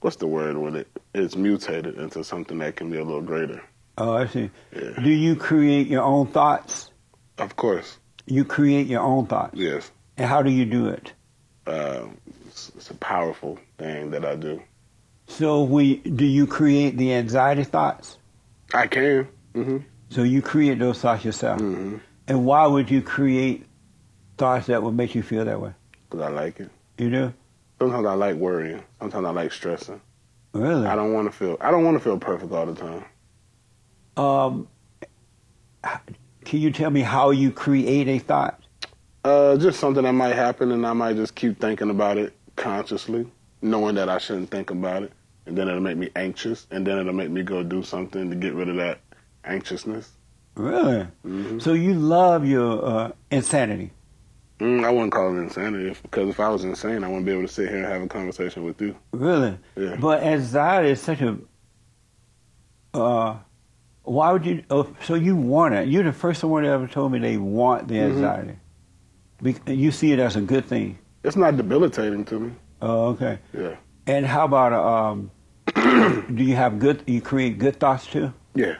what's 0.00 0.16
the 0.16 0.26
word 0.26 0.56
when 0.58 0.76
it 0.76 0.88
it's 1.14 1.36
mutated 1.36 1.96
into 1.98 2.22
something 2.24 2.58
that 2.58 2.76
can 2.76 2.90
be 2.90 2.98
a 2.98 3.04
little 3.04 3.22
greater? 3.22 3.62
Oh, 3.96 4.12
I 4.14 4.26
see. 4.26 4.50
Yeah. 4.74 5.00
Do 5.02 5.08
you 5.10 5.36
create 5.36 5.86
your 5.86 6.02
own 6.02 6.26
thoughts? 6.26 6.90
Of 7.38 7.56
course, 7.56 7.98
You 8.26 8.44
create 8.44 8.86
your 8.88 9.02
own 9.02 9.26
thoughts. 9.26 9.54
yes. 9.56 9.90
And 10.16 10.28
how 10.28 10.42
do 10.42 10.50
you 10.50 10.64
do 10.64 10.86
it? 10.88 11.12
Uh, 11.66 12.06
it's, 12.46 12.70
it's 12.76 12.90
a 12.90 12.94
powerful 12.94 13.58
thing 13.78 14.10
that 14.10 14.24
I 14.24 14.36
do. 14.36 14.62
So 15.26 15.62
we 15.62 15.96
do 15.96 16.24
you 16.26 16.46
create 16.46 16.96
the 16.98 17.14
anxiety 17.14 17.64
thoughts? 17.64 18.18
I 18.74 18.86
can. 18.86 19.26
hmm 19.54 19.78
So 20.10 20.22
you 20.22 20.42
create 20.42 20.78
those 20.78 21.00
thoughts 21.00 21.24
yourself. 21.24 21.60
hmm 21.60 21.96
And 22.28 22.44
why 22.44 22.66
would 22.66 22.90
you 22.90 23.00
create 23.02 23.66
thoughts 24.36 24.66
that 24.66 24.82
would 24.82 24.94
make 24.94 25.14
you 25.14 25.22
feel 25.22 25.44
that 25.44 25.60
way? 25.60 25.72
Because 26.10 26.26
I 26.26 26.28
like 26.28 26.60
it. 26.60 26.70
You 26.98 27.10
do? 27.10 27.32
Sometimes 27.78 28.06
I 28.06 28.14
like 28.14 28.36
worrying. 28.36 28.82
Sometimes 29.00 29.26
I 29.26 29.30
like 29.30 29.52
stressing. 29.52 30.00
Really? 30.52 30.86
I 30.86 30.94
don't 30.94 31.12
want 31.12 31.30
to 31.30 31.36
feel. 31.36 31.56
I 31.60 31.70
don't 31.70 31.84
want 31.84 31.96
to 31.96 32.04
feel 32.04 32.18
perfect 32.18 32.52
all 32.52 32.66
the 32.66 32.74
time. 32.74 33.04
Um, 34.16 34.68
can 36.44 36.60
you 36.60 36.70
tell 36.70 36.90
me 36.90 37.00
how 37.00 37.30
you 37.30 37.50
create 37.50 38.06
a 38.08 38.18
thought? 38.18 38.60
Uh, 39.24 39.56
just 39.56 39.80
something 39.80 40.02
that 40.04 40.12
might 40.12 40.34
happen, 40.34 40.70
and 40.72 40.86
I 40.86 40.92
might 40.92 41.16
just 41.16 41.34
keep 41.34 41.58
thinking 41.58 41.88
about 41.90 42.18
it 42.18 42.34
consciously, 42.56 43.26
knowing 43.62 43.94
that 43.94 44.08
I 44.10 44.18
shouldn't 44.18 44.50
think 44.50 44.70
about 44.70 45.02
it, 45.02 45.12
and 45.46 45.56
then 45.56 45.66
it'll 45.68 45.80
make 45.80 45.96
me 45.96 46.10
anxious, 46.14 46.66
and 46.70 46.86
then 46.86 46.98
it'll 46.98 47.14
make 47.14 47.30
me 47.30 47.42
go 47.42 47.62
do 47.62 47.82
something 47.82 48.28
to 48.28 48.36
get 48.36 48.52
rid 48.52 48.68
of 48.68 48.76
that 48.76 48.98
anxiousness. 49.44 50.10
Really? 50.56 51.06
Mhm. 51.26 51.60
So 51.62 51.72
you 51.72 51.94
love 51.94 52.46
your 52.46 52.84
uh, 52.84 53.12
insanity. 53.30 53.90
Mm, 54.60 54.84
I 54.84 54.90
wouldn't 54.90 55.12
call 55.12 55.34
it 55.36 55.40
insanity 55.40 55.96
because 56.02 56.28
if 56.28 56.38
I 56.38 56.48
was 56.48 56.62
insane, 56.64 57.02
I 57.02 57.08
wouldn't 57.08 57.24
be 57.26 57.32
able 57.32 57.42
to 57.42 57.48
sit 57.48 57.68
here 57.70 57.78
and 57.78 57.86
have 57.86 58.02
a 58.02 58.06
conversation 58.06 58.62
with 58.62 58.80
you. 58.80 58.94
Really? 59.12 59.58
Yeah. 59.74 59.96
But 59.96 60.22
anxiety 60.22 60.90
is 60.90 61.00
such 61.00 61.20
a. 61.22 61.36
Uh, 62.92 63.38
why 64.04 64.30
would 64.32 64.46
you? 64.46 64.62
Oh, 64.70 64.86
so 65.02 65.14
you 65.14 65.34
want 65.34 65.74
it? 65.74 65.88
You're 65.88 66.04
the 66.04 66.12
first 66.12 66.44
one 66.44 66.62
that 66.62 66.68
ever 66.70 66.86
told 66.86 67.10
me 67.10 67.18
they 67.18 67.36
want 67.36 67.88
the 67.88 67.94
Mhm. 67.96 68.10
anxiety. 68.12 68.52
Be- 68.52 68.58
you 69.66 69.90
see 69.90 70.12
it 70.12 70.18
as 70.18 70.36
a 70.36 70.40
good 70.40 70.64
thing. 70.66 70.98
It's 71.22 71.36
not 71.36 71.56
debilitating 71.56 72.24
to 72.26 72.38
me. 72.40 72.52
Oh, 72.82 73.06
okay. 73.08 73.38
Yeah. 73.52 73.76
And 74.06 74.26
how 74.26 74.44
about 74.44 74.72
um? 74.72 75.30
do 75.74 76.44
you 76.44 76.54
have 76.56 76.78
good? 76.78 77.02
You 77.06 77.20
create 77.20 77.58
good 77.58 77.80
thoughts 77.80 78.06
too. 78.06 78.32
Yeah. 78.54 78.76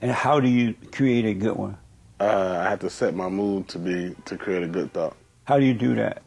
And 0.00 0.10
how 0.10 0.40
do 0.40 0.48
you 0.48 0.74
create 0.92 1.24
a 1.24 1.34
good 1.34 1.56
one? 1.56 1.76
Uh, 2.20 2.62
I 2.64 2.68
have 2.68 2.80
to 2.80 2.90
set 2.90 3.14
my 3.14 3.28
mood 3.28 3.68
to 3.68 3.78
be 3.78 4.14
to 4.26 4.36
create 4.36 4.62
a 4.62 4.68
good 4.68 4.92
thought. 4.92 5.16
How 5.44 5.58
do 5.58 5.64
you 5.64 5.74
do 5.74 5.94
that? 5.96 6.22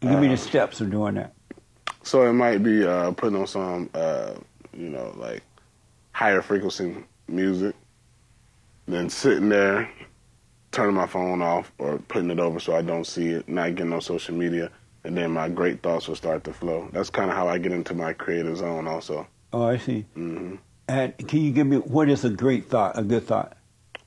Give 0.00 0.18
me 0.20 0.28
the 0.28 0.34
Uh, 0.34 0.36
steps 0.36 0.80
of 0.80 0.90
doing 0.90 1.14
that. 1.14 1.34
So 2.02 2.22
it 2.28 2.32
might 2.34 2.62
be 2.62 2.86
uh, 2.86 3.10
putting 3.12 3.36
on 3.36 3.46
some, 3.46 3.90
uh, 3.94 4.34
you 4.72 4.88
know, 4.90 5.12
like 5.16 5.42
higher 6.12 6.40
frequency 6.40 6.94
music, 7.28 7.74
then 8.86 9.10
sitting 9.10 9.48
there, 9.48 9.90
turning 10.76 10.94
my 10.94 11.06
phone 11.06 11.40
off 11.42 11.72
or 11.78 11.98
putting 12.08 12.30
it 12.30 12.38
over 12.38 12.60
so 12.60 12.76
I 12.76 12.82
don't 12.82 13.06
see 13.06 13.28
it, 13.30 13.48
not 13.48 13.74
getting 13.74 13.92
on 13.94 14.00
social 14.02 14.34
media, 14.34 14.70
and 15.04 15.16
then 15.16 15.30
my 15.32 15.48
great 15.48 15.82
thoughts 15.82 16.06
will 16.06 16.16
start 16.16 16.44
to 16.44 16.52
flow. 16.52 16.88
That's 16.92 17.08
kind 17.10 17.30
of 17.30 17.36
how 17.36 17.48
I 17.48 17.56
get 17.58 17.72
into 17.72 17.94
my 17.94 18.12
creative 18.12 18.58
zone, 18.58 18.86
also. 18.86 19.26
Oh, 19.54 19.64
I 19.64 19.78
see. 19.78 20.02
hmm 20.14 20.56
And 20.86 21.16
can 21.16 21.40
you 21.40 21.50
give 21.50 21.66
me 21.66 21.78
what 21.78 22.08
is 22.10 22.24
a 22.24 22.30
great 22.30 22.66
thought? 22.68 22.98
A 22.98 23.02
good 23.02 23.26
thought. 23.26 23.56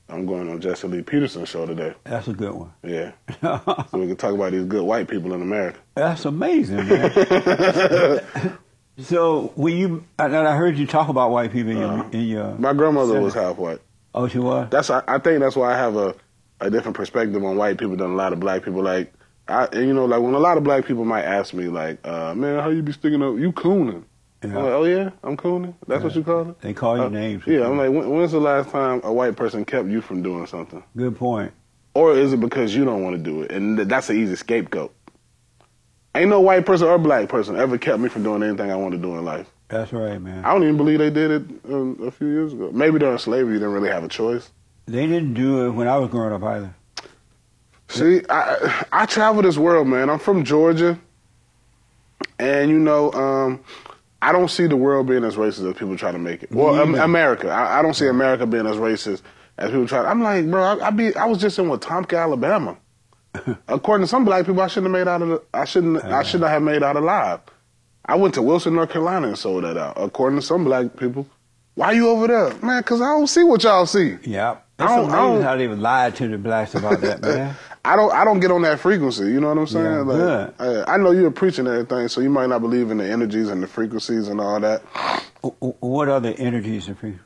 I'm 0.10 0.26
going 0.26 0.50
on 0.50 0.60
Jesse 0.62 0.88
Lee 0.88 1.02
Peterson's 1.02 1.50
show 1.50 1.66
today. 1.66 1.94
That's 2.04 2.28
a 2.28 2.34
good 2.34 2.54
one. 2.54 2.72
Yeah, 2.84 3.12
so 3.42 3.88
we 3.94 4.08
can 4.08 4.16
talk 4.16 4.34
about 4.34 4.52
these 4.52 4.66
good 4.66 4.84
white 4.84 5.08
people 5.08 5.34
in 5.34 5.42
America. 5.42 5.80
That's 5.96 6.26
amazing, 6.26 6.88
man. 6.88 7.12
so 9.00 9.52
when 9.56 9.76
you, 9.78 10.04
and 10.20 10.36
I 10.36 10.56
heard 10.56 10.78
you 10.78 10.86
talk 10.88 11.10
about 11.10 11.32
white 11.32 11.52
people 11.52 11.72
in 11.72 11.78
your, 11.80 11.88
Uh-huh. 11.94 12.10
in 12.12 12.22
your 12.22 12.56
My 12.58 12.74
grandmother 12.74 13.14
Sure. 13.14 13.22
was 13.22 13.34
half 13.34 13.58
white. 13.58 13.80
oh, 14.16 14.28
she 14.28 14.40
was. 14.40 14.68
That's 14.70 14.90
I, 14.90 15.02
I 15.08 15.18
think 15.20 15.40
that's 15.42 15.56
why 15.56 15.74
I 15.74 15.78
have 15.78 15.96
a, 15.96 16.16
a 16.62 16.70
different 16.70 16.96
perspective 16.98 17.44
on 17.44 17.56
white 17.58 17.78
people 17.78 17.96
than 17.96 18.12
a 18.12 18.16
lot 18.16 18.34
of 18.34 18.40
black 18.40 18.64
people. 18.64 18.82
Like 18.84 19.14
I, 19.48 19.66
and 19.66 19.88
you 19.88 19.94
know, 19.94 20.06
like 20.06 20.22
when 20.22 20.34
a 20.34 20.40
lot 20.40 20.58
of 20.58 20.64
black 20.64 20.86
people 20.86 21.06
might 21.06 21.24
ask 21.24 21.54
me, 21.54 21.68
like, 21.68 22.06
uh, 22.08 22.34
"Man, 22.36 22.60
how 22.60 22.70
you 22.70 22.82
be 22.82 22.92
sticking 22.92 23.22
up? 23.24 23.38
You 23.38 23.52
cooning?" 23.52 24.04
I'm 24.44 24.52
Yeah. 24.52 24.58
like, 24.58 24.72
"Oh 24.74 24.84
yeah, 24.84 25.10
I'm 25.24 25.36
cooning. 25.38 25.74
That's 25.88 26.04
what 26.04 26.16
you 26.16 26.24
call 26.24 26.50
it." 26.52 26.62
They 26.62 26.74
call 26.74 26.98
you 26.98 27.04
Uh, 27.04 27.10
names. 27.10 27.44
Yeah, 27.48 27.66
I'm 27.68 27.78
like, 27.78 27.90
when, 27.92 28.10
when's 28.10 28.32
the 28.32 28.40
last 28.40 28.70
time 28.70 29.02
a 29.04 29.12
white 29.12 29.36
person 29.36 29.66
kept 29.66 29.88
you 29.90 30.02
from 30.02 30.22
doing 30.22 30.46
something, 30.46 30.84
Good 30.96 31.18
point. 31.18 31.52
or 31.96 32.14
is 32.14 32.32
it 32.34 32.40
because 32.40 32.76
you 32.76 32.86
don't 32.86 33.04
want 33.04 33.16
to 33.18 33.22
do 33.22 33.42
it? 33.42 33.52
And 33.52 33.78
that's 33.80 34.10
an 34.10 34.18
easy 34.18 34.36
scapegoat. 34.36 34.94
Ain't 36.16 36.30
no 36.30 36.42
white 36.42 36.66
person 36.66 36.88
or 36.88 36.98
black 36.98 37.30
person 37.30 37.56
ever 37.56 37.78
kept 37.78 38.00
me 38.00 38.10
from 38.10 38.24
doing 38.24 38.42
anything 38.44 38.72
I 38.72 38.76
want 38.76 38.94
to 38.94 38.98
do 38.98 39.16
in 39.18 39.24
life. 39.26 39.48
That's 39.68 39.94
right, 39.94 40.20
man. 40.20 40.44
I 40.44 40.52
don't 40.54 40.64
even 40.64 40.78
believe 40.78 40.98
they 41.00 41.12
did 41.12 41.30
it 41.32 41.44
um, 41.72 42.00
a 42.04 42.10
few 42.10 42.28
years 42.28 42.54
ago. 42.54 42.72
Maybe 42.74 42.98
during 42.98 43.18
slavery, 43.20 43.54
you 43.54 43.60
didn't 43.60 43.74
really 43.74 43.90
have 43.90 44.04
a 44.04 44.08
choice. 44.08 44.50
They 44.90 45.06
didn't 45.06 45.36
do 45.36 45.68
it 45.68 45.70
when 45.72 45.88
I 45.88 45.98
was 45.98 46.10
growing 46.10 46.34
up 46.34 46.42
either. 46.42 46.74
See, 47.90 48.22
I 48.28 48.86
I 48.92 49.06
travel 49.06 49.44
this 49.44 49.58
world, 49.58 49.88
man. 49.88 50.10
I'm 50.10 50.18
from 50.18 50.44
Georgia, 50.44 51.00
and 52.40 52.72
you 52.72 52.80
know, 52.80 53.12
um, 53.14 53.64
I 54.22 54.32
don't 54.32 54.50
see 54.50 54.66
the 54.66 54.76
world 54.76 55.08
being 55.08 55.24
as 55.24 55.36
racist 55.36 55.70
as 55.70 55.78
people 55.78 55.96
try 55.96 56.12
to 56.12 56.18
make 56.18 56.42
it. 56.44 56.52
Well. 56.52 56.76
America, 57.00 57.50
I, 57.50 57.80
I 57.80 57.82
don't 57.84 57.94
see 57.94 58.08
America 58.08 58.48
being 58.48 58.66
as 58.66 58.78
racist 58.78 59.22
as 59.60 59.70
people 59.70 59.88
try. 59.88 60.06
I'm 60.06 60.24
like, 60.24 60.50
bro, 60.50 60.64
I, 60.64 60.88
I 60.88 60.90
be, 60.90 61.16
I 61.16 61.26
was 61.26 61.40
just 61.40 61.60
in 61.60 61.66
Wetumpka, 61.66 62.20
Alabama. 62.20 62.76
According 63.68 64.06
to 64.06 64.08
some 64.08 64.26
black 64.26 64.48
people, 64.48 64.62
I 64.62 64.68
shouldn't 64.68 64.94
have 64.96 65.06
made 65.06 65.10
out 65.10 65.22
of. 65.22 65.44
I 65.54 65.66
shouldn't. 65.66 66.04
I 66.04 66.24
should 66.24 66.42
not 66.42 66.50
have 66.50 66.64
made 66.64 66.82
out 66.82 66.96
alive. 66.96 67.42
I 68.06 68.16
went 68.16 68.34
to 68.36 68.42
Wilson, 68.42 68.74
North 68.74 68.90
Carolina, 68.90 69.28
and 69.28 69.38
sold 69.38 69.66
that 69.66 69.78
out. 69.78 69.94
According 69.98 70.40
to 70.40 70.46
some 70.46 70.64
black 70.64 70.98
people, 70.98 71.28
why 71.80 71.92
you 71.94 72.10
over 72.10 72.28
there, 72.28 72.54
man? 72.62 72.82
Because 72.82 73.02
I 73.02 73.06
don't 73.06 73.28
see 73.28 73.44
what 73.44 73.64
y'all 73.64 73.86
see. 73.86 74.18
Yeah. 74.24 74.58
I 74.78 74.88
don't- 74.88 75.10
I 75.12 75.16
don't- 75.18 75.42
how 75.42 75.56
they 75.58 75.68
would 75.68 75.80
lie 75.80 76.10
to 76.12 76.28
the 76.28 76.38
blacks 76.38 76.76
about 76.76 77.02
that, 77.02 77.22
man. 77.30 77.56
I 77.86 77.96
don't 77.96 78.14
I 78.14 78.26
don't 78.26 78.40
get 78.42 78.52
on 78.52 78.62
that 78.64 78.80
frequency. 78.80 79.24
You 79.32 79.40
know 79.40 79.48
what 79.50 79.58
I'm 79.58 79.68
saying? 79.68 79.86
Yeah, 79.86 80.00
like, 80.02 80.18
good. 80.18 80.54
I, 80.88 80.94
I 80.94 80.98
know 80.98 81.12
you're 81.12 81.32
preaching 81.32 81.66
everything, 81.68 82.08
so 82.10 82.20
you 82.22 82.30
might 82.30 82.48
not 82.50 82.60
believe 82.62 82.92
in 82.92 82.98
the 82.98 83.06
energies 83.10 83.50
and 83.50 83.64
the 83.64 83.68
frequencies 83.68 84.28
and 84.28 84.40
all 84.42 84.60
that. 84.60 84.82
What 85.80 86.10
other 86.10 86.34
energies 86.38 86.90
are 86.90 86.96
free? 86.96 87.18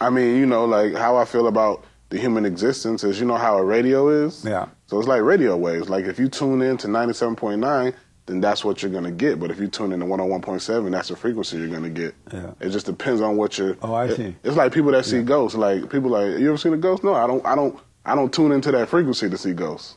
I 0.00 0.10
mean, 0.10 0.36
you 0.36 0.44
know, 0.46 0.64
like 0.66 0.94
how 0.94 1.16
I 1.16 1.24
feel 1.24 1.46
about 1.48 1.84
the 2.10 2.18
human 2.18 2.44
existence 2.44 3.04
is, 3.04 3.18
you 3.20 3.26
know, 3.26 3.36
how 3.36 3.56
a 3.56 3.64
radio 3.64 4.08
is. 4.10 4.44
Yeah. 4.44 4.66
So 4.86 4.98
it's 4.98 5.08
like 5.08 5.22
radio 5.22 5.56
waves. 5.56 5.88
Like 5.88 6.04
if 6.04 6.18
you 6.18 6.28
tune 6.28 6.60
in 6.60 6.76
to 6.78 6.88
97.9, 6.88 7.94
then 8.32 8.40
that's 8.40 8.64
what 8.64 8.82
you're 8.82 8.90
gonna 8.90 9.10
get. 9.10 9.38
But 9.38 9.50
if 9.50 9.60
you 9.60 9.68
tune 9.68 9.92
in 9.92 10.00
to 10.00 10.06
101.7, 10.06 10.90
that's 10.90 11.08
the 11.08 11.16
frequency 11.16 11.58
you're 11.58 11.68
gonna 11.68 11.90
get. 11.90 12.14
Yeah. 12.32 12.52
It 12.60 12.70
just 12.70 12.86
depends 12.86 13.20
on 13.20 13.36
what 13.36 13.58
you're. 13.58 13.76
Oh, 13.82 13.92
I 13.92 14.06
it- 14.06 14.16
see. 14.16 14.36
It's 14.42 14.56
like 14.56 14.72
people 14.72 14.92
that 14.92 15.04
see 15.04 15.22
ghosts. 15.22 15.56
Like 15.56 15.90
people 15.90 16.10
like, 16.10 16.38
you 16.38 16.48
ever 16.48 16.56
seen 16.58 16.72
a 16.72 16.78
ghost? 16.78 17.04
No, 17.04 17.14
I 17.14 17.26
don't. 17.26 17.44
I 17.46 17.54
don't. 17.54 17.78
I 18.04 18.14
don't 18.14 18.32
tune 18.32 18.50
into 18.52 18.72
that 18.72 18.88
frequency 18.88 19.28
to 19.30 19.38
see 19.38 19.52
ghosts. 19.52 19.96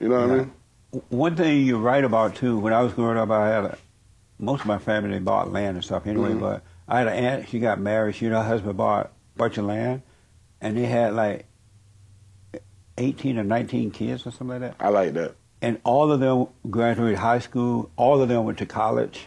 You 0.00 0.08
know 0.08 0.20
what 0.20 0.30
I 0.30 0.34
mean? 0.38 0.52
One 1.10 1.36
thing 1.36 1.64
you're 1.66 1.78
right 1.78 2.02
about 2.02 2.34
too. 2.36 2.58
When 2.58 2.72
I 2.72 2.80
was 2.82 2.92
growing 2.94 3.18
up, 3.18 3.30
I 3.30 3.48
had 3.48 3.64
a, 3.64 3.78
most 4.38 4.60
of 4.62 4.66
my 4.66 4.78
family 4.78 5.10
they 5.10 5.18
bought 5.18 5.52
land 5.52 5.76
and 5.76 5.84
stuff 5.84 6.06
anyway. 6.06 6.30
Mhm. 6.30 6.40
But 6.40 6.62
I 6.88 6.98
had 6.98 7.08
an 7.08 7.14
aunt. 7.24 7.48
She 7.48 7.58
got 7.58 7.78
married. 7.78 8.14
She 8.16 8.26
and 8.26 8.34
her 8.34 8.42
husband 8.42 8.76
bought 8.76 9.06
a 9.06 9.38
bunch 9.38 9.58
of 9.58 9.64
land, 9.66 10.02
and 10.60 10.76
they 10.76 10.86
had 10.86 11.14
like 11.14 11.46
eighteen 12.98 13.38
or 13.38 13.44
nineteen 13.44 13.90
kids 13.90 14.26
or 14.26 14.30
something 14.30 14.48
like 14.48 14.60
that. 14.60 14.74
I 14.80 14.88
like 14.88 15.12
that. 15.14 15.34
And 15.66 15.80
all 15.82 16.12
of 16.12 16.20
them 16.20 16.46
graduated 16.70 17.18
high 17.18 17.40
school. 17.40 17.90
All 17.96 18.22
of 18.22 18.28
them 18.28 18.44
went 18.44 18.58
to 18.58 18.66
college, 18.66 19.26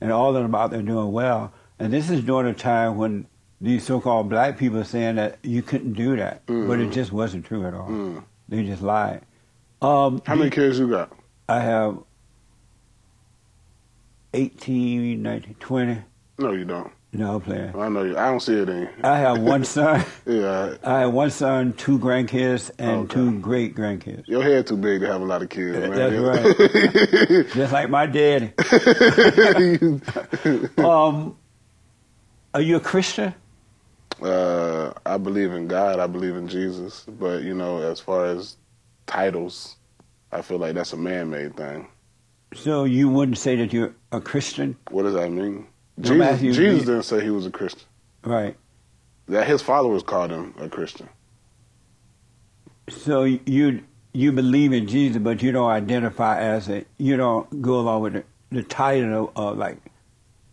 and 0.00 0.12
all 0.12 0.36
of 0.36 0.40
them 0.40 0.54
out 0.54 0.70
there 0.70 0.82
doing 0.82 1.10
well. 1.10 1.52
And 1.80 1.92
this 1.92 2.10
is 2.10 2.20
during 2.22 2.46
a 2.46 2.54
time 2.54 2.96
when 2.96 3.26
these 3.60 3.84
so-called 3.84 4.28
black 4.28 4.56
people 4.56 4.78
are 4.78 4.84
saying 4.84 5.16
that 5.16 5.38
you 5.42 5.62
couldn't 5.62 5.94
do 5.94 6.14
that, 6.14 6.46
but 6.46 6.78
it 6.78 6.90
Mhm. 6.90 6.92
just 6.92 7.10
wasn't 7.10 7.44
true 7.44 7.66
at 7.66 7.74
all. 7.74 7.88
Mm. 7.88 8.22
They 8.48 8.62
just 8.64 8.82
lied. 8.82 9.22
Um, 9.82 10.22
How 10.24 10.36
many 10.36 10.50
kids 10.50 10.78
you 10.78 10.88
got? 10.88 11.10
I 11.48 11.58
have 11.58 11.98
18, 14.32 15.22
19, 15.24 15.54
20. 15.58 15.98
No, 16.38 16.52
you 16.52 16.64
don't. 16.64 16.92
No, 17.12 17.34
I'm 17.34 17.40
playing. 17.40 17.74
I 17.74 17.88
know 17.88 18.04
you. 18.04 18.16
I 18.16 18.30
don't 18.30 18.38
see 18.40 18.54
it 18.54 18.68
in. 18.68 18.82
you. 18.82 18.88
I 19.02 19.18
have 19.18 19.40
one 19.40 19.64
son. 19.76 20.04
Yeah, 20.26 20.76
I 20.84 21.00
have 21.00 21.12
one 21.12 21.30
son, 21.30 21.72
two 21.72 21.98
grandkids, 21.98 22.70
and 22.78 23.10
Okay. 23.10 23.14
two 23.14 23.40
great 23.40 23.74
grandkids. 23.74 24.28
your 24.28 24.42
head 24.44 24.68
too 24.68 24.76
big 24.76 25.00
to 25.00 25.08
have 25.08 25.20
a 25.20 25.24
lot 25.24 25.42
of 25.42 25.48
kids, 25.48 25.76
man. 25.76 25.90
That's 25.92 27.52
Just 27.54 27.72
like 27.72 27.90
my 27.90 28.06
daddy. 28.06 28.52
Um, 30.78 31.36
are 32.54 32.60
you 32.60 32.76
a 32.76 32.80
Christian? 32.80 33.34
uh, 34.22 34.92
I 35.06 35.16
believe 35.18 35.52
in 35.52 35.66
God. 35.66 35.98
I 35.98 36.06
believe 36.06 36.36
in 36.36 36.46
Jesus. 36.46 37.04
But 37.08 37.42
you 37.42 37.54
know, 37.54 37.78
as 37.82 37.98
far 38.00 38.26
as 38.26 38.56
titles, 39.06 39.76
I 40.30 40.42
feel 40.42 40.58
like 40.58 40.74
that's 40.74 40.92
a 40.92 40.96
man-made 40.96 41.56
thing. 41.56 41.88
So 42.54 42.84
you 42.84 43.08
wouldn't 43.08 43.38
say 43.38 43.56
that 43.56 43.72
you're 43.72 43.94
a 44.12 44.20
Christian, 44.20 44.76
What 44.90 45.04
does 45.04 45.14
that 45.14 45.30
mean? 45.30 45.66
Jesus, 46.00 46.40
Jesus 46.56 46.84
didn't 46.84 47.02
say 47.04 47.22
he 47.22 47.30
was 47.30 47.46
a 47.46 47.50
Christian. 47.50 47.86
right? 48.24 48.56
That 49.28 49.46
his 49.46 49.62
followers 49.62 50.02
called 50.02 50.30
him 50.30 50.54
a 50.58 50.68
Christian. 50.68 51.08
So 52.88 53.24
you 53.24 53.82
you 54.12 54.32
believe 54.32 54.72
in 54.72 54.88
Jesus, 54.88 55.22
but 55.22 55.42
you 55.42 55.52
don't 55.52 55.70
identify 55.70 56.40
as 56.40 56.68
a. 56.68 56.84
You 56.98 57.16
don't 57.16 57.62
go 57.62 57.78
along 57.80 58.02
with 58.02 58.12
the, 58.14 58.24
the 58.50 58.62
title 58.62 59.32
of, 59.36 59.52
of 59.52 59.58
like 59.58 59.78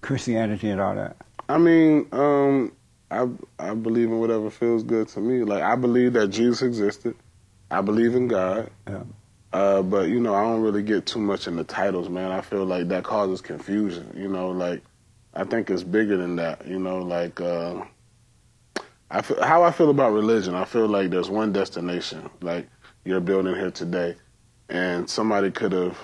Christianity 0.01 0.69
and 0.69 0.79
all 0.79 0.95
that. 0.95 1.17
I 1.49 1.57
mean, 1.57 2.07
um, 2.11 2.71
I 3.09 3.27
I 3.57 3.73
believe 3.73 4.09
in 4.09 4.19
whatever 4.19 4.49
feels 4.51 4.83
good 4.83 5.07
to 5.09 5.19
me. 5.21 5.43
Like 5.43 5.63
I 5.63 5.75
believe 5.75 6.13
that 6.13 6.27
Jesus 6.27 6.61
existed. 6.61 7.15
I 7.71 7.81
believe 7.81 8.15
in 8.15 8.27
God. 8.27 8.69
Yeah. 8.87 9.03
Uh, 9.53 9.81
but 9.81 10.09
you 10.09 10.19
know, 10.19 10.35
I 10.35 10.43
don't 10.43 10.61
really 10.61 10.83
get 10.83 11.05
too 11.07 11.19
much 11.19 11.47
in 11.47 11.55
the 11.55 11.63
titles, 11.63 12.09
man. 12.09 12.31
I 12.31 12.41
feel 12.41 12.65
like 12.65 12.89
that 12.89 13.03
causes 13.03 13.41
confusion. 13.41 14.13
You 14.15 14.27
know, 14.27 14.49
like 14.49 14.83
I 15.37 15.43
think 15.43 15.69
it's 15.69 15.83
bigger 15.83 16.17
than 16.17 16.35
that. 16.37 16.67
You 16.67 16.79
know, 16.79 16.97
like 16.97 17.39
uh, 17.39 17.83
I 19.11 19.21
feel, 19.21 19.41
how 19.43 19.61
I 19.61 19.71
feel 19.71 19.91
about 19.91 20.13
religion. 20.13 20.55
I 20.55 20.65
feel 20.65 20.87
like 20.87 21.11
there's 21.11 21.29
one 21.29 21.53
destination. 21.53 22.27
Like 22.41 22.67
you're 23.05 23.19
building 23.19 23.53
here 23.53 23.69
today, 23.69 24.15
and 24.69 25.07
somebody 25.07 25.51
could 25.51 25.73
have 25.73 25.97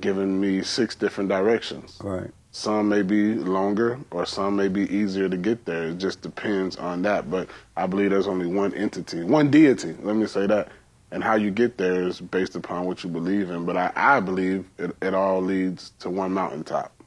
given 0.00 0.40
me 0.40 0.62
six 0.62 0.94
different 0.94 1.28
directions. 1.28 1.98
Right. 2.02 2.30
Some 2.50 2.88
may 2.88 3.02
be 3.02 3.34
longer, 3.34 4.00
or 4.10 4.24
some 4.24 4.56
may 4.56 4.68
be 4.68 4.82
easier 4.94 5.28
to 5.28 5.36
get 5.36 5.66
there. 5.66 5.88
It 5.88 5.98
just 5.98 6.22
depends 6.22 6.76
on 6.76 7.02
that. 7.02 7.30
But 7.30 7.48
I 7.76 7.86
believe 7.86 8.08
there's 8.08 8.26
only 8.26 8.46
one 8.46 8.72
entity, 8.72 9.22
one 9.22 9.50
deity. 9.50 9.94
Let 10.00 10.16
me 10.16 10.26
say 10.26 10.46
that. 10.46 10.68
And 11.10 11.22
how 11.22 11.34
you 11.36 11.50
get 11.50 11.76
there 11.76 12.02
is 12.02 12.20
based 12.20 12.56
upon 12.56 12.86
what 12.86 13.04
you 13.04 13.10
believe 13.10 13.50
in. 13.50 13.66
But 13.66 13.76
I, 13.76 13.92
I 13.94 14.20
believe 14.20 14.64
it, 14.78 14.96
it 15.02 15.12
all 15.12 15.42
leads 15.42 15.90
to 16.00 16.10
one 16.10 16.32
mountaintop. 16.32 16.97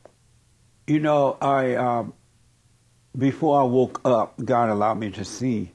You 0.88 1.00
know, 1.00 1.38
I 1.42 1.76
um, 1.76 2.14
before 3.18 3.60
I 3.60 3.64
woke 3.64 4.02
up, 4.06 4.44
God 4.44 4.70
allowed 4.70 5.00
me 5.00 5.12
to 5.12 5.26
see. 5.26 5.72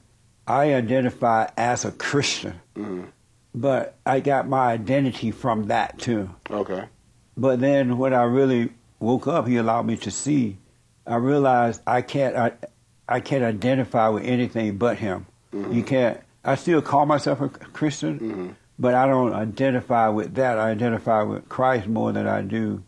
I 0.47 0.73
identify 0.73 1.49
as 1.57 1.85
a 1.85 1.91
Christian, 1.91 2.59
mm-hmm. 2.75 3.05
but 3.53 3.95
I 4.05 4.21
got 4.21 4.47
my 4.47 4.71
identity 4.71 5.31
from 5.31 5.67
that 5.67 5.99
too. 5.99 6.29
Okay. 6.49 6.85
But 7.35 7.59
then 7.59 7.97
when 7.97 8.13
I 8.13 8.23
really 8.23 8.71
woke 8.99 9.27
up, 9.27 9.47
He 9.47 9.57
allowed 9.57 9.85
me 9.85 9.97
to 9.97 10.11
see. 10.11 10.57
I 11.05 11.15
realized 11.15 11.81
I 11.85 12.01
can't. 12.01 12.35
I, 12.35 12.51
I 13.09 13.19
can't 13.19 13.43
identify 13.43 14.09
with 14.09 14.23
anything 14.23 14.77
but 14.77 14.97
Him. 14.97 15.25
Mm-hmm. 15.53 15.73
You 15.73 15.83
can't. 15.83 16.19
I 16.43 16.55
still 16.55 16.81
call 16.81 17.05
myself 17.05 17.41
a 17.41 17.49
Christian, 17.49 18.19
mm-hmm. 18.19 18.49
but 18.79 18.93
I 18.93 19.05
don't 19.05 19.33
identify 19.33 20.07
with 20.07 20.35
that. 20.35 20.57
I 20.57 20.71
identify 20.71 21.23
with 21.23 21.49
Christ 21.49 21.87
more 21.87 22.13
than 22.13 22.25
I 22.25 22.41
do 22.41 22.83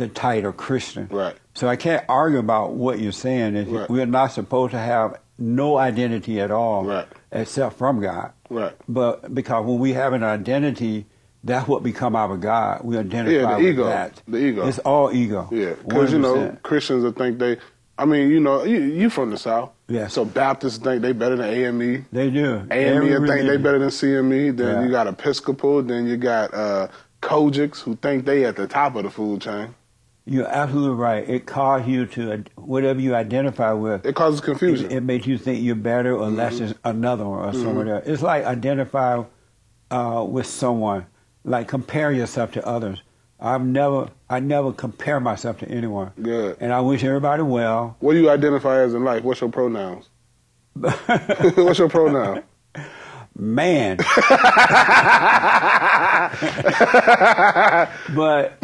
the 0.00 0.08
title 0.08 0.52
Christian. 0.52 1.08
Right. 1.10 1.36
So 1.54 1.68
I 1.68 1.76
can't 1.76 2.04
argue 2.08 2.38
about 2.38 2.72
what 2.72 2.98
you're 2.98 3.12
saying. 3.12 3.54
Right. 3.72 3.88
We're 3.88 4.06
not 4.06 4.32
supposed 4.32 4.72
to 4.72 4.78
have 4.78 5.18
no 5.38 5.78
identity 5.78 6.40
at 6.40 6.50
all, 6.50 6.84
Right. 6.84 7.06
except 7.32 7.76
from 7.78 8.00
God. 8.00 8.32
Right. 8.50 8.72
But 8.88 9.34
because 9.34 9.64
when 9.64 9.78
we 9.78 9.92
have 9.94 10.12
an 10.12 10.22
identity, 10.22 11.06
that's 11.44 11.66
what 11.66 11.82
become 11.82 12.14
our 12.16 12.36
God. 12.36 12.82
We 12.84 12.98
identify 12.98 13.34
Yeah, 13.34 13.50
the 13.52 13.56
with 13.64 13.66
ego. 13.74 13.84
that. 13.84 14.22
The 14.28 14.36
ego. 14.38 14.66
It's 14.66 14.78
all 14.80 15.10
ego. 15.12 15.48
Yeah, 15.50 15.72
because 15.86 16.12
you 16.12 16.18
know 16.18 16.56
Christians 16.62 17.04
will 17.04 17.12
think 17.12 17.38
they. 17.38 17.56
I 17.96 18.06
mean, 18.06 18.30
you 18.30 18.40
know, 18.40 18.64
you, 18.64 18.78
you 18.80 19.10
from 19.10 19.30
the 19.30 19.36
South. 19.36 19.70
Yes. 19.88 20.14
So 20.14 20.24
Baptists 20.24 20.78
think 20.78 21.02
they 21.02 21.12
better 21.12 21.36
than 21.36 21.50
AME. 21.50 22.06
they 22.12 22.30
do. 22.30 22.62
AME 22.70 23.12
Every 23.12 23.28
think 23.28 23.46
they 23.48 23.56
better 23.58 23.78
than 23.78 23.90
CME. 23.90 24.56
Then 24.56 24.76
Yeah. 24.76 24.82
you 24.84 24.90
got 24.90 25.06
Episcopal. 25.06 25.82
Then 25.82 26.06
you 26.06 26.16
got 26.16 26.54
uh, 26.54 26.88
COGICs 27.22 27.80
who 27.80 27.96
think 27.96 28.24
they 28.24 28.44
at 28.46 28.56
the 28.56 28.66
top 28.66 28.96
of 28.96 29.04
the 29.04 29.10
food 29.10 29.42
chain. 29.42 29.74
You're 30.30 30.46
absolutely 30.46 30.94
right. 30.96 31.28
It 31.28 31.44
causes 31.44 31.88
you 31.88 32.06
to 32.06 32.44
whatever 32.54 33.00
you 33.00 33.16
identify 33.16 33.72
with. 33.72 34.06
It 34.06 34.14
causes 34.14 34.40
confusion. 34.40 34.88
it 34.92 35.00
makes 35.02 35.26
you 35.26 35.36
think 35.36 35.60
you're 35.60 35.74
better 35.74 36.14
or 36.16 36.28
less 36.30 36.54
Mm-hmm. 36.60 36.66
than 36.66 36.76
another 36.84 37.26
one 37.26 37.48
or 37.48 37.52
someone 37.52 37.88
else. 37.88 38.04
It's 38.06 38.22
like 38.22 38.44
identify 38.44 39.24
uh, 39.90 40.24
with 40.28 40.46
someone, 40.46 41.06
like 41.42 41.66
compare 41.66 42.12
yourself 42.12 42.52
to 42.52 42.64
others. 42.64 43.02
I've 43.40 43.64
never, 43.64 44.08
I 44.28 44.38
never 44.38 44.72
compare 44.72 45.18
myself 45.18 45.58
to 45.60 45.68
anyone. 45.68 46.12
Good. 46.22 46.58
And 46.60 46.72
I 46.72 46.80
wish 46.80 47.02
everybody 47.02 47.42
well. 47.42 47.96
What 47.98 48.12
do 48.12 48.20
you 48.20 48.30
identify 48.30 48.82
as 48.82 48.94
in 48.94 49.02
life? 49.02 49.24
What's 49.24 49.40
your 49.40 49.50
pronouns? 49.50 50.08
What's 50.74 51.78
your 51.80 51.88
pronoun? 51.88 52.44
Man. 53.36 53.96
but 58.14 58.58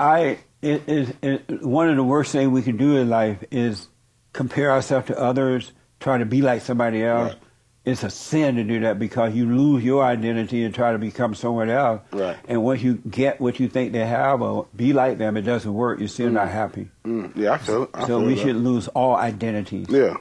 I, 0.00 0.38
it, 0.62 0.88
it, 0.88 1.16
it, 1.22 1.62
one 1.62 1.88
of 1.88 1.96
the 1.96 2.04
worst 2.04 2.32
things 2.32 2.50
we 2.50 2.62
can 2.62 2.76
do 2.76 2.96
in 2.96 3.08
life 3.08 3.42
is 3.50 3.88
compare 4.32 4.70
ourselves 4.72 5.06
to 5.08 5.18
others, 5.18 5.72
try 6.00 6.18
to 6.18 6.26
be 6.26 6.42
like 6.42 6.62
somebody 6.62 7.02
else. 7.02 7.32
Right. 7.32 7.42
It's 7.84 8.02
a 8.02 8.10
sin 8.10 8.56
to 8.56 8.64
do 8.64 8.80
that 8.80 8.98
because 8.98 9.34
you 9.34 9.46
lose 9.46 9.82
your 9.82 10.04
identity 10.04 10.62
and 10.62 10.74
try 10.74 10.92
to 10.92 10.98
become 10.98 11.34
someone 11.34 11.70
else. 11.70 12.02
Right. 12.12 12.36
And 12.46 12.62
once 12.62 12.82
you 12.82 12.96
get 12.96 13.40
what 13.40 13.58
you 13.58 13.68
think 13.68 13.92
they 13.92 14.04
have 14.04 14.42
or 14.42 14.66
be 14.76 14.92
like 14.92 15.16
them, 15.16 15.38
it 15.38 15.42
doesn't 15.42 15.72
work. 15.72 15.98
You're 15.98 16.08
still 16.08 16.30
not 16.30 16.48
happy. 16.48 16.90
Mm, 17.04 17.34
yeah, 17.34 17.52
I 17.52 17.58
feel 17.58 17.84
it. 17.84 17.90
I 17.94 18.00
so 18.00 18.06
feel 18.06 18.24
we 18.24 18.34
that. 18.34 18.42
should 18.42 18.56
lose 18.56 18.88
all 18.88 19.16
identities. 19.16 19.86
Yeah. 19.88 20.14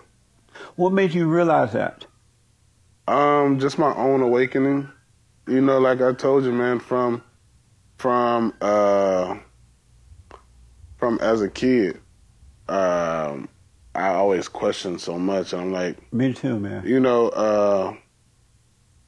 What 0.75 0.93
made 0.93 1.13
you 1.13 1.27
realize 1.27 1.73
that? 1.73 2.05
Um, 3.07 3.59
just 3.59 3.77
my 3.77 3.93
own 3.95 4.21
awakening. 4.21 4.89
You 5.47 5.61
know, 5.61 5.79
like 5.79 6.01
I 6.01 6.13
told 6.13 6.45
you, 6.45 6.51
man, 6.51 6.79
from 6.79 7.21
from 7.97 8.53
uh 8.61 9.37
from 10.97 11.17
as 11.21 11.41
a 11.41 11.49
kid, 11.49 11.99
um, 12.67 13.47
I 13.95 14.09
always 14.09 14.47
questioned 14.47 15.01
so 15.01 15.17
much. 15.17 15.53
I'm 15.53 15.71
like, 15.71 16.11
Me 16.13 16.33
too, 16.33 16.59
man. 16.59 16.85
you 16.85 16.99
know, 16.99 17.29
uh 17.29 17.95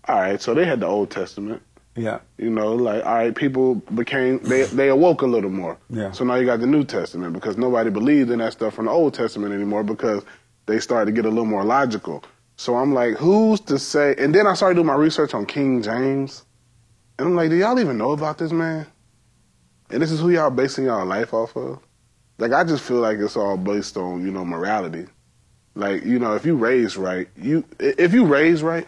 all 0.08 0.20
right, 0.20 0.42
so 0.42 0.54
they 0.56 0.66
had 0.66 0.80
the 0.80 0.88
Old 0.88 1.12
Testament. 1.12 1.62
Yeah. 1.96 2.20
You 2.38 2.50
know, 2.50 2.74
like 2.74 3.06
all 3.06 3.14
right, 3.16 3.36
people 3.36 3.76
became 3.76 4.40
they 4.40 4.64
they 4.64 4.88
awoke 4.90 5.22
a 5.22 5.28
little 5.28 5.50
more. 5.50 5.78
Yeah. 5.90 6.12
So 6.12 6.24
now 6.24 6.36
you 6.36 6.46
got 6.46 6.62
the 6.62 6.68
New 6.68 6.84
Testament 6.84 7.34
because 7.34 7.58
nobody 7.58 7.90
believed 7.90 8.32
in 8.32 8.40
that 8.40 8.54
stuff 8.54 8.74
from 8.74 8.86
the 8.86 8.92
Old 8.92 9.14
Testament 9.14 9.54
anymore 9.54 9.84
because 9.84 10.24
they 10.66 10.80
started 10.80 11.08
to 11.08 11.12
get 11.12 11.26
a 11.26 11.30
little 11.30 11.46
more 11.46 11.64
logical. 11.64 12.24
So 12.56 12.76
I'm 12.76 12.94
like, 12.94 13.16
who's 13.16 13.60
to 13.62 13.78
say? 13.80 14.16
And 14.18 14.34
then 14.36 14.46
I 14.48 14.54
started 14.54 14.76
doing 14.76 14.88
my 14.88 14.96
research 14.96 15.34
on 15.34 15.46
King 15.46 15.82
James, 15.82 16.46
and 17.18 17.28
I'm 17.28 17.36
like, 17.36 17.50
do 17.50 17.56
y'all 17.56 17.80
even 17.80 17.98
know 17.98 18.12
about 18.12 18.38
this 18.38 18.52
man? 18.52 18.86
And 19.90 20.02
this 20.02 20.12
is 20.12 20.20
who 20.20 20.30
y'all 20.30 20.50
basing 20.50 20.86
y'all 20.86 21.06
life 21.06 21.34
off 21.34 21.56
of. 21.56 21.80
Like 22.38 22.54
I 22.54 22.64
just 22.64 22.84
feel 22.84 22.98
like 22.98 23.18
it's 23.20 23.36
all 23.36 23.58
based 23.58 23.98
on 23.98 24.26
you 24.26 24.32
know 24.32 24.46
morality. 24.46 25.08
Like 25.76 26.04
you 26.06 26.20
know, 26.20 26.36
if 26.36 26.46
you 26.46 26.56
raise 26.56 26.98
right, 26.98 27.28
you 27.38 27.64
if 27.80 28.14
you 28.14 28.26
raise 28.26 28.64
right, 28.64 28.88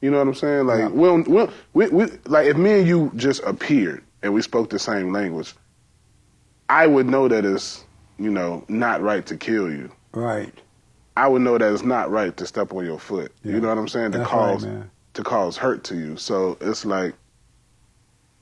you 0.00 0.10
know 0.10 0.18
what 0.18 0.28
I'm 0.28 0.34
saying. 0.34 0.66
Like 0.66 0.80
Yeah. 0.80 0.88
we, 0.88 1.04
don't, 1.08 1.50
we, 1.72 1.88
we 1.88 2.06
like 2.26 2.46
if 2.46 2.56
me 2.56 2.80
and 2.80 2.86
you 2.88 3.12
just 3.16 3.42
appeared 3.44 4.02
and 4.22 4.34
we 4.34 4.42
spoke 4.42 4.70
the 4.70 4.78
same 4.78 5.12
language, 5.12 5.54
I 6.68 6.86
would 6.86 7.06
know 7.06 7.28
that 7.28 7.44
it's 7.44 7.84
you 8.18 8.30
know 8.30 8.64
not 8.68 9.02
right 9.02 9.24
to 9.26 9.36
kill 9.36 9.70
you. 9.70 9.90
Right. 10.12 10.52
I 11.16 11.28
would 11.28 11.42
know 11.42 11.58
that 11.58 11.72
it's 11.72 11.82
not 11.82 12.10
right 12.10 12.34
to 12.36 12.46
step 12.46 12.72
on 12.72 12.84
your 12.84 12.98
foot. 12.98 13.32
Yeah. 13.42 13.54
You 13.54 13.60
know 13.60 13.68
what 13.68 13.78
I'm 13.78 13.88
saying? 13.88 14.12
To 14.12 14.18
That's 14.18 14.30
cause 14.30 14.64
man. 14.66 14.90
to 15.14 15.22
cause 15.22 15.56
hurt 15.56 15.84
to 15.84 15.96
you. 15.96 16.16
So 16.16 16.56
it's 16.60 16.84
like 16.84 17.14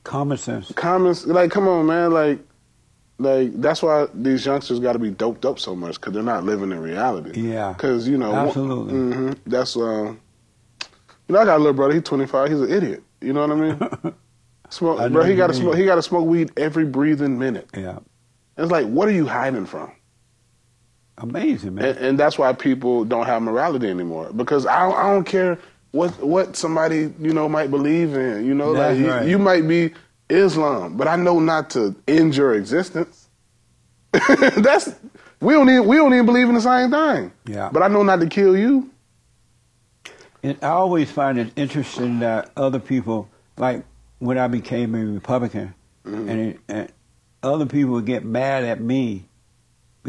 Common 0.09 0.39
sense. 0.39 0.73
comments 0.73 1.27
like 1.27 1.51
come 1.51 1.69
on 1.69 1.85
man 1.85 2.11
like 2.13 2.39
like 3.19 3.53
that's 3.61 3.83
why 3.83 4.07
these 4.15 4.47
youngsters 4.47 4.81
got 4.81 4.95
to 4.95 4.99
be 4.99 5.11
doped 5.11 5.45
up 5.45 5.59
so 5.59 5.77
much 5.77 5.97
because 5.97 6.15
they're 6.15 6.23
not 6.23 6.45
living 6.45 6.73
in 6.73 6.81
reality 6.81 7.39
Yeah. 7.39 7.75
because 7.75 8.09
you 8.09 8.17
know 8.17 8.33
Absolutely. 8.35 8.95
hmm 8.95 9.33
that's 9.47 9.77
um 9.77 10.19
you 11.29 11.35
know 11.35 11.41
i 11.41 11.45
got 11.45 11.57
a 11.57 11.59
little 11.59 11.75
brother 11.75 11.93
he's 11.93 12.05
25 12.05 12.49
he's 12.49 12.61
an 12.61 12.71
idiot 12.73 13.03
you 13.21 13.35
know 13.35 13.47
what 13.47 13.51
i 13.51 13.55
mean 13.55 14.15
smoke 14.71 14.99
I 14.99 15.09
bro 15.09 15.25
he 15.25 15.37
got 15.37 15.49
to 15.49 15.55
smoke 15.55 15.77
he 15.77 15.85
got 15.85 15.97
to 15.97 16.03
smoke 16.03 16.27
weed 16.27 16.53
every 16.57 16.87
breathing 16.87 17.39
minute 17.39 17.69
Yeah. 17.77 17.99
it's 18.57 18.71
like 18.71 18.87
what 18.87 19.09
are 19.09 19.13
you 19.13 19.27
hiding 19.27 19.67
from 19.67 19.93
Amazing, 21.19 21.75
man. 21.75 21.85
and, 21.85 21.99
and 21.99 22.19
that's 22.19 22.39
why 22.39 22.53
people 22.53 23.05
don't 23.05 23.27
have 23.27 23.43
morality 23.43 23.89
anymore 23.91 24.31
because 24.35 24.65
I 24.67 24.89
I 24.89 25.13
don't 25.13 25.25
care 25.25 25.59
what 25.93 26.11
what 26.23 26.57
somebody 26.57 27.13
you 27.19 27.33
know 27.33 27.49
might 27.49 27.71
believe 27.71 28.15
in 28.15 28.45
you 28.45 28.55
know 28.55 28.75
That's 28.75 28.97
like 28.99 29.05
you- 29.07 29.11
right. 29.13 29.27
you, 29.29 29.39
might 29.39 29.67
be 29.67 29.93
Islam 30.29 30.97
but 30.97 31.09
I 31.09 31.17
know 31.17 31.41
not 31.41 31.71
to 31.71 31.95
end 32.07 32.37
your 32.37 32.55
existence 32.55 33.29
that's 34.57 34.95
we 35.41 35.55
don't 35.55 35.69
even 35.71 35.87
we 35.87 35.97
don't 35.97 36.13
even 36.13 36.27
believe 36.27 36.49
in 36.49 36.55
the 36.55 36.61
same 36.61 36.91
thing 36.91 37.33
Yeah. 37.47 37.71
but 37.73 37.83
I 37.83 37.89
know 37.89 38.03
not 38.03 38.21
to 38.21 38.27
kill 38.27 38.57
you 38.57 38.91
And 40.43 40.57
I 40.63 40.69
always 40.69 41.11
find 41.11 41.39
it 41.39 41.53
interesting 41.57 42.21
that 42.21 42.51
other 42.57 42.79
people, 42.79 43.29
like 43.57 43.83
when 44.21 44.39
I 44.39 44.47
became 44.49 44.95
a 44.95 45.05
Republican, 45.05 45.75
Mm-hmm. 46.07 46.29
and, 46.29 46.41
it, 46.41 46.61
and 46.69 46.93
other 47.43 47.67
people 47.67 47.91
would 47.95 48.07
get 48.07 48.25
mad 48.25 48.65
at 48.65 48.81
me 48.81 49.28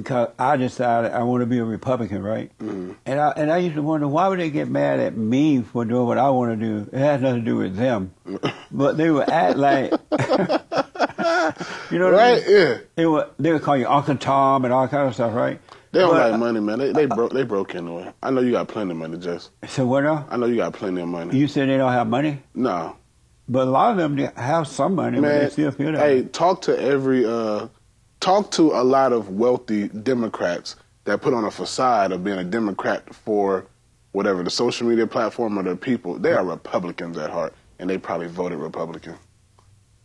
because 0.04 0.30
I 0.40 0.58
decided 0.58 1.12
I 1.12 1.24
want 1.24 1.42
to 1.42 1.46
be 1.46 1.60
a 1.60 1.64
Republican, 1.66 2.24
right? 2.24 2.52
Mm-hmm. 2.60 2.94
And 3.06 3.20
I 3.20 3.30
and 3.38 3.52
I 3.52 3.58
used 3.58 3.76
to 3.76 3.82
wonder 3.82 4.08
why 4.08 4.28
would 4.28 4.40
they 4.40 4.50
get 4.50 4.68
mad 4.70 5.00
at 5.00 5.16
me 5.18 5.62
for 5.62 5.86
doing 5.86 6.06
what 6.08 6.18
I 6.18 6.30
want 6.30 6.60
to 6.60 6.66
do? 6.66 6.90
It 6.92 7.00
has 7.00 7.22
nothing 7.22 7.40
to 7.44 7.46
do 7.46 7.58
with 7.58 7.76
them, 7.76 8.14
but 8.72 8.98
they 8.98 9.10
would 9.12 9.30
act 9.30 9.58
like, 9.58 9.92
you 11.92 12.00
know, 12.00 12.12
what 12.12 12.16
I 12.20 12.32
right 12.34 12.48
mean? 12.48 12.56
yeah 12.56 12.78
They 12.96 13.06
would 13.06 13.26
they 13.40 13.52
would 13.54 13.62
call 13.62 13.78
you 13.78 13.88
Uncle 13.88 14.16
Tom 14.18 14.66
and 14.66 14.74
all 14.74 14.88
kind 14.88 15.08
of 15.08 15.14
stuff, 15.14 15.34
right? 15.34 15.60
they 15.92 16.00
don't 16.00 16.12
But- 16.12 16.32
like 16.32 16.40
money 16.40 16.60
man 16.60 16.78
they 16.80 16.92
they 16.92 17.06
broke 17.08 17.34
they 17.34 17.44
broke 17.44 17.74
anyway 17.76 18.14
I 18.22 18.30
know 18.30 18.42
you 18.42 18.52
got 18.52 18.68
plenty 18.68 18.92
of 18.92 18.98
money 18.98 19.18
Jess 19.18 19.50
So 19.68 19.88
what 19.88 20.06
else? 20.06 20.24
I 20.30 20.38
know 20.38 20.46
you 20.46 20.56
got 20.58 20.74
plenty 20.74 21.02
of 21.02 21.08
money 21.08 21.36
You 21.38 21.48
said 21.48 21.68
they 21.68 21.78
don't 21.78 21.92
have 21.92 22.08
money, 22.08 22.42
no 22.54 22.96
but 23.52 23.68
a 23.68 23.72
lot 23.72 23.90
of 23.92 23.98
them 23.98 24.16
they 24.16 24.30
have 24.36 24.68
some 24.68 24.94
money, 24.94 25.20
but 25.20 25.28
they 25.28 25.50
still 25.50 25.72
feel 25.72 25.94
that. 25.94 26.00
hey 26.00 26.22
talk 26.24 26.62
to 26.64 26.80
every 26.80 27.26
uh 27.26 27.68
talk 28.20 28.52
to 28.52 28.72
a 28.74 28.84
lot 28.84 29.14
of 29.14 29.30
wealthy 29.30 29.88
democrats 29.90 30.76
that 31.06 31.22
put 31.22 31.34
on 31.34 31.46
a 31.46 31.52
facade 31.52 32.12
of 32.12 32.24
being 32.24 32.38
a 32.38 32.44
democrat 32.44 33.14
for 33.14 33.66
whatever 34.12 34.44
the 34.44 34.50
social 34.50 34.88
media 34.88 35.06
platform 35.08 35.58
or 35.58 35.64
the 35.64 35.76
people. 35.76 36.18
They 36.18 36.34
are 36.34 36.44
republicans 36.44 37.18
at 37.18 37.30
heart 37.30 37.54
and 37.80 37.90
they 37.90 37.98
probably 37.98 38.28
voted 38.28 38.58
republican. 38.60 39.16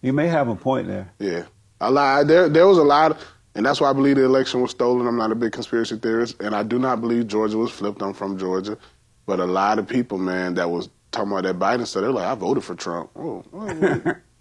You 0.03 0.12
may 0.12 0.29
have 0.29 0.49
a 0.49 0.55
point 0.55 0.87
there. 0.87 1.11
yeah. 1.19 1.45
A 1.81 1.91
lot 1.91 2.27
there 2.29 2.49
there 2.49 2.67
was 2.67 2.79
a 2.79 2.83
lot 2.83 3.11
of, 3.12 3.27
and 3.55 3.67
that's 3.67 3.81
why 3.81 3.91
i 3.91 3.93
believe 3.93 4.17
the 4.17 4.25
election 4.25 4.61
was 4.62 4.71
stolen. 4.71 5.07
I'm 5.07 5.17
not 5.19 5.33
a 5.33 5.35
big 5.35 5.53
conspiracy 5.53 5.97
theorist 5.97 6.41
and 6.41 6.55
i 6.55 6.62
do 6.62 6.79
not 6.79 7.01
believe 7.01 7.27
georgia 7.27 7.59
was 7.59 7.71
flipped. 7.71 8.01
I'm 8.03 8.15
from 8.15 8.39
georgia. 8.39 8.79
But 9.27 9.41
a 9.41 9.47
lot 9.47 9.79
of 9.79 9.89
people 9.89 10.19
man 10.19 10.55
that 10.55 10.71
was 10.71 10.89
talking 11.11 11.33
about 11.33 11.45
that 11.45 11.59
biden 11.59 11.87
stuff 11.87 12.03
they're 12.03 12.12
like 12.12 12.27
i 12.27 12.35
voted 12.35 12.62
for 12.65 12.75
trump. 12.75 13.11
Oh, 13.17 13.45
oh, 13.53 14.15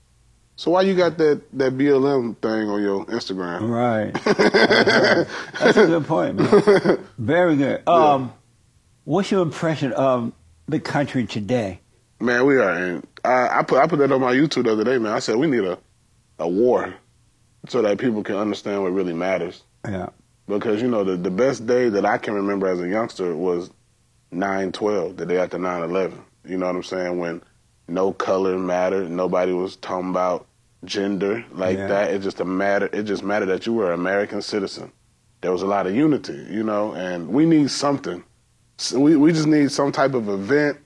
So 0.56 0.72
why 0.72 0.82
you 0.82 0.96
got 0.96 1.18
that 1.18 1.42
that 1.54 1.74
BLM 1.74 2.38
thing 2.38 2.70
on 2.70 2.82
your 2.82 3.06
Instagram? 3.06 3.70
Right. 3.70 4.14
That's, 5.60 5.78
a 5.78 5.88
good 5.88 6.06
point, 6.06 6.36
man. 6.36 7.00
Very 7.18 7.56
good. 7.56 7.88
Um, 7.88 8.34
what's 9.04 9.32
your 9.32 9.42
impression 9.42 9.94
of 9.94 10.32
the 10.68 10.80
country 10.80 11.26
today? 11.26 11.80
Man, 12.20 12.46
we 12.46 12.58
are 12.58 12.78
in. 12.78 13.04
I, 13.24 13.60
I 13.60 13.64
put 13.64 13.80
I 13.80 13.88
put 13.88 14.00
that 14.00 14.12
on 14.12 14.22
my 14.22 14.34
YouTube 14.34 14.66
the 14.66 14.74
other 14.74 14.84
day, 14.84 14.98
man. 14.98 15.14
I 15.14 15.20
said 15.20 15.38
we 15.38 15.48
need 15.48 15.64
a 15.64 15.78
a 16.40 16.48
war 16.48 16.94
so 17.68 17.82
that 17.82 17.98
people 17.98 18.24
can 18.24 18.36
understand 18.36 18.84
what 18.84 18.92
really 18.92 19.14
matters. 19.14 19.64
Yeah. 19.88 20.10
Because 20.48 20.82
you 20.82 20.88
know 20.88 21.04
the 21.04 21.16
the 21.16 21.32
best 21.32 21.66
day 21.66 21.90
that 21.90 22.06
I 22.06 22.18
can 22.18 22.36
remember 22.36 22.68
as 22.68 22.80
a 22.80 22.88
youngster 22.88 23.36
was 23.36 23.72
nine 24.32 24.72
twelve, 24.72 25.18
the 25.18 25.26
day 25.26 25.38
after 25.38 25.58
nine 25.58 25.82
eleven. 25.82 26.22
You 26.46 26.58
know 26.58 26.68
what 26.68 26.76
I'm 26.76 26.84
saying? 26.84 27.18
When 27.18 27.42
no 27.88 28.14
color 28.14 28.58
mattered, 28.58 29.10
nobody 29.10 29.52
was 29.54 29.76
talking 29.78 30.10
about 30.10 30.46
gender 30.86 31.44
like 31.54 31.78
Yeah. 31.78 31.88
that. 31.88 32.12
It 32.12 32.22
just 32.22 32.40
a 32.40 32.46
matter. 32.46 32.90
It 32.92 33.04
just 33.04 33.24
mattered 33.24 33.48
that 33.48 33.66
you 33.66 33.74
were 33.74 33.88
an 33.94 34.00
American 34.00 34.42
citizen. 34.42 34.92
There 35.42 35.52
was 35.52 35.62
a 35.62 35.68
lot 35.68 35.88
of 35.88 35.96
unity, 35.96 36.46
you 36.50 36.64
know, 36.64 36.94
and 36.94 37.28
we 37.30 37.46
need 37.46 37.70
something. 37.72 38.24
So 38.78 39.00
we 39.00 39.16
we 39.18 39.32
just 39.34 39.48
need 39.48 39.72
some 39.72 39.92
type 39.92 40.14
of 40.14 40.28
event 40.30 40.78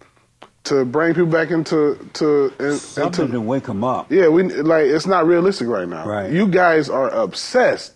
to 0.65 0.83
bring 0.83 1.13
people 1.13 1.31
back 1.31 1.49
into 1.51 1.95
to 2.13 2.51
in, 2.59 2.73
Something 2.77 3.25
into 3.25 3.37
to 3.37 3.41
wake 3.41 3.63
them 3.65 3.83
up. 3.83 4.11
yeah, 4.11 4.27
we 4.27 4.43
like 4.43 4.85
it's 4.87 5.07
not 5.07 5.25
realistic 5.25 5.67
right 5.67 5.87
now. 5.87 6.05
Right. 6.05 6.31
You 6.31 6.47
guys 6.47 6.89
are 6.89 7.09
obsessed 7.09 7.93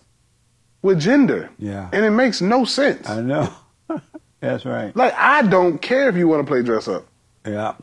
with 0.80 0.98
gender. 1.00 1.50
Yeah. 1.58 1.88
And 1.92 2.04
it 2.04 2.10
makes 2.10 2.40
no 2.40 2.64
sense. 2.64 3.08
I 3.08 3.20
know. 3.20 3.52
That's 4.40 4.64
right. 4.64 4.94
like 4.96 5.14
I 5.16 5.42
don't 5.42 5.78
care 5.78 6.08
if 6.08 6.16
you 6.16 6.26
want 6.26 6.44
to 6.46 6.50
play 6.50 6.62
dress 6.62 6.88
up. 6.88 7.06
Yeah. 7.46 7.74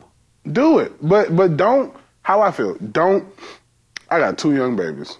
Do 0.50 0.78
it. 0.78 0.92
But 1.06 1.34
but 1.36 1.56
don't 1.56 1.94
how 2.22 2.40
I 2.40 2.50
feel. 2.50 2.74
Don't 2.76 3.26
I 4.10 4.18
got 4.18 4.38
two 4.38 4.54
young 4.54 4.76
babies. 4.76 5.18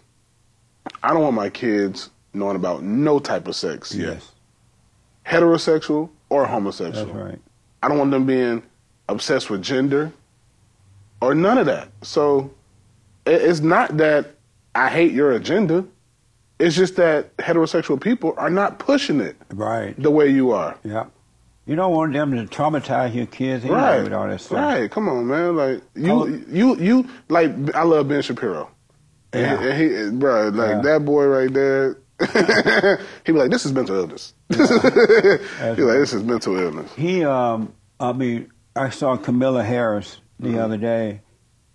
I 1.03 1.09
don't 1.13 1.23
want 1.23 1.35
my 1.35 1.51
kids 1.51 2.11
knowing 2.33 2.57
about 2.57 2.83
no 2.83 3.19
type 3.19 3.47
of 3.49 3.57
sex 3.57 3.95
yet. 3.95 4.15
Yes. 4.15 4.33
Heterosexual 5.27 6.09
or 6.29 6.47
homosexual. 6.47 7.07
That's 7.07 7.17
right. 7.17 7.39
I 7.83 7.89
don't 7.89 7.99
want 7.99 8.11
them 8.11 8.27
being 8.27 8.63
obsessed 9.09 9.51
with 9.51 9.63
gender 9.63 10.13
or 11.21 11.35
none 11.35 11.59
of 11.59 11.67
that. 11.67 11.89
So 12.03 12.51
it's 13.27 13.61
not 13.61 13.97
that 13.99 14.35
I 14.75 14.89
hate 14.89 15.13
your 15.13 15.33
agenda. 15.33 15.85
It's 16.59 16.77
just 16.77 16.97
that 16.97 17.35
heterosexual 17.39 18.01
people 18.01 18.35
are 18.37 18.51
not 18.51 18.79
pushing 18.79 19.21
it 19.21 19.37
Right. 19.53 19.95
the 20.01 20.11
way 20.11 20.29
you 20.29 20.51
are. 20.53 20.77
Yeah. 20.85 21.07
You 21.71 21.77
don't 21.77 21.93
want 21.95 22.13
them 22.13 22.33
to 22.33 22.47
traumatize 22.53 23.15
your 23.15 23.27
kids 23.27 23.65
anyway 23.65 23.79
Right. 23.81 24.03
with 24.03 24.13
all 24.13 24.27
that 24.27 24.41
stuff. 24.41 24.59
Right. 24.59 24.91
Come 24.91 25.09
on, 25.09 25.29
man. 25.29 25.55
Like 25.55 25.83
you, 25.95 26.11
Oh. 26.13 26.27
you, 26.27 26.75
you. 26.77 27.09
Like 27.29 27.53
I 27.77 27.85
love 27.85 28.09
Ben 28.09 28.23
Shapiro. 28.23 28.69
And 29.33 29.43
Yeah. 29.43 29.73
he, 29.75 29.85
and 29.95 30.13
he, 30.15 30.19
bro, 30.19 30.49
like 30.49 30.69
Yeah. 30.69 30.81
that 30.83 31.05
boy 31.05 31.27
right 31.27 31.53
there. 31.55 31.97
he 33.25 33.31
be 33.33 33.39
like, 33.39 33.51
"This 33.53 33.65
is 33.65 33.73
mental 33.73 33.95
illness." 33.95 34.35
he 34.51 34.57
like, 34.59 35.77
"This 35.77 36.13
is 36.13 36.25
mental 36.25 36.59
illness." 36.59 36.93
He, 36.95 37.25
um, 37.25 37.73
I 38.01 38.13
mean, 38.15 38.51
I 38.75 38.91
saw 38.91 39.17
Camilla 39.17 39.63
Harris 39.63 40.19
the 40.41 40.49
Mm-hmm. 40.49 40.59
other 40.59 40.77
day, 40.77 41.21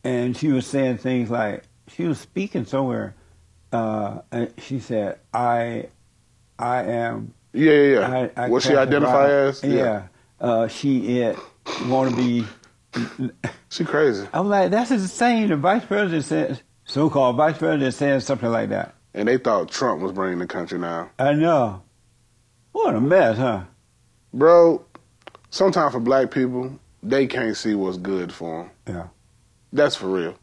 and 0.04 0.36
she 0.36 0.50
was 0.50 0.68
saying 0.68 0.98
things 0.98 1.30
like 1.32 1.64
she 1.88 2.04
was 2.04 2.20
speaking 2.20 2.66
somewhere, 2.66 3.16
uh, 3.72 4.20
and 4.32 4.52
she 4.58 4.80
said, 4.82 5.20
"I, 5.34 5.88
I 6.60 6.84
am." 6.84 7.34
Yeah, 7.56 7.72
yeah, 7.72 8.00
yeah. 8.00 8.30
I, 8.38 8.46
I 8.46 8.50
what 8.50 8.64
she 8.64 8.76
identify 8.76 9.30
as? 9.30 9.64
Yeah. 9.64 10.08
Uh, 10.40 10.68
she 10.68 11.20
it 11.20 11.40
want 11.86 12.12
to 12.12 12.16
be. 12.16 12.46
She 13.70 13.84
crazy. 13.84 14.28
I'm 14.34 14.48
like, 14.48 14.72
that's 14.72 14.92
insane. 14.92 15.50
The 15.50 15.58
vice 15.58 15.84
president 15.84 16.24
says, 16.24 16.62
so-called 16.86 17.36
vice 17.36 17.58
president 17.58 17.94
saying 17.94 18.22
something 18.22 18.50
like 18.50 18.70
that. 18.70 18.96
And 19.14 19.28
they 19.28 19.38
thought 19.38 19.70
Trump 19.70 20.02
was 20.02 20.12
bringing 20.12 20.40
the 20.40 20.48
country 20.48 20.80
now. 20.80 21.10
I 21.20 21.34
know. 21.34 21.82
What 22.72 22.96
a 22.96 23.02
mess, 23.02 23.38
huh? 23.38 23.64
Bro, 24.34 24.86
sometimes 25.50 25.94
for 25.94 26.00
black 26.00 26.32
people, 26.32 26.80
they 27.04 27.28
can't 27.28 27.56
see 27.56 27.76
what's 27.76 27.98
good 27.98 28.32
for 28.32 28.64
them. 28.64 28.96
Yeah. 28.96 29.08
That's 29.74 29.96
for 29.96 30.08
real. 30.08 30.36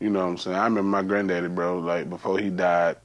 You 0.00 0.10
know 0.10 0.20
what 0.20 0.30
I'm 0.30 0.36
saying? 0.38 0.56
I 0.56 0.64
remember 0.64 0.90
my 0.90 1.02
granddaddy, 1.02 1.48
bro, 1.48 1.78
like 1.78 2.10
before 2.10 2.38
he 2.38 2.50
died, 2.50 2.96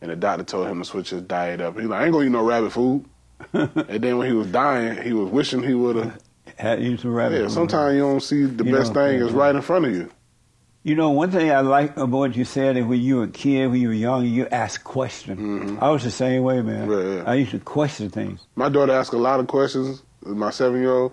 and 0.00 0.10
the 0.10 0.16
doctor 0.16 0.44
told 0.44 0.68
him 0.68 0.78
to 0.78 0.84
switch 0.84 1.10
his 1.10 1.22
diet 1.22 1.60
up. 1.60 1.78
He 1.78 1.86
like, 1.86 2.00
I 2.00 2.04
ain't 2.04 2.12
gonna 2.12 2.26
eat 2.26 2.30
no 2.30 2.44
rabbit 2.44 2.72
food. 2.72 3.04
and 3.52 4.02
then 4.02 4.18
when 4.18 4.26
he 4.26 4.32
was 4.32 4.48
dying, 4.48 5.02
he 5.02 5.12
was 5.12 5.30
wishing 5.30 5.62
he 5.62 5.74
would 5.74 5.96
have. 5.96 6.20
Had 6.56 6.82
you 6.82 6.96
some 6.96 7.12
rabbit 7.12 7.36
food. 7.36 7.40
Yeah, 7.40 7.46
food. 7.48 7.54
sometimes 7.54 7.94
you 7.94 8.00
don't 8.00 8.20
see 8.20 8.44
the 8.46 8.64
You 8.64 8.72
best 8.72 8.94
thing 8.94 9.20
is 9.20 9.32
right 9.32 9.54
in 9.54 9.62
front 9.62 9.84
of 9.86 9.92
you. 9.92 10.10
You 10.82 10.94
know, 10.94 11.10
one 11.10 11.30
thing 11.30 11.50
I 11.50 11.60
like 11.60 11.96
about 11.96 12.10
what 12.10 12.36
you 12.36 12.44
said 12.44 12.76
is 12.76 12.84
when 12.84 13.00
you 13.00 13.16
were 13.16 13.24
a 13.24 13.28
kid, 13.28 13.66
when 13.66 13.80
you 13.80 13.88
were 13.88 13.94
young, 13.94 14.24
you 14.24 14.46
asked 14.48 14.84
questions. 14.84 15.78
I 15.80 15.90
was 15.90 16.02
the 16.02 16.10
same 16.10 16.42
way, 16.44 16.62
man. 16.62 16.88
Mm-hmm. 16.88 17.08
Yeah, 17.08 17.16
yeah. 17.16 17.30
I 17.30 17.34
used 17.34 17.50
to 17.50 17.58
question 17.58 18.08
things. 18.10 18.46
My 18.54 18.68
daughter 18.68 18.92
asked 18.92 19.12
a 19.12 19.18
lot 19.18 19.40
of 19.40 19.48
questions, 19.48 20.02
my 20.22 20.50
seven 20.50 20.80
year 20.80 20.92
old, 20.92 21.12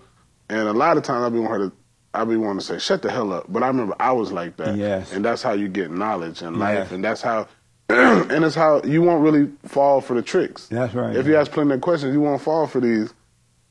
and 0.49 0.67
a 0.67 0.73
lot 0.73 0.97
of 0.97 1.03
times 1.03 1.25
I 1.25 1.29
be 1.29 1.39
wanting 1.39 1.61
her 1.61 1.69
to 1.69 1.75
I 2.15 2.23
be 2.23 2.37
wanting 2.37 2.59
to 2.59 2.65
say, 2.65 2.79
shut 2.79 3.01
the 3.01 3.11
hell 3.11 3.33
up. 3.33 3.45
But 3.49 3.63
I 3.63 3.67
remember 3.67 3.95
I 3.99 4.13
was 4.13 4.31
like 4.31 4.55
that. 4.57 4.77
Yes. 4.77 5.11
And 5.11 5.23
that's 5.23 5.41
how 5.41 5.51
you 5.51 5.67
get 5.67 5.91
knowledge 5.91 6.41
in 6.41 6.57
life. 6.57 6.91
And 6.91 7.03
that's 7.03 7.21
how 7.21 7.47
and 7.89 8.43
it's 8.43 8.55
how 8.55 8.81
you 8.83 9.01
won't 9.01 9.23
really 9.23 9.51
fall 9.65 10.01
for 10.01 10.13
the 10.15 10.21
tricks. 10.21 10.67
That's 10.67 10.93
right. 10.93 11.15
If 11.15 11.27
you 11.27 11.35
ask 11.35 11.51
plenty 11.51 11.73
of 11.73 11.81
questions, 11.81 12.13
you 12.13 12.21
won't 12.21 12.41
fall 12.41 12.67
for 12.67 12.79
these 12.79 13.13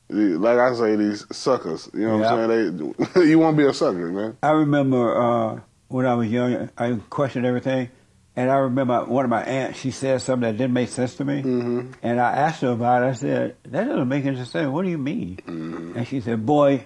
like 0.09 0.59
I 0.59 0.73
say, 0.75 0.95
these 0.95 1.25
suckers. 1.35 1.89
You 1.93 2.07
know 2.07 2.17
what 2.17 2.27
I'm 2.27 2.49
saying? 2.49 2.95
They 3.15 3.21
you 3.25 3.39
won't 3.39 3.57
be 3.57 3.65
a 3.65 3.73
sucker, 3.73 4.11
man. 4.11 4.37
I 4.43 4.51
remember 4.51 5.15
uh, 5.17 5.59
when 5.87 6.05
I 6.05 6.13
was 6.13 6.29
young, 6.29 6.69
I 6.77 6.99
questioned 7.09 7.45
everything. 7.45 7.89
And 8.37 8.51
I 8.51 8.57
remember 8.57 9.05
one 9.05 9.23
of 9.23 9.29
my 9.29 9.43
aunts, 9.43 9.79
she 9.79 9.91
said 9.91 10.21
something 10.21 10.41
that 10.41 10.57
didn't 10.57 10.73
make 10.73 10.89
sense 10.89 11.15
to 11.15 11.25
me. 11.25 11.41
Mm-hmm. 11.41 11.91
And 12.03 12.19
I 12.19 12.33
asked 12.33 12.61
her 12.63 12.71
about 12.71 13.03
it. 13.03 13.05
I 13.05 13.13
said, 13.13 13.55
that 13.63 13.85
doesn't 13.85 14.09
make 14.09 14.25
any 14.25 14.43
sense. 14.43 14.69
What 14.69 14.83
do 14.83 14.89
you 14.89 14.97
mean? 14.97 15.39
Mm-hmm. 15.47 15.97
And 15.97 16.07
she 16.07 16.19
said, 16.19 16.45
boy, 16.45 16.83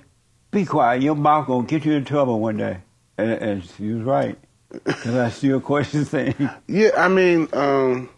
be 0.51 0.65
quiet. 0.65 1.01
Your 1.01 1.15
mouth 1.15 1.47
to 1.47 1.63
get 1.63 1.85
you 1.85 1.93
in 1.93 2.05
trouble 2.05 2.39
one 2.39 2.57
day. 2.57 2.77
And, 3.17 3.31
and 3.31 3.65
she 3.65 3.91
was 3.91 4.03
right. 4.03 4.37
Because 4.71 5.15
I 5.15 5.25
asked 5.25 5.43
you 5.43 5.55
a 5.57 5.61
question 5.61 6.05
things. 6.05 6.35
Yeah, 6.67 6.89
I 6.97 7.07
mean, 7.07 7.47
um, 7.53 8.09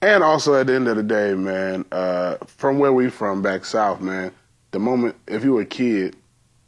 and 0.00 0.22
also 0.22 0.54
at 0.54 0.66
the 0.66 0.74
end 0.74 0.88
of 0.88 0.96
the 0.96 1.02
day, 1.02 1.34
man, 1.34 1.84
uh, 1.92 2.36
from 2.46 2.78
where 2.78 2.92
we 2.92 3.10
from 3.10 3.42
back 3.42 3.64
south, 3.64 4.00
man, 4.00 4.32
the 4.70 4.78
moment 4.78 5.16
if 5.26 5.44
you 5.44 5.52
were 5.54 5.62
a 5.62 5.66
kid, 5.66 6.16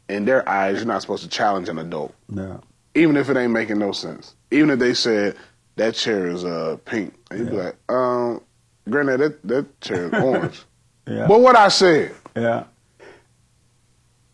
in 0.09 0.25
their 0.25 0.47
eyes, 0.47 0.77
you're 0.77 0.85
not 0.85 1.01
supposed 1.01 1.23
to 1.23 1.29
challenge 1.29 1.67
an 1.67 1.77
adult, 1.79 2.13
No. 2.29 2.61
even 2.95 3.17
if 3.17 3.29
it 3.29 3.35
ain't 3.37 3.51
making 3.51 3.77
no 3.79 3.91
sense. 3.91 4.35
Even 4.51 4.69
if 4.69 4.79
they 4.79 4.93
said 4.93 5.35
that 5.75 5.95
chair 5.95 6.27
is 6.27 6.45
uh, 6.45 6.77
pink, 6.85 7.13
and 7.29 7.39
you'd 7.39 7.49
be 7.49 7.57
like, 7.57 7.75
um, 7.89 8.41
granddad, 8.89 9.19
that 9.19 9.43
that 9.47 9.81
chair 9.81 10.05
is 10.07 10.13
orange. 10.23 10.61
Yeah. 11.09 11.25
But 11.25 11.39
what 11.39 11.55
I 11.55 11.69
said, 11.69 12.13
Yeah. 12.35 12.65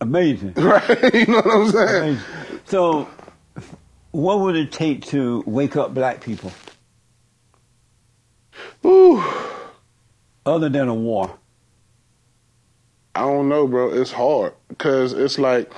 Amazing. 0.01 0.53
right? 0.57 1.13
you 1.13 1.25
know 1.27 1.35
what 1.41 1.47
I'm 1.47 1.71
saying? 1.71 2.03
Amazing. 2.03 2.59
So, 2.65 3.07
what 4.13 4.39
would 4.39 4.55
it 4.55 4.71
take 4.71 5.05
to 5.07 5.43
wake 5.45 5.75
up 5.75 5.93
black 5.93 6.21
people 6.21 6.51
Ooh. 8.85 9.21
other 10.45 10.69
than 10.69 10.87
a 10.87 10.93
war? 10.93 11.37
I 13.15 13.21
don't 13.21 13.49
know, 13.49 13.67
bro. 13.67 13.91
It's 13.93 14.11
hard 14.11 14.53
because 14.69 15.13
it's 15.13 15.37
like 15.37 15.71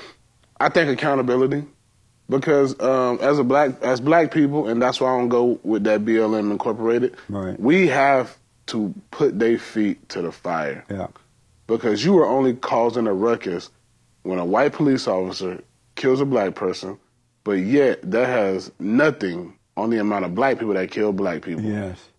I 0.59 0.69
think 0.69 0.89
accountability 0.89 1.63
because 2.29 2.79
um, 2.81 3.19
as 3.21 3.39
a 3.39 3.43
black 3.43 3.81
as 3.81 3.99
black 3.99 4.31
people, 4.31 4.67
and 4.67 4.81
that's 4.81 4.99
why 5.01 5.13
I 5.13 5.17
don't 5.17 5.29
go 5.29 5.59
with 5.63 5.83
that 5.85 6.05
BLM 6.05 6.51
Incorporated. 6.51 7.15
Right. 7.29 7.59
We 7.59 7.87
have 7.87 8.37
to 8.67 8.93
put 9.11 9.37
their 9.39 9.59
feet 9.59 10.09
to 10.09 10.21
the 10.21 10.31
fire 10.31 10.83
Yeah. 10.89 11.07
because 11.67 12.03
you 12.03 12.17
are 12.19 12.25
only 12.25 12.53
causing 12.53 13.05
a 13.07 13.13
ruckus 13.13 13.69
when 14.23 14.39
a 14.39 14.45
white 14.45 14.73
police 14.73 15.07
officer 15.07 15.61
kills 15.95 16.19
a 16.19 16.25
black 16.25 16.55
person, 16.55 16.97
but 17.45 17.53
yet 17.53 18.01
that 18.11 18.27
has 18.27 18.71
nothing 18.79 19.57
on 19.77 19.89
the 19.89 19.99
amount 19.99 20.25
of 20.25 20.35
black 20.35 20.59
people 20.59 20.73
that 20.73 20.91
kill 20.91 21.13
black 21.13 21.41
people. 21.43 21.63
Yes. 21.63 22.09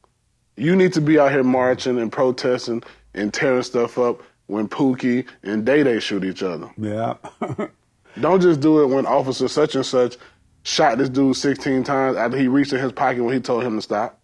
You 0.57 0.75
need 0.75 0.95
to 0.95 1.03
be 1.03 1.19
out 1.19 1.33
here 1.33 1.43
marching 1.45 1.99
and 1.99 2.11
protesting 2.11 2.83
and 3.13 3.35
tearing 3.35 3.63
stuff 3.63 3.99
up 3.99 4.23
when 4.47 4.69
Pookie 4.69 5.27
and 5.43 5.67
Day 5.67 5.83
Day 5.83 5.99
shoot 6.01 6.25
each 6.25 6.43
other. 6.43 6.71
Yeah. 6.79 7.17
Don't 8.21 8.41
just 8.41 8.61
do 8.61 8.83
it 8.83 8.87
when 8.87 9.05
officer 9.05 9.49
such 9.49 9.75
and 9.75 9.85
such 9.85 10.17
shot 10.63 10.97
this 10.97 11.09
dude 11.11 11.37
16 11.37 11.85
times 11.85 12.17
after 12.17 12.39
he 12.39 12.49
reached 12.49 12.73
in 12.73 12.81
his 12.81 12.93
pocket 12.93 13.23
when 13.23 13.35
he 13.35 13.41
told 13.41 13.65
him 13.65 13.77
to 13.77 13.83
stop. 13.83 14.19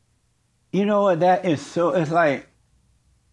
you 0.73 0.87
know 0.87 1.03
what? 1.03 1.21
That 1.21 1.45
is 1.45 1.61
so. 1.61 1.91
It's 1.91 2.11
like 2.11 2.47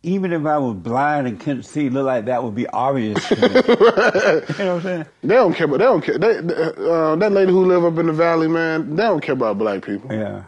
even 0.03 0.31
if 0.33 0.45
I 0.45 0.57
was 0.57 0.75
blind 0.75 1.27
and 1.27 1.39
couldn't 1.39 1.63
see, 1.63 1.87
it 1.87 1.93
look 1.93 2.05
like 2.05 2.25
that 2.25 2.43
would 2.43 2.55
be 2.55 2.67
obvious. 2.67 3.27
To 3.27 3.35
me. 3.35 3.41
you 3.47 3.49
know 3.51 4.41
what 4.41 4.59
I'm 4.59 4.81
saying? 4.81 5.05
They 5.21 5.35
don't 5.35 5.53
care, 5.53 5.67
but 5.67 5.77
they 5.79 5.85
don't 5.85 6.01
care. 6.01 6.17
They, 6.17 6.37
uh, 6.37 7.15
that 7.17 7.31
lady 7.31 7.51
who 7.51 7.65
live 7.65 7.83
up 7.83 7.97
in 7.97 8.07
the 8.07 8.13
valley, 8.13 8.47
man, 8.47 8.95
they 8.95 9.03
don't 9.03 9.21
care 9.21 9.33
about 9.33 9.57
black 9.57 9.83
people. 9.85 10.13
Yeah. 10.13 10.43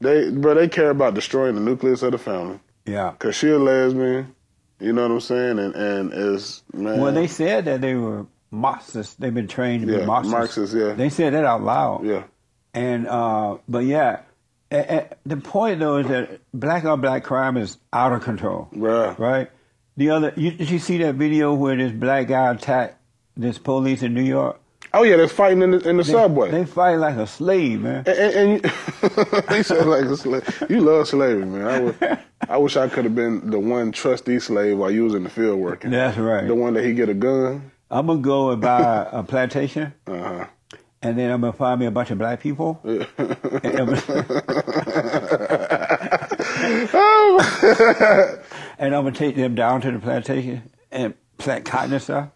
They, 0.00 0.30
bro, 0.30 0.54
they 0.54 0.68
care 0.68 0.90
about 0.90 1.14
destroying 1.14 1.54
the 1.54 1.60
nucleus 1.60 2.02
of 2.02 2.12
the 2.12 2.18
family. 2.18 2.58
Yeah. 2.86 3.14
Cause 3.18 3.34
she 3.36 3.50
a 3.50 3.58
lesbian, 3.58 4.34
you 4.80 4.92
know 4.92 5.02
what 5.02 5.10
I'm 5.12 5.20
saying, 5.20 5.58
and 5.58 5.74
and 5.74 6.12
is 6.14 6.62
man. 6.72 7.00
Well, 7.00 7.12
they 7.12 7.26
said 7.26 7.66
that 7.66 7.80
they 7.80 7.94
were 7.94 8.26
Marxists. 8.50 9.14
They've 9.14 9.34
been 9.34 9.48
trained 9.48 9.86
to 9.86 9.92
Yeah, 9.92 9.98
be 10.00 10.06
Marxists. 10.06 10.32
Marxists, 10.32 10.74
yeah. 10.74 10.92
They 10.94 11.08
said 11.10 11.34
that 11.34 11.44
out 11.44 11.62
loud. 11.62 12.04
yeah. 12.06 12.24
And 12.74 13.06
uh, 13.08 13.58
but 13.68 13.80
yeah, 13.84 14.20
the 14.70 15.36
point 15.42 15.80
though 15.80 15.98
is 15.98 16.08
that 16.08 16.40
black 16.52 16.84
on 16.84 17.00
black 17.00 17.24
crime 17.24 17.56
is 17.56 17.78
out 17.92 18.12
of 18.12 18.22
control. 18.22 18.68
Right. 18.72 19.50
The 19.96 20.10
other, 20.10 20.32
you, 20.36 20.52
did 20.52 20.70
you 20.70 20.78
see 20.78 20.98
that 20.98 21.16
video 21.16 21.54
where 21.54 21.76
this 21.76 21.90
black 21.92 22.28
guy 22.28 22.52
attacked 22.52 22.96
this 23.36 23.58
police 23.58 24.02
in 24.02 24.14
New 24.14 24.22
York? 24.22 24.60
Oh 24.94 25.02
yeah, 25.02 25.16
they're 25.16 25.28
fighting 25.28 25.60
in 25.62 25.72
the 25.72 25.88
in 25.88 25.96
the 25.98 26.02
They, 26.02 26.12
subway. 26.12 26.50
They 26.50 26.64
fight 26.64 26.96
like 26.96 27.16
a 27.16 27.26
slave, 27.26 27.82
man. 27.82 28.04
and, 28.06 28.08
and, 28.08 28.34
and 28.36 28.64
you, 28.64 28.70
he 29.74 29.74
like 29.84 30.04
a 30.04 30.16
slave. 30.16 30.64
You 30.70 30.80
love 30.80 31.08
slavery, 31.08 31.44
man. 31.44 31.66
I, 31.66 31.80
would, 31.80 32.18
I 32.48 32.56
wish 32.56 32.76
I 32.76 32.88
could 32.88 33.04
have 33.04 33.14
been 33.14 33.50
the 33.50 33.58
one 33.58 33.92
trustee 33.92 34.38
slave 34.38 34.78
while 34.78 34.90
you 34.90 35.04
was 35.04 35.14
in 35.14 35.24
the 35.24 35.30
field 35.30 35.58
working. 35.58 35.90
That's 35.90 36.16
right. 36.16 36.46
The 36.46 36.54
one 36.54 36.74
that 36.74 36.84
he 36.84 36.94
get 36.94 37.08
a 37.08 37.14
gun. 37.14 37.70
I'm 37.90 38.06
gonna 38.06 38.20
go 38.20 38.50
and 38.50 38.62
buy 38.62 39.08
a 39.10 39.22
plantation, 39.22 39.92
Uh 40.06 40.18
huh. 40.22 40.46
And 41.02 41.18
then 41.18 41.30
I'm 41.30 41.40
gonna 41.40 41.52
find 41.52 41.80
me 41.80 41.86
a 41.86 41.90
bunch 41.90 42.10
of 42.10 42.18
black 42.18 42.40
people. 42.40 42.80
And 42.84 43.06
I'm 43.18 43.88
oh. 46.92 48.38
and 48.78 48.94
I'm 48.94 49.04
gonna 49.04 49.12
take 49.12 49.36
them 49.36 49.54
down 49.54 49.80
to 49.82 49.92
the 49.92 49.98
plantation 49.98 50.70
and 50.90 51.14
plant 51.38 51.64
cotton 51.64 51.92
and 51.92 52.02
stuff. 52.02 52.28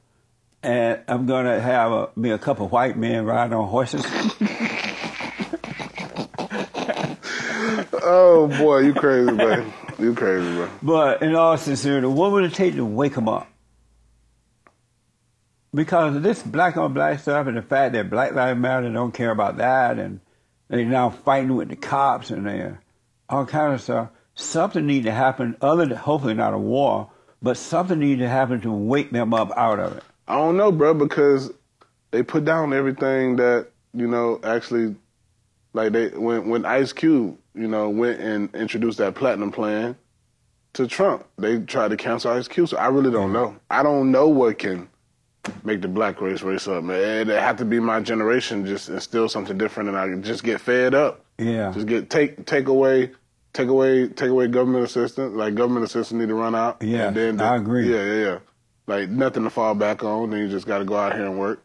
And 0.62 1.00
I'm 1.08 1.26
gonna 1.26 1.60
have 1.60 1.92
a, 1.92 2.10
me 2.14 2.30
a 2.30 2.38
couple 2.38 2.68
white 2.68 2.96
men 2.96 3.24
riding 3.24 3.52
on 3.52 3.68
horses. 3.68 4.04
Oh 8.04 8.48
boy, 8.58 8.78
you 8.80 8.94
crazy, 8.94 9.30
man. 9.30 9.72
You 9.98 10.14
crazy, 10.14 10.52
bro. 10.54 10.68
But 10.82 11.22
in 11.22 11.34
all 11.34 11.56
sincerity, 11.56 12.06
what 12.08 12.32
would 12.32 12.44
it 12.44 12.54
take 12.54 12.74
to 12.74 12.84
wake 12.84 13.14
them 13.14 13.28
up? 13.28 13.51
Because 15.74 16.16
of 16.16 16.22
this 16.22 16.42
black 16.42 16.76
on 16.76 16.92
black 16.92 17.20
stuff 17.20 17.46
and 17.46 17.56
the 17.56 17.62
fact 17.62 17.94
that 17.94 18.10
Black 18.10 18.34
Lives 18.34 18.60
Matter 18.60 18.92
don't 18.92 19.12
care 19.12 19.30
about 19.30 19.56
that 19.56 19.98
and 19.98 20.20
they're 20.68 20.84
now 20.84 21.10
fighting 21.10 21.56
with 21.56 21.68
the 21.68 21.76
cops 21.76 22.30
and 22.30 22.46
they 22.46 22.72
all 23.28 23.46
kind 23.46 23.74
of 23.74 23.80
stuff. 23.80 24.10
Something 24.34 24.86
need 24.86 25.04
to 25.04 25.12
happen 25.12 25.56
other 25.60 25.86
than 25.86 25.96
hopefully 25.96 26.34
not 26.34 26.54
a 26.54 26.58
war, 26.58 27.10
but 27.40 27.56
something 27.56 27.98
need 27.98 28.18
to 28.18 28.28
happen 28.28 28.60
to 28.62 28.72
wake 28.72 29.10
them 29.10 29.34
up 29.34 29.50
out 29.56 29.78
of 29.78 29.96
it. 29.96 30.04
I 30.28 30.36
don't 30.36 30.56
know, 30.56 30.72
bro, 30.72 30.94
because 30.94 31.50
they 32.10 32.22
put 32.22 32.44
down 32.44 32.72
everything 32.72 33.36
that 33.36 33.68
you 33.92 34.06
know 34.06 34.40
actually, 34.42 34.96
like 35.72 35.92
they 35.92 36.08
when 36.08 36.48
when 36.48 36.64
Ice 36.64 36.92
Cube, 36.92 37.36
you 37.54 37.68
know, 37.68 37.90
went 37.90 38.20
and 38.20 38.54
introduced 38.54 38.98
that 38.98 39.14
platinum 39.14 39.52
plan 39.52 39.96
to 40.74 40.86
Trump, 40.86 41.26
they 41.36 41.58
tried 41.58 41.88
to 41.88 41.96
cancel 41.96 42.32
Ice 42.32 42.48
Cube. 42.48 42.68
So 42.68 42.76
I 42.76 42.86
really 42.86 43.10
don't 43.10 43.32
mm-hmm. 43.32 43.54
know. 43.54 43.56
I 43.70 43.82
don't 43.82 44.10
know 44.10 44.28
what 44.28 44.58
can 44.58 44.88
make 45.64 45.80
the 45.82 45.88
black 45.88 46.20
race 46.20 46.42
race 46.42 46.68
up, 46.68 46.84
man. 46.84 47.28
It 47.28 47.40
had 47.40 47.58
to 47.58 47.64
be 47.64 47.80
my 47.80 48.00
generation 48.00 48.64
just 48.66 48.88
instill 48.88 49.28
something 49.28 49.58
different, 49.58 49.88
and 49.88 49.98
I 49.98 50.14
just 50.20 50.44
get 50.44 50.60
fed 50.60 50.94
up. 50.94 51.24
Yeah. 51.38 51.72
Just 51.72 51.86
get 51.86 52.10
take 52.10 52.46
take 52.46 52.68
away. 52.68 53.10
Take 53.54 53.68
away, 53.68 54.08
take 54.08 54.30
away 54.30 54.46
government 54.48 54.84
assistance. 54.84 55.34
Like 55.34 55.54
government 55.54 55.84
assistance 55.84 56.18
need 56.18 56.28
to 56.28 56.34
run 56.34 56.54
out. 56.54 56.82
Yeah, 56.82 57.08
and 57.08 57.16
then 57.16 57.36
the- 57.36 57.44
I 57.44 57.56
agree. 57.56 57.92
Yeah, 57.92 58.02
yeah, 58.04 58.22
yeah. 58.30 58.38
Like 58.86 59.10
nothing 59.10 59.44
to 59.44 59.50
fall 59.50 59.74
back 59.74 60.02
on. 60.02 60.30
Then 60.30 60.40
you 60.40 60.48
just 60.48 60.66
got 60.66 60.78
to 60.78 60.84
go 60.86 60.96
out 60.96 61.12
here 61.14 61.26
and 61.26 61.38
work. 61.38 61.62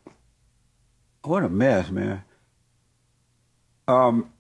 What 1.24 1.44
a 1.44 1.50
mess, 1.50 1.90
man. 1.90 2.24
Um, 3.88 4.32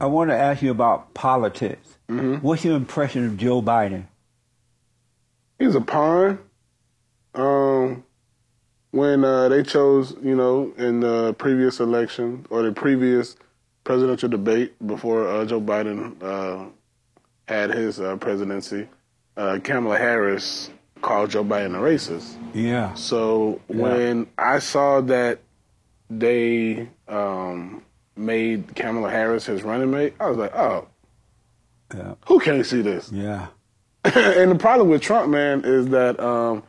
I 0.00 0.06
want 0.06 0.30
to 0.30 0.36
ask 0.36 0.62
you 0.62 0.70
about 0.70 1.12
politics. 1.14 1.98
What's 2.08 2.64
your 2.64 2.76
impression 2.76 3.26
of 3.26 3.36
Joe 3.36 3.60
Biden? 3.62 4.06
He's 5.58 5.74
a 5.74 5.80
pawn. 5.80 6.38
Um, 7.34 8.02
when 8.92 9.24
uh, 9.24 9.48
they 9.48 9.62
chose, 9.62 10.16
you 10.22 10.34
know, 10.34 10.72
in 10.76 11.00
the 11.00 11.34
previous 11.34 11.80
election 11.80 12.46
or 12.50 12.62
the 12.62 12.72
previous 12.72 13.36
presidential 13.84 14.28
debate 14.28 14.74
before 14.86 15.28
uh, 15.28 15.44
Joe 15.44 15.60
Biden 15.60 16.20
uh, 16.22 16.68
had 17.46 17.70
his 17.70 18.00
uh, 18.00 18.16
presidency, 18.16 18.88
uh, 19.36 19.58
Kamala 19.62 19.98
Harris 19.98 20.70
called 21.02 21.30
Joe 21.30 21.44
Biden 21.44 21.74
a 21.74 21.78
racist. 21.78 22.36
Yeah. 22.54 22.94
So 22.94 23.60
when 23.68 24.26
I 24.36 24.58
saw 24.58 25.00
that 25.02 25.38
they 26.10 26.88
um, 27.08 27.82
made 28.16 28.74
Kamala 28.74 29.10
Harris 29.10 29.46
his 29.46 29.62
running 29.62 29.90
mate, 29.90 30.14
I 30.20 30.28
was 30.28 30.36
like, 30.36 30.54
oh, 30.54 30.88
Yeah. 31.94 32.14
who 32.26 32.40
can't 32.40 32.66
see 32.66 32.82
this? 32.82 33.10
Yeah. 33.12 33.46
and 34.04 34.50
the 34.50 34.56
problem 34.58 34.88
with 34.88 35.02
Trump, 35.02 35.30
man, 35.30 35.62
is 35.64 35.88
that 35.88 36.18
um, 36.20 36.62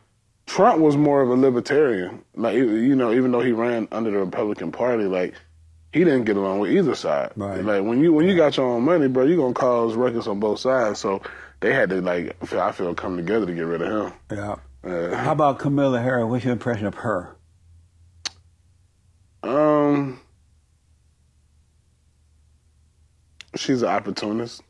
Trump 0.52 0.80
was 0.80 0.98
more 0.98 1.22
of 1.22 1.30
a 1.30 1.34
libertarian. 1.34 2.22
Like 2.34 2.56
you 2.56 2.94
know, 2.94 3.10
even 3.14 3.32
though 3.32 3.40
he 3.40 3.52
ran 3.52 3.88
under 3.90 4.10
the 4.10 4.18
Republican 4.18 4.70
Party, 4.70 5.04
like 5.04 5.32
he 5.94 6.00
didn't 6.00 6.24
get 6.24 6.36
along 6.36 6.58
with 6.58 6.72
either 6.72 6.94
side. 6.94 7.32
Right. 7.36 7.64
Like 7.64 7.84
when 7.84 8.00
you 8.02 8.12
when 8.12 8.26
you 8.28 8.36
got 8.36 8.58
your 8.58 8.66
own 8.66 8.82
money, 8.82 9.08
bro, 9.08 9.24
you 9.24 9.32
are 9.32 9.44
gonna 9.44 9.54
cause 9.54 9.94
ruckus 9.94 10.26
on 10.26 10.40
both 10.40 10.60
sides. 10.60 10.98
So 11.00 11.22
they 11.60 11.72
had 11.72 11.88
to 11.88 12.02
like 12.02 12.36
I 12.42 12.44
feel, 12.44 12.60
I 12.60 12.72
feel 12.72 12.94
come 12.94 13.16
together 13.16 13.46
to 13.46 13.54
get 13.54 13.62
rid 13.62 13.80
of 13.80 13.88
him. 13.88 14.12
Yeah. 14.30 14.56
Uh, 14.84 15.16
How 15.16 15.32
about 15.32 15.58
Camilla 15.58 15.98
Harris? 16.02 16.26
What's 16.28 16.44
your 16.44 16.52
impression 16.52 16.84
of 16.84 16.96
her? 16.96 17.34
um, 19.42 20.20
she's 23.56 23.80
an 23.80 23.88
opportunist. 23.88 24.62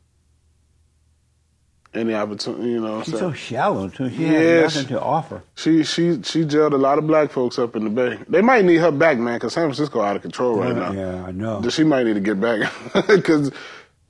Any 1.93 2.15
opportunity, 2.15 2.69
you 2.71 2.81
know. 2.81 3.03
She's 3.03 3.19
so 3.19 3.31
shallow 3.33 3.87
too. 3.87 4.09
She 4.09 4.25
Yeah, 4.25 4.61
nothing 4.61 4.87
to 4.87 5.01
offer. 5.01 5.43
She 5.55 5.83
she 5.83 6.23
she 6.23 6.43
jailed 6.43 6.73
a 6.73 6.77
lot 6.77 6.97
of 6.97 7.05
black 7.05 7.29
folks 7.29 7.59
up 7.59 7.75
in 7.75 7.83
the 7.83 7.89
Bay. 7.91 8.19
They 8.27 8.41
might 8.41 8.65
need 8.65 8.77
her 8.77 8.91
back, 8.91 9.19
man, 9.19 9.35
because 9.35 9.53
San 9.53 9.65
Francisco 9.65 10.01
out 10.01 10.15
of 10.15 10.23
control 10.23 10.57
right 10.57 10.75
now. 10.75 10.91
Yeah, 10.91 11.25
I 11.25 11.31
know. 11.31 11.61
She 11.69 11.83
might 11.83 12.05
need 12.05 12.15
to 12.15 12.19
get 12.19 12.41
back 12.41 12.71
because, 13.07 13.51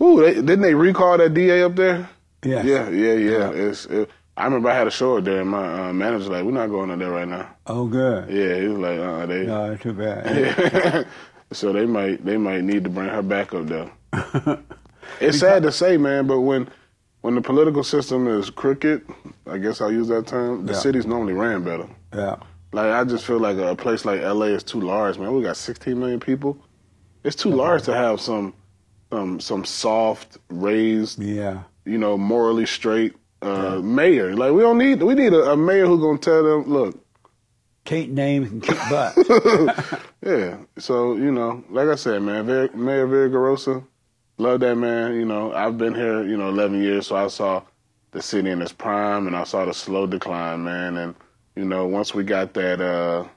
ooh, 0.01 0.21
they, 0.21 0.35
didn't 0.35 0.61
they 0.61 0.73
recall 0.73 1.17
that 1.17 1.33
DA 1.33 1.63
up 1.63 1.75
there? 1.75 2.09
Yes. 2.43 2.65
Yeah, 2.65 2.89
yeah, 2.89 3.13
yeah. 3.13 3.49
It's. 3.49 3.85
It, 3.85 4.09
I 4.35 4.45
remember 4.45 4.69
I 4.69 4.75
had 4.75 4.87
a 4.87 4.91
show 4.91 5.19
there, 5.19 5.41
and 5.41 5.49
my 5.49 5.89
uh, 5.89 5.93
manager 5.93 6.17
was 6.17 6.27
like, 6.29 6.43
"We're 6.43 6.51
not 6.51 6.67
going 6.67 6.89
in 6.89 6.99
there 6.99 7.11
right 7.11 7.27
now." 7.27 7.55
Oh, 7.67 7.85
good. 7.85 8.29
Yeah, 8.29 8.59
he 8.61 8.67
was 8.67 8.79
like, 8.79 8.99
"Uh, 8.99 9.25
they." 9.27 9.45
No, 9.45 9.75
too 9.75 9.93
bad. 9.93 11.07
so 11.51 11.71
they 11.71 11.85
might 11.85 12.25
they 12.25 12.37
might 12.37 12.63
need 12.63 12.83
to 12.85 12.89
bring 12.89 13.09
her 13.09 13.21
back 13.21 13.53
up 13.53 13.67
there. 13.67 13.91
it's 15.19 15.39
sad 15.39 15.63
to 15.63 15.71
say, 15.71 15.97
man, 15.97 16.25
but 16.25 16.39
when 16.39 16.67
when 17.23 17.35
the 17.35 17.41
political 17.41 17.83
system 17.83 18.27
is 18.27 18.49
crooked, 18.49 19.01
I 19.47 19.57
guess 19.57 19.81
I'll 19.81 19.91
use 19.91 20.07
that 20.09 20.27
term. 20.27 20.65
The 20.65 20.73
Yeah. 20.73 20.79
cities 20.79 21.05
normally 21.07 21.33
ran 21.33 21.63
better. 21.63 21.87
yeah. 22.13 22.35
Like 22.71 22.91
I 22.91 23.03
just 23.03 23.25
feel 23.25 23.39
like 23.39 23.57
a 23.57 23.75
place 23.75 24.03
like 24.05 24.21
LA 24.21 24.47
is 24.57 24.63
too 24.63 24.81
large, 24.81 25.17
man. 25.19 25.33
We 25.35 25.43
got 25.43 25.57
16 25.57 25.99
million 25.99 26.19
people. 26.19 26.57
It's 27.23 27.35
too 27.35 27.51
large 27.51 27.83
to 27.83 27.93
have 27.93 28.19
some 28.19 28.53
some 29.11 29.39
some 29.39 29.63
soft, 29.63 30.37
raised, 30.49 31.21
Yeah. 31.21 31.59
you 31.85 31.97
know, 31.99 32.17
morally 32.17 32.65
straight 32.65 33.13
uh, 33.43 33.79
mayor. 33.83 34.35
Like 34.35 34.53
we 34.53 34.61
don't 34.61 34.77
need 34.79 35.03
we 35.03 35.13
need 35.13 35.33
a, 35.33 35.51
a 35.51 35.57
mayor 35.57 35.85
who's 35.85 36.01
gonna 36.01 36.17
tell 36.17 36.43
them, 36.43 36.61
look, 36.71 36.99
Take 37.85 38.09
names 38.09 38.49
and 38.49 38.63
kick 38.63 38.77
butt. 38.89 39.13
yeah. 40.25 40.57
So 40.79 41.15
you 41.15 41.31
know, 41.31 41.63
like 41.69 41.89
I 41.89 41.95
said, 41.95 42.21
man, 42.21 42.45
Mayor 42.47 42.69
Villaraigosa, 43.07 43.83
love 44.37 44.59
that 44.61 44.75
man. 44.75 45.15
You 45.15 45.25
know, 45.25 45.53
I've 45.53 45.77
been 45.77 45.95
here, 45.95 46.23
you 46.23 46.37
know, 46.37 46.49
11 46.49 46.81
years, 46.81 47.07
so 47.07 47.15
I 47.15 47.27
saw 47.27 47.63
the 48.11 48.21
city 48.21 48.49
in 48.49 48.61
its 48.61 48.71
prime, 48.71 49.27
and 49.27 49.35
I 49.35 49.43
saw 49.43 49.65
the 49.65 49.73
slow 49.73 50.07
decline, 50.07 50.63
man. 50.63 50.97
And 50.97 51.15
you 51.55 51.65
know, 51.65 51.87
once 51.87 52.13
we 52.13 52.23
got 52.23 52.53
that 52.53 52.81
uh, 52.81 53.27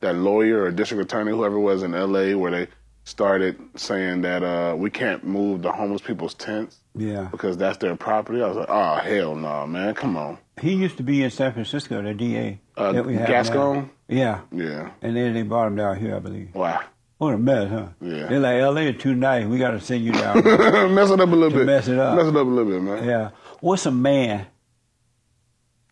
that 0.00 0.14
lawyer 0.16 0.62
or 0.64 0.70
district 0.70 1.02
attorney, 1.02 1.30
whoever 1.30 1.56
it 1.56 1.60
was 1.60 1.82
in 1.82 1.94
L.A., 1.94 2.34
where 2.34 2.50
they 2.50 2.68
started 3.04 3.58
saying 3.76 4.22
that 4.22 4.42
uh, 4.42 4.74
we 4.76 4.90
can't 4.90 5.24
move 5.24 5.62
the 5.62 5.72
homeless 5.72 6.02
people's 6.02 6.34
tents 6.34 6.78
yeah. 6.94 7.28
because 7.30 7.56
that's 7.56 7.78
their 7.78 7.96
property, 7.96 8.42
I 8.42 8.48
was 8.48 8.56
like, 8.56 8.68
oh 8.68 8.94
hell 8.96 9.34
no, 9.34 9.66
man, 9.66 9.94
come 9.94 10.16
on. 10.16 10.38
He 10.60 10.74
used 10.74 10.96
to 10.98 11.02
be 11.02 11.22
in 11.22 11.30
San 11.30 11.52
Francisco, 11.52 12.02
the 12.02 12.14
DA. 12.14 12.60
Uh, 12.76 12.92
that 12.92 13.06
we 13.06 13.14
have 13.14 13.26
Gascon? 13.26 13.76
now. 13.76 13.90
Yeah. 14.08 14.40
Yeah. 14.52 14.90
And 15.00 15.16
then 15.16 15.34
they 15.34 15.42
brought 15.42 15.66
him 15.66 15.76
down 15.76 15.98
here, 15.98 16.14
I 16.14 16.18
believe. 16.18 16.54
Wow. 16.54 16.82
What 17.22 17.34
a 17.34 17.38
mess, 17.38 17.68
huh? 17.70 17.86
Yeah. 18.00 18.26
They're 18.26 18.40
like, 18.40 18.60
LA 18.60 18.80
is 18.90 19.00
too 19.00 19.14
nice. 19.14 19.46
We 19.46 19.56
got 19.56 19.70
to 19.70 19.80
send 19.80 20.04
you 20.04 20.10
down. 20.10 20.42
mess 20.92 21.08
it 21.08 21.20
up 21.20 21.28
a 21.28 21.32
little 21.32 21.56
bit. 21.56 21.66
mess 21.66 21.86
it 21.86 21.96
up. 21.96 22.16
Mess 22.16 22.26
it 22.26 22.34
up 22.36 22.44
a 22.44 22.50
little 22.50 22.72
bit, 22.72 22.82
man. 22.82 23.04
yeah. 23.04 23.30
What's 23.60 23.86
a 23.86 23.92
man? 23.92 24.48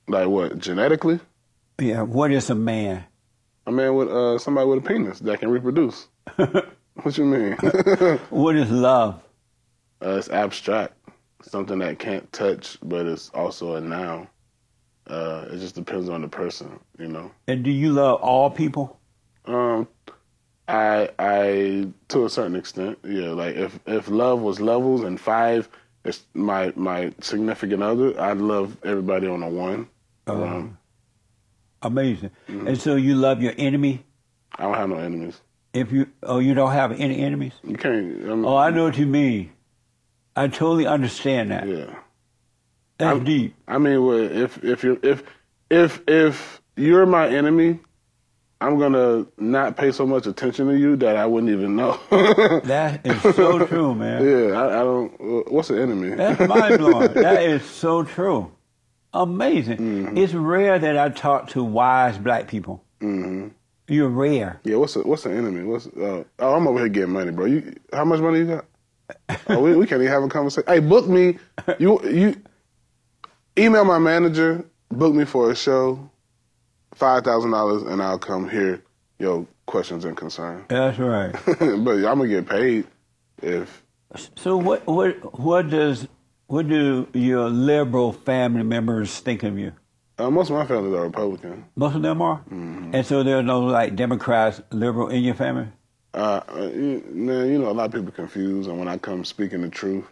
Like 0.09 0.27
what? 0.27 0.59
Genetically? 0.59 1.21
Yeah. 1.79 2.03
What 2.03 2.33
is 2.33 2.51
a 2.51 2.57
man? 2.57 3.05
A 3.69 3.71
man 3.71 3.95
with 3.95 4.09
uh, 4.09 4.41
somebody 4.41 4.67
with 4.67 4.85
a 4.85 4.89
penis 4.89 5.21
that 5.21 5.39
can 5.39 5.51
reproduce. 5.51 6.09
what 6.35 7.17
you 7.17 7.27
mean? 7.27 7.57
What 8.31 8.57
is 8.57 8.69
love? 8.69 9.23
uh, 10.05 10.17
it's 10.17 10.31
abstract. 10.31 10.95
Something 11.43 11.79
that 11.79 12.01
can't 12.01 12.31
touch, 12.33 12.77
but 12.83 13.07
it's 13.07 13.29
also 13.29 13.77
a 13.77 13.81
noun. 13.81 14.27
Uh, 15.07 15.45
it 15.49 15.59
just 15.59 15.77
depends 15.77 16.09
on 16.09 16.23
the 16.23 16.29
person, 16.29 16.81
you 16.99 17.07
know. 17.07 17.31
And 17.47 17.63
do 17.63 17.71
you 17.71 17.93
love 17.93 18.21
all 18.21 18.51
people? 18.51 18.99
Um, 19.45 19.87
I, 20.71 21.11
I, 21.19 21.89
to 22.09 22.25
a 22.27 22.31
certain 22.31 22.55
extent, 22.57 22.99
yeah. 23.05 23.31
Like 23.31 23.57
if 23.57 23.79
if 23.87 24.09
love 24.09 24.41
was 24.41 24.61
levels 24.61 25.03
and 25.03 25.21
five 25.21 25.69
is 26.05 26.21
my 26.35 26.73
my 26.77 27.13
significant 27.21 27.83
other, 27.83 28.19
I'd 28.21 28.39
love 28.39 28.77
everybody 28.85 29.27
on 29.27 29.43
a 29.43 29.49
one. 29.49 29.89
Um, 30.27 30.79
Amazing. 31.83 32.31
Mm-hmm. 32.49 32.69
And 32.69 32.81
so 32.81 32.95
you 32.97 33.15
love 33.17 33.43
your 33.43 33.55
enemy? 33.57 34.05
I 34.57 34.65
don't 34.65 34.75
have 34.75 34.89
no 34.89 34.97
enemies. 34.97 35.41
If 35.73 35.91
you 35.93 36.07
oh 36.23 36.39
you 36.39 36.55
don't 36.55 36.73
have 36.73 36.93
any 37.01 37.19
enemies? 37.21 37.53
You 37.65 37.77
can't. 37.77 37.97
I 38.25 38.35
mean, 38.35 38.45
Oh, 38.45 38.57
I 38.57 38.71
know 38.71 38.85
what 38.85 38.99
you 38.99 39.07
mean. 39.07 39.53
I 40.37 40.49
totally 40.49 40.87
understand 40.87 41.51
that. 41.51 41.67
Yeah. 41.67 41.95
That's 42.99 43.17
I'm- 43.17 43.25
deep. 43.25 43.55
I 43.67 43.79
mean, 43.79 44.05
well, 44.05 44.19
if 44.19 44.63
if 44.63 44.85
you're 44.85 44.99
if 45.03 45.23
if 45.71 46.03
if 46.07 46.61
you're 46.77 47.07
my 47.07 47.29
enemy, 47.29 47.81
I'm 48.63 48.79
gonna 48.79 49.27
not 49.39 49.77
pay 49.77 49.91
so 49.91 50.07
much 50.07 50.27
attention 50.27 50.69
to 50.69 50.77
you 50.79 50.95
that 50.97 51.17
I 51.17 51.25
wouldn't 51.27 51.51
even 51.53 51.77
know. 51.77 51.99
That 52.65 53.01
is 53.07 53.21
so 53.35 53.65
true, 53.67 53.95
man. 53.95 54.23
yeah, 54.25 54.59
I, 54.61 54.67
I 54.81 54.85
don't. 54.85 55.13
uh, 55.15 55.51
What's 55.51 55.69
the 55.69 55.81
enemy? 55.81 56.11
That's 56.15 56.41
mind 56.47 56.79
blowing. 56.79 57.15
that 57.15 57.43
is 57.43 57.65
so 57.65 58.03
true. 58.05 58.53
Amazing. 59.15 59.79
Mm-hmm. 59.79 60.17
It's 60.19 60.35
rare 60.35 60.79
that 60.79 60.97
I 60.99 61.09
talk 61.09 61.49
to 61.51 61.65
wise 61.65 62.19
black 62.19 62.49
people. 62.49 62.85
hmm 63.01 63.49
You're 63.89 64.09
rare. 64.09 64.61
Yeah, 64.65 64.77
what's 64.77 64.95
the, 64.95 65.01
what's 65.01 65.23
the 65.25 65.31
enemy? 65.33 65.65
What's 65.65 65.87
uh, 65.89 66.25
oh, 66.39 66.55
I'm 66.55 66.67
over 66.69 66.79
here 66.81 66.89
getting 66.89 67.13
money, 67.13 67.31
bro. 67.33 67.47
You 67.47 67.75
how 67.93 68.05
much 68.05 68.21
money 68.21 68.41
you 68.41 68.47
got? 68.47 68.65
Oh, 69.49 69.61
we, 69.61 69.75
we 69.75 69.87
can't 69.87 70.01
even 70.03 70.13
have 70.13 70.23
a 70.23 70.29
conversation. 70.29 70.69
Hey, 70.73 70.79
book 70.81 71.09
me. 71.09 71.39
You 71.79 72.01
you 72.09 72.37
email 73.59 73.85
my 73.85 73.99
manager. 73.99 74.65
Book 74.91 75.15
me 75.15 75.25
for 75.25 75.51
a 75.51 75.57
show. 75.57 76.11
Five 77.01 77.25
thousand 77.25 77.53
dollars, 77.53 77.83
and 77.85 78.03
I'll 78.03 78.19
come 78.19 78.47
hear 78.47 78.83
your 79.19 79.47
questions 79.65 80.05
and 80.05 80.15
concerns. 80.15 80.67
That's 80.69 80.99
right. 80.99 81.33
but 81.47 81.57
I'm 81.65 82.03
gonna 82.03 82.29
get 82.29 82.47
paid 82.47 82.87
if 83.43 83.83
So 84.37 84.59
what 84.59 84.87
what 84.87 85.39
what 85.41 85.71
does 85.71 86.07
what 86.49 86.69
do 86.69 87.09
your 87.15 87.49
liberal 87.49 88.13
family 88.13 88.65
members 88.65 89.19
think 89.19 89.43
of 89.45 89.59
you? 89.59 89.73
uh, 90.19 90.31
most 90.31 90.51
of 90.51 90.57
my 90.57 90.67
family 90.67 90.95
are 90.99 91.05
Republican. 91.05 91.65
Most 91.75 91.95
of 91.97 92.03
them 92.03 92.21
are, 92.21 92.41
Mm-hmm. 92.51 92.95
and 92.95 93.07
so 93.07 93.23
there's 93.23 93.47
no 93.47 93.61
like 93.61 93.97
Democrats, 93.97 94.61
liberal 94.71 95.09
in 95.09 95.23
your 95.25 95.35
family. 95.35 95.69
Uh, 96.13 96.43
uh, 96.55 96.71
you, 96.75 97.03
man, 97.13 97.49
you 97.51 97.59
know, 97.61 97.71
a 97.71 97.73
lot 97.73 97.87
of 97.87 97.93
people 97.93 98.13
confused, 98.13 98.69
and 98.69 98.79
when 98.79 98.89
I 98.89 98.99
come 98.99 99.25
speaking 99.25 99.63
the 99.63 99.71
truth, 99.71 100.05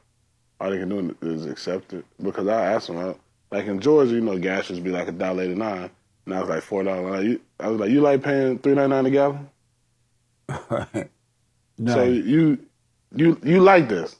all 0.58 0.70
they 0.70 0.78
can 0.78 0.88
do 0.88 1.14
is 1.20 1.44
accept 1.44 1.92
it. 1.92 2.06
Because 2.22 2.46
I 2.48 2.64
ask 2.72 2.86
them, 2.86 2.96
I, 2.96 3.14
like 3.54 3.66
in 3.66 3.78
Georgia, 3.78 4.14
you 4.14 4.22
know, 4.22 4.38
gas 4.38 4.70
used 4.70 4.80
to 4.82 4.84
be 4.90 4.90
like 4.96 5.08
a 5.08 5.12
dollar 5.12 5.42
eighty 5.42 5.54
nine. 5.54 5.90
Now 6.28 6.40
was 6.40 6.48
like 6.50 6.62
four 6.62 6.82
dollars. 6.82 7.38
I 7.58 7.68
was 7.68 7.80
like, 7.80 7.90
you 7.90 8.00
like 8.00 8.22
paying 8.22 8.58
three 8.58 8.74
ninety 8.74 8.90
nine 8.90 9.06
a 9.06 9.10
gallon? 9.10 9.50
No. 11.80 11.94
So 11.94 12.02
you, 12.02 12.58
you, 13.14 13.40
you 13.44 13.60
like 13.60 13.88
this? 13.88 14.16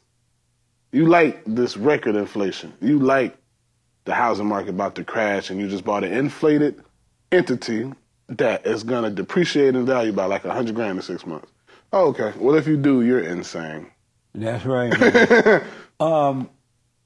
You 0.93 1.07
like 1.07 1.43
this 1.45 1.77
record 1.77 2.15
inflation? 2.15 2.73
You 2.81 3.01
like 3.01 3.37
the 4.05 4.15
housing 4.15 4.47
market 4.47 4.71
about 4.71 4.95
to 4.95 5.03
crash, 5.05 5.51
and 5.51 5.61
you 5.61 5.69
just 5.69 5.85
bought 5.85 6.05
an 6.05 6.13
inflated 6.13 6.83
entity 7.33 7.93
that 8.29 8.65
is 8.65 8.85
gonna 8.85 9.11
depreciate 9.11 9.75
in 9.75 9.85
value 9.85 10.13
by 10.13 10.27
like 10.27 10.45
a 10.45 10.53
hundred 10.53 10.77
grand 10.77 10.99
in 10.99 11.03
six 11.03 11.27
months. 11.27 11.51
Oh, 11.93 12.09
okay. 12.09 12.33
Well, 12.39 12.55
if 12.55 12.69
you 12.69 12.77
do, 12.77 13.03
you're 13.03 13.21
insane. 13.21 13.91
That's 14.35 14.65
right. 14.65 15.63
um, 16.01 16.49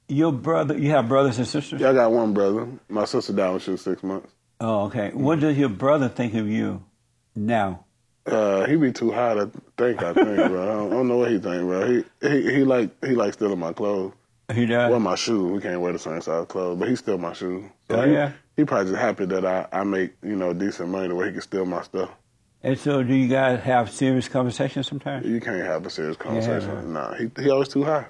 your 0.07 0.31
brother, 0.31 0.77
you 0.77 0.91
have 0.91 1.07
brothers 1.07 1.39
and 1.39 1.47
sisters. 1.47 1.81
Yeah, 1.81 1.89
I 1.89 1.93
got 1.93 2.11
one 2.11 2.33
brother. 2.33 2.67
My 2.89 3.05
sister 3.05 3.33
died 3.33 3.51
when 3.51 3.59
she 3.59 3.71
was 3.71 3.81
six 3.81 4.03
months. 4.03 4.31
Oh, 4.65 4.85
okay. 4.85 5.11
What 5.13 5.41
does 5.41 5.57
your 5.57 5.67
brother 5.67 6.07
think 6.07 6.33
of 6.35 6.47
you 6.47 6.85
now? 7.35 7.83
Uh, 8.25 8.65
he 8.65 8.77
be 8.77 8.93
too 8.93 9.11
high 9.11 9.33
to 9.33 9.51
think. 9.77 10.01
I 10.01 10.13
think, 10.13 10.37
bro. 10.37 10.63
I 10.63 10.73
don't, 10.77 10.87
I 10.87 10.95
don't 10.95 11.07
know 11.09 11.17
what 11.17 11.31
he 11.31 11.37
think, 11.37 11.63
bro. 11.63 11.85
He 11.85 12.03
he 12.21 12.41
he 12.53 12.63
like 12.63 12.89
he 13.05 13.11
like 13.13 13.33
stealing 13.33 13.59
my 13.59 13.73
clothes. 13.73 14.13
He 14.53 14.65
does. 14.65 14.89
Well, 14.89 15.01
my 15.01 15.15
shoes. 15.15 15.51
We 15.51 15.59
can't 15.59 15.81
wear 15.81 15.91
the 15.91 15.99
same 15.99 16.21
size 16.21 16.45
clothes, 16.47 16.79
but 16.79 16.87
he 16.87 16.95
steal 16.95 17.17
my 17.17 17.33
shoes. 17.33 17.65
So 17.91 17.97
Oh, 17.99 18.05
he, 18.07 18.13
yeah? 18.13 18.31
He 18.55 18.63
probably 18.63 18.91
just 18.91 19.01
happy 19.01 19.25
that 19.25 19.45
I 19.45 19.67
I 19.73 19.83
make 19.83 20.13
you 20.23 20.37
know 20.37 20.53
decent 20.53 20.87
money 20.89 21.09
the 21.09 21.15
way 21.15 21.25
he 21.27 21.31
can 21.33 21.41
steal 21.41 21.65
my 21.65 21.81
stuff. 21.83 22.11
and 22.61 22.79
so, 22.79 23.03
do 23.03 23.13
you 23.13 23.27
guys 23.27 23.59
have 23.63 23.91
serious 23.91 24.29
conversations 24.29 24.87
sometimes? 24.87 25.25
You 25.25 25.41
can't 25.41 25.65
have 25.65 25.85
a 25.85 25.89
serious 25.89 26.15
conversation. 26.15 26.69
Yeah. 26.69 26.81
Nah, 26.93 27.13
he 27.15 27.29
he 27.37 27.49
always 27.49 27.67
too 27.67 27.83
high. 27.83 28.05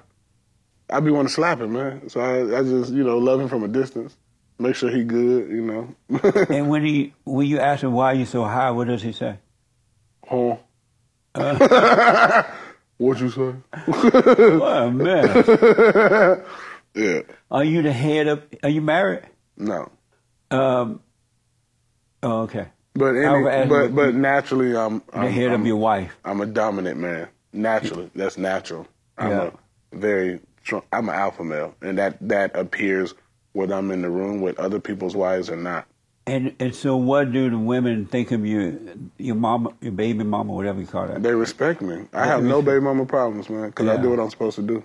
I 0.88 1.00
be 1.00 1.10
want 1.10 1.26
to 1.26 1.34
slap 1.34 1.60
him, 1.60 1.72
man. 1.72 2.08
So 2.08 2.20
I 2.20 2.58
I 2.58 2.62
just 2.62 2.92
you 2.92 3.02
know 3.02 3.18
love 3.18 3.40
him 3.40 3.48
from 3.48 3.64
a 3.64 3.68
distance. 3.68 4.16
Make 4.64 4.76
sure 4.76 4.88
he 4.90 5.04
good, 5.04 5.50
you 5.50 5.60
know. 5.60 5.94
and 6.48 6.70
when 6.70 6.82
he 6.86 7.12
when 7.26 7.46
you 7.46 7.58
ask 7.60 7.82
him 7.82 7.92
why 7.92 8.12
you 8.12 8.24
so 8.24 8.44
high, 8.44 8.70
what 8.70 8.86
does 8.86 9.02
he 9.02 9.12
say? 9.12 9.36
huh? 10.26 10.56
what 12.96 13.20
you 13.20 13.28
say? 13.28 13.54
What 13.86 14.82
a 14.82 14.90
mess. 14.90 15.46
Yeah. 16.94 17.20
Are 17.50 17.62
you 17.64 17.82
the 17.82 17.92
head 17.92 18.26
of? 18.28 18.42
Are 18.62 18.70
you 18.70 18.80
married? 18.80 19.24
No. 19.58 19.90
Um. 20.50 21.00
Oh, 22.22 22.42
okay. 22.42 22.68
But 22.94 23.16
any, 23.16 23.44
but 23.68 23.88
you- 23.90 23.94
but 23.94 24.14
naturally, 24.14 24.74
I'm 24.74 25.00
The 25.12 25.18
I'm, 25.18 25.30
head 25.30 25.50
I'm, 25.50 25.60
of 25.60 25.66
your 25.66 25.76
wife. 25.76 26.16
I'm 26.24 26.40
a 26.40 26.46
dominant 26.46 26.98
man. 26.98 27.28
Naturally, 27.52 28.10
that's 28.14 28.38
natural. 28.38 28.86
I'm 29.18 29.30
Yeah. 29.30 29.50
a 29.92 29.96
very. 29.98 30.40
I'm 30.90 31.10
an 31.10 31.14
alpha 31.14 31.44
male, 31.44 31.74
and 31.82 31.98
that 31.98 32.16
that 32.28 32.56
appears 32.56 33.12
whether 33.54 33.74
I'm 33.74 33.90
in 33.90 34.02
the 34.02 34.10
room 34.10 34.42
with 34.42 34.58
other 34.58 34.78
people's 34.80 35.16
wives 35.16 35.48
or 35.48 35.56
not. 35.56 35.86
And 36.26 36.54
and 36.58 36.74
so, 36.74 36.96
what 36.96 37.32
do 37.32 37.50
the 37.50 37.58
women 37.58 38.06
think 38.06 38.30
of 38.32 38.46
you? 38.46 39.10
Your 39.18 39.34
mama, 39.36 39.74
your 39.80 39.92
baby 39.92 40.24
mama, 40.24 40.52
whatever 40.52 40.80
you 40.80 40.86
call 40.86 41.06
that. 41.06 41.22
They 41.22 41.34
respect 41.34 41.82
me. 41.82 42.06
I 42.12 42.26
have 42.26 42.42
no 42.42 42.62
baby 42.62 42.80
mama 42.80 43.04
problems, 43.06 43.48
man, 43.50 43.68
because 43.68 43.88
I 43.88 43.96
do 44.00 44.10
what 44.10 44.20
I'm 44.20 44.30
supposed 44.30 44.56
to 44.56 44.62
do, 44.62 44.82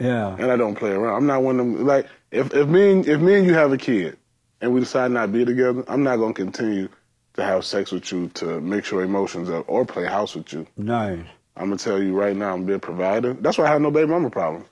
Yeah. 0.00 0.34
and 0.38 0.50
I 0.50 0.56
don't 0.56 0.74
play 0.74 0.90
around. 0.92 1.16
I'm 1.16 1.26
not 1.26 1.42
one 1.42 1.60
of 1.60 1.66
them. 1.66 1.86
Like 1.86 2.06
if 2.30 2.54
if 2.54 2.66
me 2.66 2.92
and, 2.92 3.06
if 3.06 3.20
me 3.20 3.34
and 3.34 3.46
you 3.46 3.52
have 3.54 3.72
a 3.72 3.76
kid, 3.78 4.16
and 4.62 4.72
we 4.72 4.80
decide 4.80 5.10
not 5.10 5.26
to 5.26 5.32
be 5.32 5.44
together, 5.44 5.84
I'm 5.86 6.02
not 6.02 6.16
gonna 6.16 6.32
continue 6.34 6.88
to 7.34 7.44
have 7.44 7.64
sex 7.66 7.92
with 7.92 8.10
you 8.10 8.28
to 8.34 8.58
mix 8.62 8.90
your 8.90 9.02
emotions 9.02 9.50
up 9.50 9.66
or 9.68 9.84
play 9.84 10.06
house 10.06 10.34
with 10.34 10.50
you. 10.54 10.66
Nice. 10.78 11.20
I'm 11.58 11.66
gonna 11.66 11.76
tell 11.76 12.02
you 12.02 12.14
right 12.18 12.34
now, 12.34 12.54
I'm 12.54 12.64
be 12.64 12.72
a 12.72 12.78
provider. 12.78 13.34
That's 13.34 13.58
why 13.58 13.66
I 13.66 13.68
have 13.68 13.82
no 13.82 13.90
baby 13.90 14.10
mama 14.10 14.30
problems. 14.30 14.66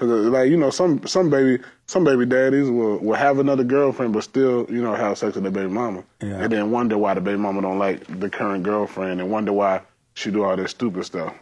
Cause 0.00 0.08
uh, 0.08 0.30
like 0.30 0.48
you 0.48 0.56
know, 0.56 0.70
some 0.70 1.06
some 1.06 1.28
baby 1.28 1.62
some 1.84 2.04
baby 2.04 2.24
daddies 2.24 2.70
will 2.70 2.96
will 3.00 3.16
have 3.16 3.38
another 3.38 3.64
girlfriend, 3.64 4.14
but 4.14 4.24
still 4.24 4.64
you 4.70 4.80
know 4.80 4.94
have 4.94 5.18
sex 5.18 5.34
with 5.34 5.44
their 5.44 5.52
baby 5.52 5.68
mama, 5.68 6.04
Yeah. 6.22 6.42
and 6.42 6.50
then 6.50 6.70
wonder 6.70 6.96
why 6.96 7.12
the 7.12 7.20
baby 7.20 7.36
mama 7.36 7.60
don't 7.60 7.78
like 7.78 8.06
the 8.18 8.30
current 8.30 8.64
girlfriend, 8.64 9.20
and 9.20 9.30
wonder 9.30 9.52
why 9.52 9.82
she 10.14 10.30
do 10.30 10.42
all 10.42 10.56
this 10.56 10.70
stupid 10.70 11.04
stuff. 11.04 11.34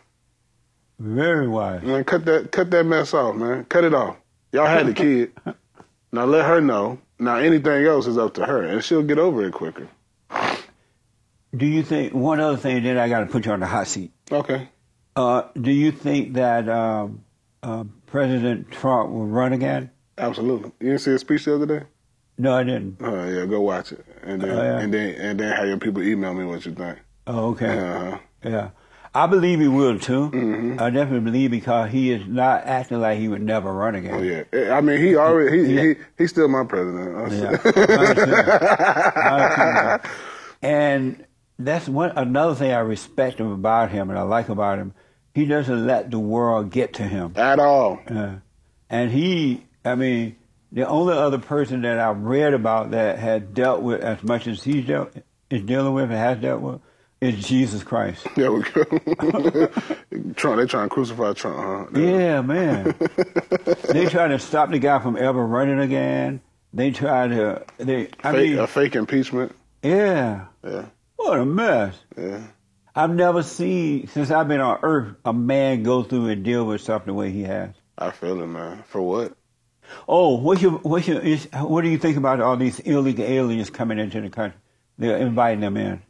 Very 0.98 1.46
wise. 1.46 1.84
Man, 1.84 2.02
cut 2.02 2.24
that 2.24 2.50
cut 2.50 2.72
that 2.72 2.84
mess 2.84 3.14
off, 3.14 3.36
man. 3.36 3.64
Cut 3.66 3.84
it 3.84 3.94
off. 3.94 4.16
Y'all 4.50 4.66
had 4.66 4.86
the 4.86 4.92
kid. 4.92 5.30
now 6.12 6.24
let 6.24 6.44
her 6.44 6.60
know. 6.60 6.98
Now 7.20 7.36
anything 7.36 7.86
else 7.86 8.08
is 8.08 8.18
up 8.18 8.34
to 8.34 8.44
her, 8.44 8.62
and 8.64 8.82
she'll 8.82 9.04
get 9.04 9.20
over 9.20 9.46
it 9.46 9.52
quicker. 9.54 9.86
Do 11.56 11.64
you 11.64 11.84
think 11.84 12.12
one 12.12 12.40
other 12.40 12.56
thing? 12.56 12.82
Then 12.82 12.98
I 12.98 13.08
got 13.08 13.20
to 13.20 13.26
put 13.26 13.46
you 13.46 13.52
on 13.52 13.60
the 13.60 13.66
hot 13.66 13.86
seat. 13.86 14.10
Okay. 14.32 14.68
Uh, 15.14 15.42
do 15.60 15.70
you 15.70 15.92
think 15.92 16.34
that 16.34 16.68
um, 16.68 17.24
uh, 17.62 17.84
President 18.10 18.70
Trump 18.70 19.10
will 19.10 19.26
run 19.26 19.52
again? 19.52 19.90
Absolutely. 20.16 20.72
You 20.80 20.88
didn't 20.90 21.00
see 21.00 21.10
his 21.12 21.20
speech 21.20 21.44
the 21.44 21.54
other 21.54 21.66
day? 21.66 21.82
No, 22.38 22.54
I 22.54 22.62
didn't. 22.64 23.02
Uh, 23.02 23.24
yeah, 23.24 23.44
go 23.46 23.60
watch 23.60 23.92
it, 23.92 24.04
and 24.22 24.40
then 24.40 24.50
Oh, 24.50 24.62
yeah. 24.62 24.78
and 24.78 24.94
then 24.94 25.14
and 25.20 25.40
then 25.40 25.52
have 25.56 25.66
your 25.66 25.76
people 25.78 26.02
email 26.02 26.32
me 26.34 26.44
what 26.44 26.64
you 26.64 26.72
think. 26.72 26.98
Oh, 27.26 27.50
okay. 27.50 27.78
Uh-huh. 27.78 28.18
Yeah. 28.44 28.70
I 29.14 29.26
believe 29.26 29.58
he 29.58 29.66
will 29.68 29.98
too. 29.98 30.30
Mhm. 30.30 30.80
I 30.80 30.90
definitely 30.90 31.30
believe 31.30 31.50
because 31.50 31.90
he 31.90 32.12
is 32.12 32.22
not 32.28 32.64
acting 32.64 33.00
like 33.00 33.18
he 33.18 33.26
would 33.26 33.42
never 33.42 33.72
run 33.72 33.94
again. 33.96 34.14
Oh 34.14 34.22
yeah, 34.22 34.74
I 34.76 34.80
mean 34.80 35.00
he 35.00 35.16
already 35.16 35.66
he 35.66 35.74
Yeah. 35.74 35.82
he 35.82 35.94
he's 36.18 36.30
still 36.30 36.46
my 36.48 36.62
president. 36.64 37.32
Yeah. 37.32 37.56
I. 39.16 40.00
I. 40.04 40.08
And 40.60 41.24
that's 41.58 41.88
one 41.88 42.10
another 42.16 42.54
thing 42.54 42.72
I 42.72 42.80
respect 42.80 43.38
him 43.38 43.50
about 43.52 43.90
him 43.90 44.10
and 44.10 44.18
I 44.18 44.22
like 44.22 44.48
about 44.48 44.78
him. 44.78 44.92
He 45.38 45.46
doesn't 45.46 45.86
let 45.86 46.10
the 46.10 46.18
world 46.18 46.70
get 46.70 46.94
to 46.94 47.04
him. 47.04 47.32
At 47.36 47.60
all. 47.60 48.00
Uh, 48.08 48.36
and 48.90 49.10
he, 49.12 49.62
I 49.84 49.94
mean, 49.94 50.34
the 50.72 50.82
only 50.88 51.14
other 51.14 51.38
person 51.38 51.82
that 51.82 51.98
I've 52.00 52.18
read 52.22 52.54
about 52.54 52.90
that 52.90 53.20
had 53.20 53.54
dealt 53.54 53.82
with 53.82 54.00
as 54.00 54.20
much 54.24 54.48
as 54.48 54.64
he's 54.64 54.84
dealt 54.84 55.12
is 55.48 55.62
dealing 55.62 55.94
with 55.94 56.04
and 56.10 56.12
has 56.14 56.38
dealt 56.38 56.60
with 56.60 56.80
is 57.20 57.46
Jesus 57.46 57.84
Christ. 57.84 58.26
There 58.34 58.50
we 58.50 58.62
go. 58.62 58.82
Trump, 60.34 60.56
they 60.58 60.66
trying 60.66 60.88
to 60.88 60.88
crucify 60.88 61.32
Trump, 61.34 61.56
huh? 61.94 62.00
Yeah, 62.00 62.40
man. 62.40 62.94
they 63.90 64.06
try 64.06 64.26
to 64.26 64.40
stop 64.40 64.70
the 64.70 64.80
guy 64.80 64.98
from 64.98 65.16
ever 65.16 65.46
running 65.46 65.78
again. 65.78 66.40
They 66.74 66.90
try 66.90 67.28
to. 67.28 67.64
They. 67.78 68.08
I 68.24 68.32
Fake, 68.32 68.50
mean, 68.50 68.58
a 68.58 68.66
fake 68.66 68.96
impeachment. 68.96 69.54
yeah. 69.84 70.46
Yeah, 70.64 70.86
What 71.14 71.38
a 71.38 71.44
mess. 71.44 71.94
yeah. 72.16 72.42
I've 72.94 73.10
never 73.10 73.42
seen 73.42 74.06
since 74.08 74.30
I've 74.30 74.48
been 74.48 74.60
on 74.60 74.78
Earth 74.82 75.14
a 75.24 75.32
man 75.32 75.82
go 75.82 76.02
through 76.02 76.28
and 76.28 76.44
deal 76.44 76.64
with 76.64 76.80
something 76.80 77.08
the 77.08 77.14
way 77.14 77.30
he 77.30 77.42
has. 77.42 77.70
I 77.96 78.10
feel 78.10 78.40
it, 78.40 78.46
man. 78.46 78.82
For 78.86 79.02
what? 79.02 79.36
Oh, 80.06 80.36
what's 80.36 80.62
your 80.62 80.72
what's 80.72 81.08
your 81.08 81.20
is, 81.20 81.48
what 81.52 81.82
do 81.82 81.88
you 81.88 81.98
think 81.98 82.16
about 82.16 82.40
all 82.40 82.56
these 82.56 82.80
illegal 82.80 83.24
aliens 83.24 83.70
coming 83.70 83.98
into 83.98 84.20
the 84.20 84.30
country? 84.30 84.58
They're 84.98 85.16
inviting 85.16 85.60
them 85.60 85.76
in. 85.76 86.02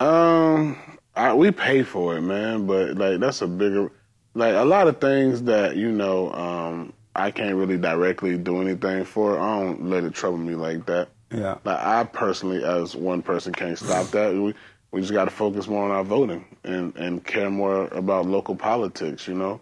Um, 0.00 0.76
I, 1.16 1.34
we 1.34 1.50
pay 1.50 1.82
for 1.82 2.16
it, 2.16 2.20
man, 2.20 2.66
but 2.66 2.96
like 2.96 3.20
that's 3.20 3.42
a 3.42 3.46
bigger, 3.46 3.90
like 4.34 4.54
a 4.54 4.64
lot 4.64 4.88
of 4.88 5.00
things 5.00 5.42
that 5.44 5.76
you 5.76 5.90
know, 5.90 6.32
um, 6.32 6.92
I 7.14 7.30
can't 7.30 7.54
really 7.56 7.78
directly 7.78 8.36
do 8.36 8.60
anything 8.60 9.04
for. 9.04 9.38
I 9.38 9.60
don't 9.60 9.88
let 9.90 10.04
it 10.04 10.14
trouble 10.14 10.38
me 10.38 10.54
like 10.54 10.86
that. 10.86 11.08
Yeah. 11.30 11.58
Like 11.64 11.80
I 11.80 12.04
personally, 12.04 12.64
as 12.64 12.94
one 12.94 13.22
person, 13.22 13.52
can't 13.52 13.78
stop 13.78 14.08
that. 14.08 14.34
We 14.34 14.54
we 14.94 15.00
just 15.00 15.12
got 15.12 15.24
to 15.26 15.30
focus 15.30 15.66
more 15.66 15.84
on 15.84 15.90
our 15.90 16.04
voting 16.04 16.44
and 16.62 16.94
and 16.96 17.24
care 17.24 17.50
more 17.50 17.86
about 17.88 18.26
local 18.26 18.54
politics. 18.56 19.26
You 19.28 19.34
know, 19.34 19.60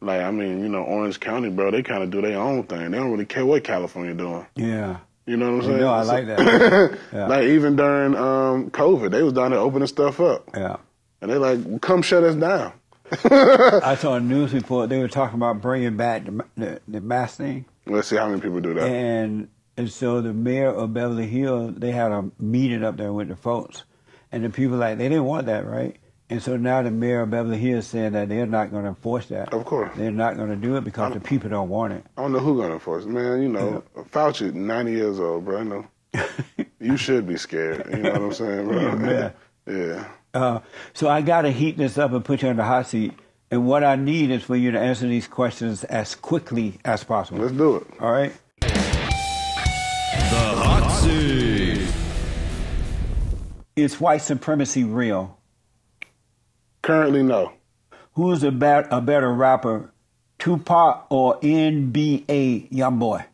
like 0.00 0.20
I 0.20 0.30
mean, 0.30 0.60
you 0.60 0.68
know, 0.68 0.82
Orange 0.84 1.18
County, 1.20 1.48
bro, 1.50 1.70
they 1.70 1.82
kind 1.82 2.02
of 2.02 2.10
do 2.10 2.20
their 2.20 2.38
own 2.38 2.64
thing. 2.64 2.90
They 2.90 2.98
don't 2.98 3.10
really 3.10 3.26
care 3.26 3.46
what 3.46 3.64
California 3.64 4.14
doing. 4.14 4.46
Yeah. 4.56 4.98
You 5.26 5.38
know 5.38 5.50
what 5.52 5.64
I'm 5.64 5.70
saying? 5.70 5.80
know, 5.80 5.90
I 5.90 6.02
So- 6.02 6.08
like 6.12 6.26
that. 6.26 6.98
Yeah. 7.14 7.26
Like 7.28 7.44
even 7.44 7.76
during 7.76 8.14
um, 8.14 8.70
COVID, 8.70 9.10
they 9.10 9.22
was 9.22 9.32
down 9.32 9.52
there 9.52 9.60
opening 9.60 9.88
stuff 9.88 10.20
up, 10.20 10.50
Yeah. 10.54 10.76
and 11.22 11.30
they 11.30 11.36
like, 11.38 11.80
come 11.80 12.02
shut 12.02 12.22
us 12.24 12.34
down. 12.36 12.72
I 13.22 13.96
saw 13.98 14.16
a 14.16 14.20
news 14.20 14.52
report. 14.52 14.90
They 14.90 14.98
were 14.98 15.08
talking 15.08 15.36
about 15.36 15.60
bringing 15.62 15.96
back 15.96 16.24
the, 16.26 16.44
the, 16.56 16.80
the 16.88 17.00
mask 17.00 17.38
thing. 17.38 17.64
Let's 17.86 18.08
see 18.08 18.16
how 18.16 18.28
many 18.28 18.40
people 18.40 18.60
do 18.60 18.74
that. 18.74 18.86
And 18.88 19.48
and 19.76 19.90
so 19.90 20.20
the 20.20 20.32
mayor 20.32 20.68
of 20.68 20.92
Beverly 20.94 21.26
Hills, 21.26 21.74
they 21.76 21.90
had 21.92 22.12
a 22.12 22.30
meeting 22.38 22.84
up 22.84 22.96
there 22.96 23.12
with 23.12 23.28
the 23.28 23.36
folks, 23.36 23.84
and 24.34 24.44
the 24.44 24.50
people 24.50 24.76
like 24.76 24.98
they 24.98 25.08
didn't 25.08 25.24
want 25.24 25.46
that, 25.46 25.64
right? 25.66 25.96
And 26.28 26.42
so 26.42 26.56
now 26.56 26.82
the 26.82 26.90
mayor 26.90 27.20
of 27.20 27.30
Beverly 27.30 27.58
Hills 27.58 27.86
saying 27.86 28.12
that 28.12 28.28
they're 28.28 28.46
not 28.46 28.70
going 28.70 28.84
to 28.84 28.88
enforce 28.88 29.26
that. 29.26 29.52
Of 29.52 29.64
course. 29.66 29.92
they're 29.94 30.10
not 30.10 30.36
going 30.36 30.48
to 30.48 30.56
do 30.56 30.76
it 30.76 30.82
because 30.82 31.12
the 31.12 31.20
people 31.20 31.50
don't 31.50 31.68
want 31.68 31.92
it. 31.92 32.04
I 32.16 32.22
don't 32.22 32.32
know 32.32 32.38
who's 32.38 32.60
gonna 32.60 32.74
enforce 32.74 33.04
it, 33.04 33.10
man. 33.10 33.42
You 33.42 33.48
know, 33.50 33.84
Fauci, 34.10 34.52
90 34.52 34.92
years 34.92 35.20
old, 35.20 35.44
bro. 35.44 35.58
I 35.58 35.62
know. 35.62 35.86
you 36.80 36.96
should 36.96 37.28
be 37.28 37.36
scared. 37.36 37.86
You 37.90 37.98
know 37.98 38.12
what 38.12 38.22
I'm 38.22 38.32
saying, 38.32 38.66
bro? 38.66 38.80
Yeah. 39.10 39.30
yeah. 39.66 40.08
Uh, 40.32 40.60
so 40.94 41.08
I 41.08 41.20
got 41.20 41.42
to 41.42 41.50
heat 41.50 41.76
this 41.76 41.98
up 41.98 42.12
and 42.12 42.24
put 42.24 42.42
you 42.42 42.48
on 42.48 42.56
the 42.56 42.64
hot 42.64 42.88
seat. 42.88 43.12
And 43.50 43.66
what 43.66 43.84
I 43.84 43.94
need 43.94 44.30
is 44.30 44.42
for 44.42 44.56
you 44.56 44.72
to 44.72 44.80
answer 44.80 45.06
these 45.06 45.28
questions 45.28 45.84
as 45.84 46.14
quickly 46.16 46.78
as 46.84 47.04
possible. 47.04 47.40
Let's 47.40 47.52
do 47.52 47.76
it. 47.76 47.86
All 48.00 48.10
right. 48.10 48.32
The 48.60 48.70
hot 50.56 50.90
seat. 51.02 51.43
Is 53.76 54.00
white 54.00 54.22
supremacy 54.22 54.84
real? 54.84 55.38
Currently, 56.82 57.22
no. 57.24 57.52
Who 58.12 58.30
is 58.30 58.44
a, 58.44 58.48
a 58.48 59.00
better 59.00 59.32
rapper, 59.32 59.92
Tupac 60.38 61.06
or 61.10 61.40
NBA 61.40 62.70
YoungBoy? 62.70 63.24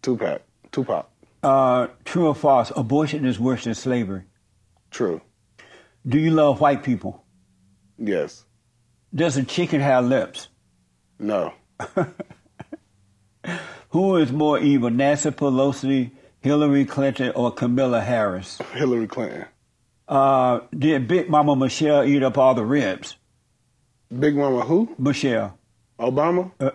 Tupac. 0.00 0.42
Tupac. 0.72 1.10
Uh, 1.42 1.88
true 2.06 2.28
or 2.28 2.34
false? 2.34 2.72
Abortion 2.74 3.26
is 3.26 3.38
worse 3.38 3.64
than 3.64 3.74
slavery. 3.74 4.22
True. 4.90 5.20
Do 6.06 6.18
you 6.18 6.30
love 6.30 6.60
white 6.60 6.82
people? 6.82 7.22
Yes. 7.98 8.44
Does 9.14 9.36
a 9.36 9.42
chicken 9.42 9.80
have 9.80 10.06
lips? 10.06 10.48
No. 11.18 11.52
Who 13.90 14.16
is 14.16 14.32
more 14.32 14.58
evil, 14.58 14.88
Nancy 14.90 15.30
Pelosi, 15.30 16.12
Hillary 16.40 16.86
Clinton, 16.86 17.32
or 17.34 17.52
Camilla 17.52 18.00
Harris? 18.00 18.58
Hillary 18.72 19.06
Clinton. 19.06 19.44
Uh, 20.08 20.60
did 20.76 21.08
Big 21.08 21.28
Mama 21.30 21.56
Michelle 21.56 22.04
eat 22.04 22.22
up 22.22 22.36
all 22.38 22.54
the 22.54 22.64
ribs? 22.64 23.16
Big 24.16 24.36
Mama 24.36 24.60
who? 24.62 24.94
Michelle, 24.98 25.58
Obama? 25.98 26.52
uh, 26.60 26.70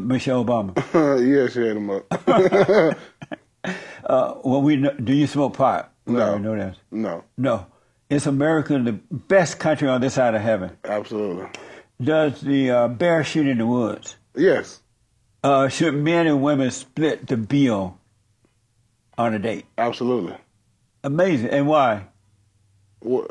Michelle 0.00 0.44
Obama. 0.44 0.76
yeah, 1.26 1.48
she 1.48 1.62
ate 1.62 1.74
them 1.74 1.90
up. 1.90 2.98
Uh, 4.04 4.34
well, 4.44 4.60
we 4.60 4.76
know, 4.76 4.92
do 5.02 5.14
you 5.14 5.26
smoke 5.26 5.56
pot? 5.56 5.90
No. 6.06 6.36
know 6.36 6.54
that. 6.56 6.76
no. 6.90 7.24
No. 7.38 7.66
Is 8.10 8.26
America 8.26 8.78
the 8.78 8.92
best 8.92 9.58
country 9.58 9.88
on 9.88 10.02
this 10.02 10.12
side 10.14 10.34
of 10.34 10.42
heaven? 10.42 10.76
Absolutely. 10.84 11.46
Does 12.02 12.42
the 12.42 12.70
uh, 12.70 12.88
bear 12.88 13.24
shoot 13.24 13.46
in 13.46 13.56
the 13.56 13.66
woods? 13.66 14.16
Yes. 14.36 14.80
Uh, 15.42 15.68
should 15.68 15.94
men 15.94 16.26
and 16.26 16.42
women 16.42 16.70
split 16.70 17.26
the 17.26 17.38
bill 17.38 17.98
on 19.16 19.32
a 19.32 19.38
date? 19.38 19.64
Absolutely. 19.78 20.36
Amazing. 21.02 21.48
And 21.48 21.66
why? 21.66 22.08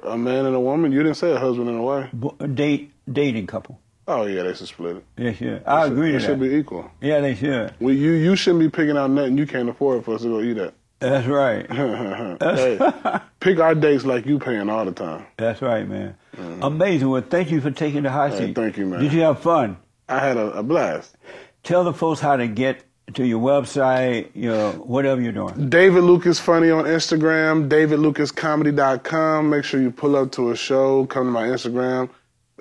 A 0.03 0.17
man 0.17 0.45
and 0.45 0.55
a 0.55 0.59
woman? 0.59 0.91
You 0.91 1.01
didn't 1.03 1.17
say 1.17 1.31
a 1.31 1.39
husband 1.39 1.69
and 1.69 1.79
a 1.79 1.81
wife. 1.81 2.09
B- 2.19 2.45
date 2.47 2.91
dating 3.11 3.47
couple. 3.47 3.79
Oh, 4.07 4.25
yeah, 4.25 4.43
they 4.43 4.53
should 4.53 4.67
split 4.67 4.97
it. 4.97 5.05
They 5.15 5.33
should. 5.33 5.63
I 5.65 5.85
agree 5.85 6.09
It 6.09 6.13
to 6.13 6.19
should 6.19 6.39
that. 6.39 6.49
be 6.49 6.55
equal. 6.55 6.91
Yeah, 7.01 7.21
they 7.21 7.35
should. 7.35 7.73
Well, 7.79 7.93
you, 7.93 8.11
you 8.11 8.35
shouldn't 8.35 8.59
be 8.59 8.69
picking 8.69 8.97
out 8.97 9.09
nothing 9.09 9.37
you 9.37 9.47
can't 9.47 9.69
afford 9.69 10.03
for 10.03 10.15
us 10.15 10.21
to 10.23 10.27
go 10.27 10.41
eat 10.41 10.57
at. 10.57 10.73
That's 10.99 11.25
right. 11.27 11.69
hey, 12.41 13.19
pick 13.39 13.59
our 13.59 13.75
dates 13.75 14.03
like 14.05 14.25
you 14.25 14.39
paying 14.39 14.69
all 14.69 14.85
the 14.85 14.91
time. 14.91 15.25
That's 15.37 15.61
right, 15.61 15.87
man. 15.87 16.15
Amazing. 16.61 17.09
Well, 17.09 17.21
thank 17.21 17.49
you 17.51 17.61
for 17.61 17.71
taking 17.71 18.03
the 18.03 18.09
hot 18.11 18.31
Mm-hmm. 18.31 18.39
Hey, 18.39 18.47
seat. 18.47 18.55
thank 18.55 18.77
you, 18.77 18.85
man. 18.85 19.01
Did 19.01 19.13
you 19.13 19.21
have 19.21 19.39
fun? 19.41 19.77
I 20.09 20.19
had 20.19 20.37
a, 20.37 20.51
a 20.59 20.63
blast. 20.63 21.15
Tell 21.63 21.83
the 21.83 21.93
folks 21.93 22.19
how 22.19 22.35
to 22.35 22.47
get 22.47 22.83
to 23.13 23.25
your 23.25 23.39
website, 23.39 24.29
your 24.33 24.71
whatever 24.73 25.21
you're 25.21 25.31
doing. 25.31 25.69
David 25.69 26.03
Lucas 26.03 26.39
Funny 26.39 26.69
on 26.69 26.85
Instagram, 26.85 27.67
davidlucascomedy.com. 27.69 29.49
Make 29.49 29.65
sure 29.65 29.81
you 29.81 29.91
pull 29.91 30.15
up 30.15 30.31
to 30.33 30.51
a 30.51 30.55
show, 30.55 31.05
come 31.05 31.25
to 31.25 31.31
my 31.31 31.47
Instagram, 31.47 32.09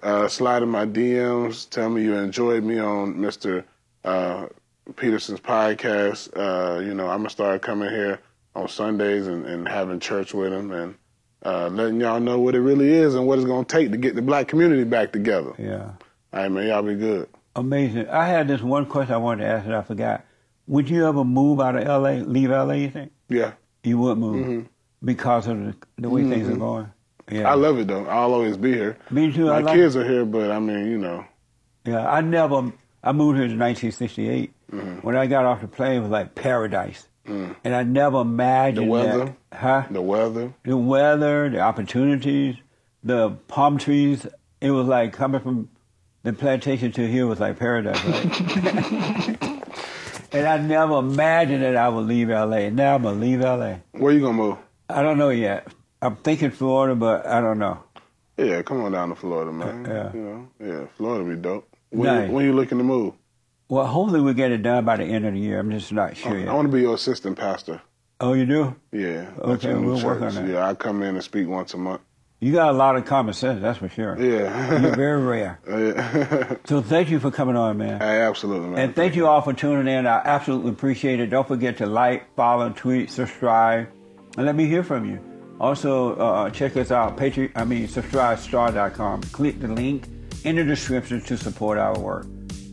uh, 0.02 0.28
slide 0.28 0.62
in 0.62 0.68
my 0.68 0.84
DMs, 0.84 1.68
tell 1.70 1.88
me 1.88 2.02
you 2.02 2.14
enjoyed 2.14 2.64
me 2.64 2.78
on 2.78 3.14
Mr. 3.14 3.64
Uh, 4.04 4.46
Peterson's 4.96 5.40
podcast. 5.40 6.30
Uh, 6.36 6.80
you 6.80 6.92
know, 6.94 7.04
I'm 7.04 7.18
going 7.18 7.24
to 7.24 7.30
start 7.30 7.62
coming 7.62 7.90
here 7.90 8.18
on 8.54 8.68
Sundays 8.68 9.26
and, 9.28 9.46
and 9.46 9.66
having 9.66 10.00
church 10.00 10.34
with 10.34 10.52
him 10.52 10.72
and 10.72 10.94
uh, 11.44 11.68
letting 11.68 12.00
y'all 12.00 12.20
know 12.20 12.38
what 12.40 12.54
it 12.54 12.60
really 12.60 12.90
is 12.90 13.14
and 13.14 13.26
what 13.26 13.38
it's 13.38 13.46
going 13.46 13.64
to 13.64 13.72
take 13.72 13.90
to 13.92 13.96
get 13.96 14.14
the 14.16 14.22
black 14.22 14.48
community 14.48 14.84
back 14.84 15.12
together. 15.12 15.52
Yeah. 15.58 15.92
All 16.32 16.40
right, 16.40 16.48
man, 16.50 16.66
y'all 16.66 16.82
be 16.82 16.94
good. 16.94 17.28
Amazing. 17.54 18.08
I 18.08 18.26
had 18.26 18.48
this 18.48 18.60
one 18.60 18.86
question 18.86 19.14
I 19.14 19.18
wanted 19.18 19.44
to 19.44 19.50
ask 19.50 19.66
and 19.66 19.74
I 19.74 19.82
forgot. 19.82 20.24
Would 20.72 20.88
you 20.88 21.06
ever 21.06 21.22
move 21.22 21.60
out 21.60 21.76
of 21.76 21.86
LA, 21.86 22.24
leave 22.26 22.48
LA, 22.48 22.72
you 22.72 22.88
think? 22.88 23.12
Yeah. 23.28 23.52
You 23.84 23.98
would 23.98 24.16
move 24.16 24.66
because 25.04 25.46
of 25.46 25.58
the, 25.58 25.76
the 25.98 26.08
way 26.08 26.26
things 26.26 26.48
are 26.48 26.56
going? 26.56 26.90
Yeah. 27.30 27.40
Mm-hmm. 27.40 27.46
I 27.46 27.54
love 27.54 27.78
it, 27.78 27.88
though. 27.88 28.06
I'll 28.06 28.32
always 28.32 28.56
be 28.56 28.72
here. 28.72 28.96
Me 29.10 29.30
too. 29.30 29.48
My 29.48 29.56
I 29.56 29.58
like 29.58 29.76
kids 29.76 29.96
are 29.96 30.08
here, 30.08 30.24
but 30.24 30.50
I 30.50 30.58
mean, 30.60 30.90
you 30.90 30.96
know. 30.96 31.26
Yeah, 31.84 32.10
I 32.10 32.22
never. 32.22 32.72
I 33.04 33.12
moved 33.12 33.36
here 33.36 33.44
in 33.44 33.58
1968. 33.58 34.50
Mm-hmm. 34.72 35.06
When 35.06 35.14
I 35.14 35.26
got 35.26 35.44
off 35.44 35.60
the 35.60 35.68
plane, 35.68 35.98
it 35.98 36.00
was 36.00 36.08
like 36.10 36.34
paradise, 36.34 37.06
and 37.26 37.54
I 37.64 37.82
never 37.82 38.22
imagined 38.22 38.86
Mm. 38.86 38.88
The 38.88 38.90
weather? 38.90 39.36
that. 39.50 39.58
Huh? 39.58 39.84
The 39.90 40.00
weather. 40.00 40.54
The 40.64 40.76
weather, 40.78 41.50
the 41.50 41.60
opportunities, 41.60 42.56
the 43.04 43.32
palm 43.46 43.76
trees. 43.76 44.26
It 44.62 44.70
was 44.70 44.86
like 44.86 45.12
coming 45.12 45.42
from 45.42 45.68
the 46.22 46.32
plantation 46.32 46.92
to 46.92 47.06
here 47.06 47.26
was 47.26 47.40
like 47.40 47.58
paradise, 47.58 48.02
right? 48.02 49.38
and 50.32 50.46
I 50.46 50.58
never 50.58 50.98
imagined 50.98 51.62
that 51.62 51.76
I 51.76 51.88
would 51.88 52.06
leave 52.06 52.28
LA. 52.28 52.70
Now 52.70 52.96
I'm 52.96 53.02
gonna 53.02 53.18
leave 53.20 53.40
LA. 53.40 53.76
Where 53.92 54.12
you 54.12 54.20
gonna 54.20 54.32
move? 54.36 54.58
I 54.88 55.02
don't 55.02 55.18
know 55.18 55.30
yet. 55.30 55.68
I'm 56.00 56.16
thinking 56.16 56.50
Florida, 56.50 56.94
but 56.94 57.26
I 57.26 57.40
don't 57.40 57.58
know. 57.58 57.82
Yeah, 58.36 58.62
come 58.62 58.82
on 58.82 58.92
down 58.92 59.10
to 59.10 59.14
Florida, 59.14 59.52
man. 59.52 59.86
Uh, 59.86 59.90
yeah. 59.92 60.18
You 60.18 60.24
know, 60.24 60.48
yeah, 60.58 60.86
Florida 60.96 61.28
be 61.28 61.40
dope. 61.40 61.68
When, 61.90 62.06
Nice. 62.06 62.28
you, 62.28 62.34
when 62.34 62.44
you 62.46 62.52
looking 62.54 62.78
to 62.78 62.84
move? 62.84 63.14
Well, 63.68 63.86
hopefully 63.86 64.20
we 64.20 64.34
get 64.34 64.50
it 64.50 64.62
done 64.62 64.84
by 64.84 64.96
the 64.96 65.04
end 65.04 65.26
of 65.26 65.34
the 65.34 65.40
year. 65.40 65.58
I'm 65.58 65.70
just 65.70 65.92
not 65.92 66.16
sure 66.16 66.32
I 66.32 66.38
yet. 66.40 66.52
want 66.52 66.68
to 66.68 66.72
be 66.74 66.82
your 66.82 66.94
assistant 66.94 67.38
pastor. 67.38 67.80
Oh, 68.20 68.32
you 68.34 68.46
do? 68.46 68.74
Yeah. 68.90 69.30
Okay, 69.38 69.52
at 69.52 69.62
your 69.62 69.80
new 69.80 69.92
we'll 69.94 70.04
work 70.04 70.22
on 70.22 70.34
that. 70.34 70.48
Yeah, 70.48 70.66
I 70.66 70.74
come 70.74 71.02
in 71.02 71.14
and 71.14 71.24
speak 71.24 71.48
once 71.48 71.74
a 71.74 71.78
month. 71.78 72.00
You 72.42 72.50
got 72.52 72.70
a 72.70 72.76
lot 72.76 72.96
of 72.96 73.04
common 73.04 73.34
sense, 73.34 73.62
that's 73.62 73.78
for 73.78 73.88
sure. 73.88 74.18
Yeah. 74.20 74.80
You're 74.80 74.96
very 74.96 75.22
rare. 75.22 75.60
Yeah. 75.68 76.56
So 76.64 76.82
thank 76.82 77.08
you 77.08 77.20
for 77.20 77.30
coming 77.30 77.54
on, 77.56 77.78
man. 77.78 78.00
hey, 78.00 78.20
absolutely, 78.20 78.68
man. 78.70 78.78
And 78.80 78.96
thank 78.96 79.14
you 79.14 79.28
all 79.28 79.40
for 79.42 79.52
tuning 79.52 79.86
in. 79.86 80.08
I 80.08 80.20
absolutely 80.24 80.70
appreciate 80.72 81.20
it. 81.20 81.28
Don't 81.28 81.46
forget 81.46 81.76
to 81.78 81.86
like, 81.86 82.34
follow, 82.34 82.70
tweet, 82.70 83.10
subscribe, 83.10 83.88
and 84.36 84.44
let 84.44 84.56
me 84.56 84.66
hear 84.66 84.82
from 84.82 85.08
you. 85.08 85.20
Also, 85.60 86.16
uh, 86.16 86.50
check 86.50 86.76
us 86.76 86.90
out, 86.90 87.16
Patreon, 87.16 87.52
I 87.54 87.62
mean, 87.64 87.86
subscribestar.com. 87.86 89.22
Click 89.22 89.60
the 89.60 89.68
link 89.68 90.08
in 90.42 90.56
the 90.56 90.64
description 90.64 91.20
to 91.22 91.36
support 91.38 91.78
our 91.78 91.96
work. 91.96 92.26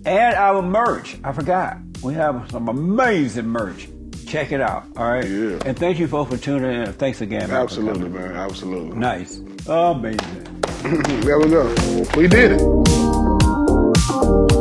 And 0.03 0.33
our 0.35 0.63
merch. 0.63 1.17
I 1.23 1.31
forgot. 1.31 1.77
We 2.01 2.15
have 2.15 2.49
some 2.49 2.69
amazing 2.69 3.45
merch. 3.45 3.87
Check 4.25 4.51
it 4.51 4.61
out, 4.61 4.85
all 4.97 5.11
right? 5.11 5.25
Yeah. 5.27 5.59
And 5.65 5.77
thank 5.77 5.99
you 5.99 6.07
folks 6.07 6.31
for 6.31 6.37
tuning 6.37 6.71
in. 6.83 6.93
Thanks 6.93 7.21
again. 7.21 7.49
man, 7.49 7.61
absolutely, 7.61 8.09
man. 8.09 8.35
Absolutely. 8.35 8.97
Nice. 8.97 9.39
Amazing. 9.69 10.17
there 11.21 11.37
we 11.39 11.47
go. 11.47 11.67
We 12.17 12.27
did 12.27 12.53
it. 12.53 14.58